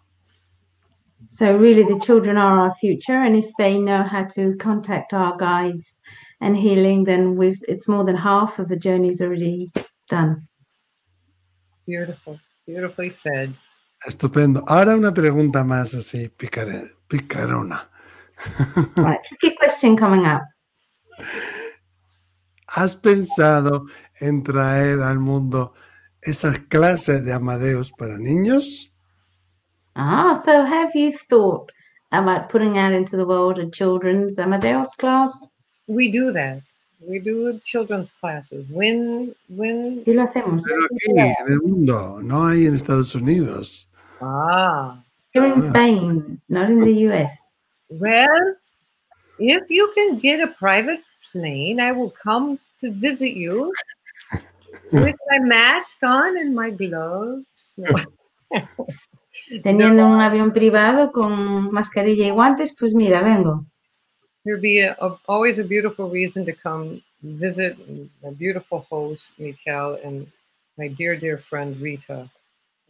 So 1.31 1.57
really 1.57 1.83
the 1.83 1.99
children 1.99 2.39
are 2.39 2.61
our 2.61 2.75
future 2.81 3.16
and 3.16 3.37
if 3.37 3.51
they 3.59 3.77
know 3.77 4.03
how 4.05 4.25
to 4.35 4.57
contact 4.57 5.12
our 5.12 5.37
guides 5.37 6.01
and 6.41 6.57
healing 6.57 7.05
then 7.05 7.37
we've 7.37 7.59
it's 7.66 7.89
more 7.89 8.05
than 8.05 8.16
half 8.16 8.61
of 8.61 8.69
the 8.69 8.77
journey's 8.77 9.21
already 9.21 9.71
done. 10.09 10.47
Beautiful, 11.87 12.39
beautifully 12.66 13.11
said. 13.11 13.53
Estupendo. 14.07 14.65
Ahora 14.67 14.97
una 14.97 15.13
pregunta 15.13 15.65
más 15.65 15.95
así, 15.95 16.29
picare- 16.29 16.95
picarona. 17.09 17.91
Right, 18.97 19.19
tricky 19.29 19.57
question 19.57 19.97
coming 19.97 20.25
up. 20.27 20.43
¿Has 22.69 22.95
pensado 22.95 23.87
en 24.21 24.43
traer 24.43 25.01
al 25.01 25.19
mundo 25.19 25.75
esas 26.23 26.59
clases 26.69 27.25
de 27.25 27.33
Amadeus 27.33 27.91
para 27.93 28.17
niños? 28.19 28.93
Ah, 29.97 30.41
so 30.45 30.65
have 30.65 30.93
you 30.95 31.13
thought 31.29 31.73
about 32.13 32.49
putting 32.51 32.79
out 32.79 32.93
into 32.93 33.17
the 33.17 33.25
world 33.25 33.59
a 33.59 33.69
children's 33.71 34.39
Amadeus 34.39 34.95
class? 34.97 35.33
We 35.89 36.09
do 36.11 36.33
that. 36.35 36.63
We 37.01 37.19
do 37.19 37.59
children's 37.65 38.13
classes. 38.13 38.65
When 38.71 39.35
when 39.49 40.05
Sí 40.05 40.13
lo 40.15 40.23
hacemos. 40.23 40.63
Pero 40.65 40.85
aquí, 40.85 41.35
en 41.47 41.53
el 41.53 41.61
mundo, 41.63 42.21
no 42.23 42.47
hay 42.47 42.67
en 42.67 42.75
Estados 42.75 43.15
Unidos. 43.15 43.88
Ah 44.21 44.99
Here 45.33 45.45
in 45.45 45.62
Ah. 45.62 45.69
Spain, 45.71 46.41
not 46.49 46.71
in 46.71 46.81
the 46.81 46.93
US. 47.09 47.31
well, 47.91 48.55
if 49.39 49.71
you 49.71 49.91
can 49.95 50.19
get 50.19 50.41
a 50.41 50.49
private 50.49 51.01
plane, 51.33 51.81
I 51.81 51.93
will 51.93 52.11
come 52.11 52.59
to 52.81 52.91
visit 52.91 53.33
you 53.37 53.73
with 54.93 55.16
my 55.31 55.39
mask 55.39 55.99
on 56.03 56.37
and 56.39 56.55
my 56.55 56.71
gloves. 56.71 57.45
No. 57.77 57.95
Teniendo 59.62 60.05
un 60.07 60.21
avión 60.21 60.53
privado 60.53 61.11
con 61.12 61.71
mascarilla 61.73 62.27
y 62.27 62.31
guantes, 62.31 62.75
pues 62.79 62.93
mira, 62.95 63.23
vengo. 63.23 63.64
There'd 64.45 64.61
be 64.62 64.81
a, 64.81 64.97
a- 65.01 65.19
always 65.29 65.59
a 65.59 65.64
beautiful 65.64 66.09
reason 66.11 66.45
to 66.47 66.53
come 66.53 67.03
visit 67.23 67.77
my 68.23 68.31
beautiful 68.31 68.87
host, 68.91 69.31
Mikel, 69.39 69.99
and 70.05 70.27
my 70.77 70.89
dear, 70.89 71.16
dear 71.16 71.39
friend, 71.39 71.77
Rita. 71.81 72.29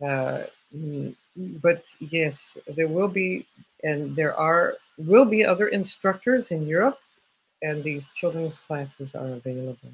Uh, 0.03 0.45
but 0.73 1.85
yes, 2.01 2.57
there 2.77 2.89
will 2.89 3.09
be, 3.09 3.47
and 3.85 4.15
there 4.17 4.35
are, 4.37 4.77
will 4.99 5.25
be 5.25 5.45
other 5.45 5.69
instructors 5.69 6.51
in 6.51 6.67
Europe, 6.67 6.99
and 7.63 7.83
these 7.85 8.09
children's 8.15 8.59
classes 8.59 9.15
are 9.15 9.29
available. 9.29 9.91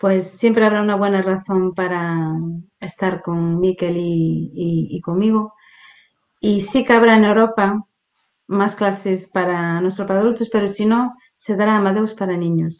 Pues 0.00 0.30
siempre 0.30 0.64
habrá 0.64 0.80
una 0.82 0.96
buena 0.96 1.22
razón 1.22 1.74
para 1.74 2.26
estar 2.80 3.22
con 3.22 3.60
Miquel 3.60 3.96
y, 3.98 4.50
y- 4.54 4.88
y 4.96 5.00
conmigo. 5.02 5.54
Y 6.40 6.62
sí 6.62 6.84
que 6.84 6.94
habrá 6.94 7.16
en 7.16 7.24
Europa 7.24 7.84
más 8.48 8.76
clases 8.76 9.28
para 9.28 9.80
solo 9.90 10.08
para 10.08 10.20
adultos, 10.20 10.50
pero 10.50 10.68
si 10.68 10.86
no, 10.86 11.16
se 11.38 11.56
dará 11.56 11.76
Amadeus 11.78 12.14
para 12.14 12.36
niños. 12.36 12.78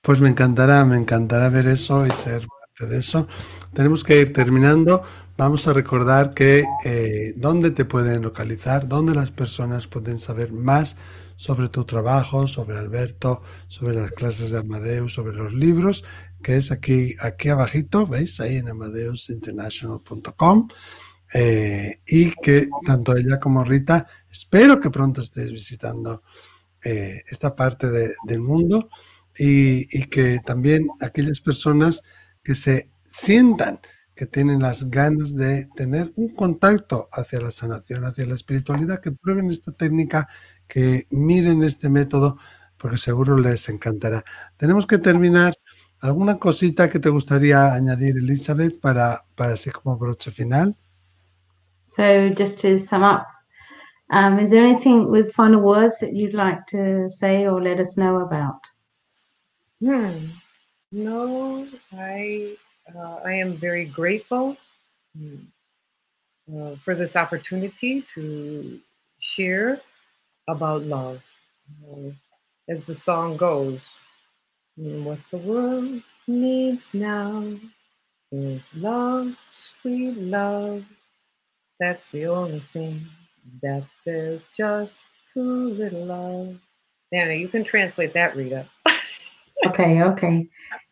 Pues 0.00 0.22
me 0.22 0.30
encantará, 0.30 0.86
me 0.86 0.96
encantará 0.96 1.50
ver 1.50 1.66
eso 1.66 2.06
y 2.06 2.10
ser 2.10 2.46
de 2.84 2.98
eso. 2.98 3.26
Tenemos 3.72 4.04
que 4.04 4.20
ir 4.20 4.32
terminando. 4.34 5.02
Vamos 5.38 5.66
a 5.68 5.72
recordar 5.72 6.34
que 6.34 6.64
eh, 6.84 7.32
dónde 7.36 7.70
te 7.70 7.84
pueden 7.84 8.22
localizar, 8.22 8.88
dónde 8.88 9.14
las 9.14 9.30
personas 9.30 9.86
pueden 9.86 10.18
saber 10.18 10.52
más 10.52 10.96
sobre 11.36 11.68
tu 11.68 11.84
trabajo, 11.84 12.48
sobre 12.48 12.76
Alberto, 12.78 13.42
sobre 13.68 13.94
las 13.96 14.10
clases 14.12 14.50
de 14.50 14.58
Amadeus, 14.58 15.12
sobre 15.14 15.36
los 15.36 15.52
libros, 15.52 16.04
que 16.42 16.56
es 16.56 16.70
aquí, 16.72 17.14
aquí 17.20 17.48
abajito, 17.50 18.06
¿veis? 18.06 18.40
Ahí 18.40 18.56
en 18.56 18.68
amadeusinternational.com. 18.68 20.68
Eh, 21.34 22.00
y 22.06 22.30
que 22.42 22.68
tanto 22.86 23.16
ella 23.16 23.40
como 23.40 23.64
Rita, 23.64 24.06
espero 24.30 24.78
que 24.80 24.90
pronto 24.90 25.20
estés 25.22 25.50
visitando 25.52 26.22
eh, 26.84 27.20
esta 27.28 27.54
parte 27.56 27.90
de- 27.90 28.14
del 28.24 28.40
mundo 28.40 28.88
y, 29.36 29.80
y 29.98 30.04
que 30.04 30.38
también 30.46 30.86
aquellas 31.00 31.40
personas 31.40 32.00
que 32.46 32.54
se 32.54 32.88
sientan 33.02 33.80
que 34.14 34.24
tienen 34.24 34.60
las 34.60 34.88
ganas 34.88 35.34
de 35.34 35.66
tener 35.74 36.12
un 36.16 36.28
contacto 36.28 37.08
hacia 37.12 37.40
la 37.40 37.50
sanación, 37.50 38.04
hacia 38.04 38.24
la 38.24 38.34
espiritualidad, 38.34 39.00
que 39.00 39.10
prueben 39.10 39.50
esta 39.50 39.72
técnica, 39.72 40.28
que 40.68 41.08
miren 41.10 41.64
este 41.64 41.90
método, 41.90 42.38
porque 42.78 42.98
seguro 42.98 43.36
les 43.36 43.68
encantará. 43.68 44.24
Tenemos 44.56 44.86
que 44.86 44.98
terminar. 44.98 45.54
¿Alguna 46.00 46.38
cosita 46.38 46.88
que 46.88 47.00
te 47.00 47.08
gustaría 47.08 47.74
añadir, 47.74 48.16
Elizabeth, 48.16 48.78
para, 48.80 49.24
para 49.34 49.54
así 49.54 49.70
como 49.70 49.98
broche 49.98 50.30
final? 50.30 50.76
So 51.86 52.32
just 52.32 52.60
to 52.60 52.78
sum 52.78 53.02
up, 53.02 53.26
um, 54.10 54.38
is 54.38 54.50
there 54.50 54.64
anything 54.64 55.10
with 55.10 55.32
final 55.32 55.60
words 55.62 55.98
that 55.98 56.12
you'd 56.12 56.34
like 56.34 56.64
to 56.70 57.08
say 57.08 57.48
or 57.48 57.60
let 57.60 57.80
us 57.80 57.96
know 57.96 58.20
about? 58.20 58.60
Hmm. 59.80 60.28
No, 60.96 61.68
I 61.92 62.56
uh, 62.96 63.20
I 63.24 63.34
am 63.34 63.58
very 63.58 63.84
grateful 63.84 64.56
mm, 65.18 65.46
uh, 66.54 66.76
for 66.84 66.94
this 66.94 67.16
opportunity 67.16 68.02
to 68.14 68.80
share 69.20 69.80
about 70.48 70.82
love. 70.84 71.22
Uh, 71.84 72.10
as 72.68 72.86
the 72.86 72.94
song 72.94 73.36
goes, 73.36 73.82
"Mm, 74.78 75.04
what 75.04 75.20
the 75.30 75.38
world 75.38 76.02
needs 76.26 76.94
now 76.94 77.56
is 78.32 78.70
love, 78.74 79.36
sweet 79.46 80.16
love. 80.18 80.84
That's 81.80 82.12
the 82.12 82.26
only 82.26 82.60
thing 82.72 83.06
that 83.62 83.84
there's 84.06 84.48
just 84.56 85.04
too 85.34 85.70
little 85.70 86.10
of. 86.12 86.60
Nana, 87.12 87.34
you 87.34 87.48
can 87.48 87.64
translate 87.64 88.14
that, 88.14 88.36
Rita. 88.36 88.68
Ok, 89.66 89.80
ok. 90.06 90.22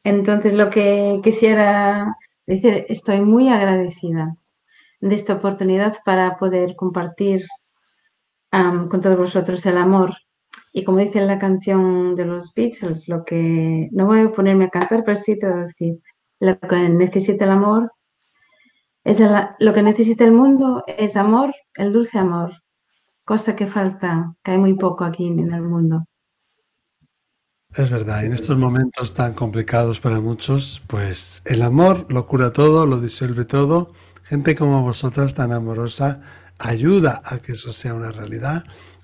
Entonces 0.04 0.52
lo 0.54 0.70
que 0.70 1.20
quisiera 1.22 2.16
decir, 2.46 2.86
estoy 2.88 3.20
muy 3.20 3.48
agradecida 3.48 4.36
de 5.00 5.14
esta 5.14 5.34
oportunidad 5.34 5.96
para 6.04 6.36
poder 6.38 6.76
compartir 6.76 7.42
con 8.50 9.00
todos 9.00 9.18
vosotros 9.18 9.64
el 9.66 9.76
amor. 9.76 10.14
Y 10.72 10.84
como 10.84 10.98
dice 10.98 11.20
la 11.20 11.38
canción 11.38 12.14
de 12.16 12.24
los 12.24 12.52
Beatles, 12.54 13.08
lo 13.08 13.24
que 13.24 13.88
no 13.92 14.06
voy 14.06 14.20
a 14.20 14.32
ponerme 14.32 14.66
a 14.66 14.70
cantar, 14.70 15.04
pero 15.04 15.16
sí 15.16 15.38
te 15.38 15.46
voy 15.48 15.60
a 15.60 15.64
decir, 15.64 15.94
lo 16.40 16.58
que 16.58 16.88
necesita 16.88 17.44
el 17.44 17.50
amor 17.52 17.90
es 19.04 19.20
lo 19.58 19.72
que 19.72 19.82
necesita 19.82 20.24
el 20.24 20.32
mundo 20.32 20.82
es 20.86 21.16
amor, 21.16 21.54
el 21.74 21.92
dulce 21.92 22.18
amor, 22.18 22.52
cosa 23.24 23.54
que 23.54 23.66
falta, 23.66 24.34
que 24.42 24.52
hay 24.52 24.58
muy 24.58 24.74
poco 24.74 25.04
aquí 25.04 25.26
en 25.26 25.52
el 25.52 25.62
mundo. 25.62 26.06
Es 27.76 27.90
verdad, 27.90 28.24
en 28.24 28.32
estos 28.32 28.56
momentos 28.56 29.14
tan 29.14 29.34
complicados 29.34 29.98
para 29.98 30.20
muchos, 30.20 30.80
pues 30.86 31.42
el 31.44 31.60
amor 31.60 32.06
lo 32.08 32.24
cura 32.28 32.52
todo, 32.52 32.86
lo 32.86 33.00
disuelve 33.00 33.44
todo. 33.44 33.92
Gente 34.22 34.54
como 34.54 34.82
vosotras 34.82 35.34
tan 35.34 35.52
amorosa 35.52 36.20
ayuda 36.60 37.20
a 37.24 37.38
que 37.38 37.52
eso 37.52 37.72
sea 37.72 37.94
una 37.94 38.12
realidad. 38.12 38.62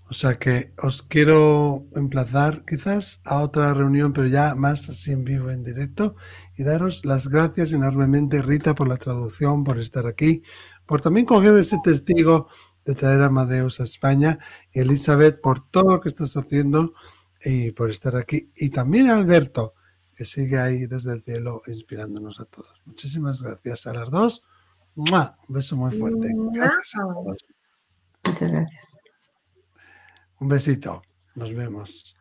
O 0.08 0.14
sea 0.14 0.38
que 0.38 0.72
os 0.80 1.02
quiero 1.02 1.84
emplazar 1.96 2.64
quizás 2.64 3.20
a 3.24 3.40
otra 3.40 3.74
reunión, 3.74 4.12
pero 4.12 4.28
ya 4.28 4.54
más 4.54 4.88
así 4.88 5.10
en 5.10 5.24
vivo, 5.24 5.50
en 5.50 5.64
directo, 5.64 6.14
y 6.56 6.62
daros 6.62 7.04
las 7.04 7.26
gracias 7.26 7.72
enormemente, 7.72 8.40
Rita, 8.40 8.76
por 8.76 8.86
la 8.86 8.98
traducción, 8.98 9.64
por 9.64 9.80
estar 9.80 10.06
aquí, 10.06 10.44
por 10.86 11.00
también 11.00 11.26
coger 11.26 11.54
ese 11.54 11.78
testigo 11.82 12.46
de 12.84 12.94
traer 12.94 13.20
a 13.22 13.26
Amadeus 13.26 13.80
a 13.80 13.84
España, 13.84 14.38
y 14.72 14.78
Elizabeth, 14.78 15.40
por 15.40 15.68
todo 15.70 15.90
lo 15.90 16.00
que 16.00 16.08
estás 16.08 16.36
haciendo 16.36 16.94
y 17.44 17.72
por 17.72 17.90
estar 17.90 18.16
aquí. 18.16 18.50
Y 18.56 18.70
también 18.70 19.08
a 19.08 19.16
Alberto, 19.16 19.74
que 20.14 20.24
sigue 20.24 20.58
ahí 20.58 20.86
desde 20.86 21.12
el 21.12 21.22
cielo 21.22 21.62
inspirándonos 21.66 22.40
a 22.40 22.44
todos. 22.44 22.80
Muchísimas 22.84 23.42
gracias 23.42 23.86
a 23.86 23.94
las 23.94 24.10
dos. 24.10 24.42
Un 24.94 25.06
beso 25.48 25.76
muy 25.76 25.96
fuerte. 25.96 26.28
Gracias 26.52 26.94
Muchas 28.24 28.50
gracias. 28.50 28.86
Un 30.40 30.48
besito. 30.48 31.02
Nos 31.34 31.54
vemos. 31.54 32.16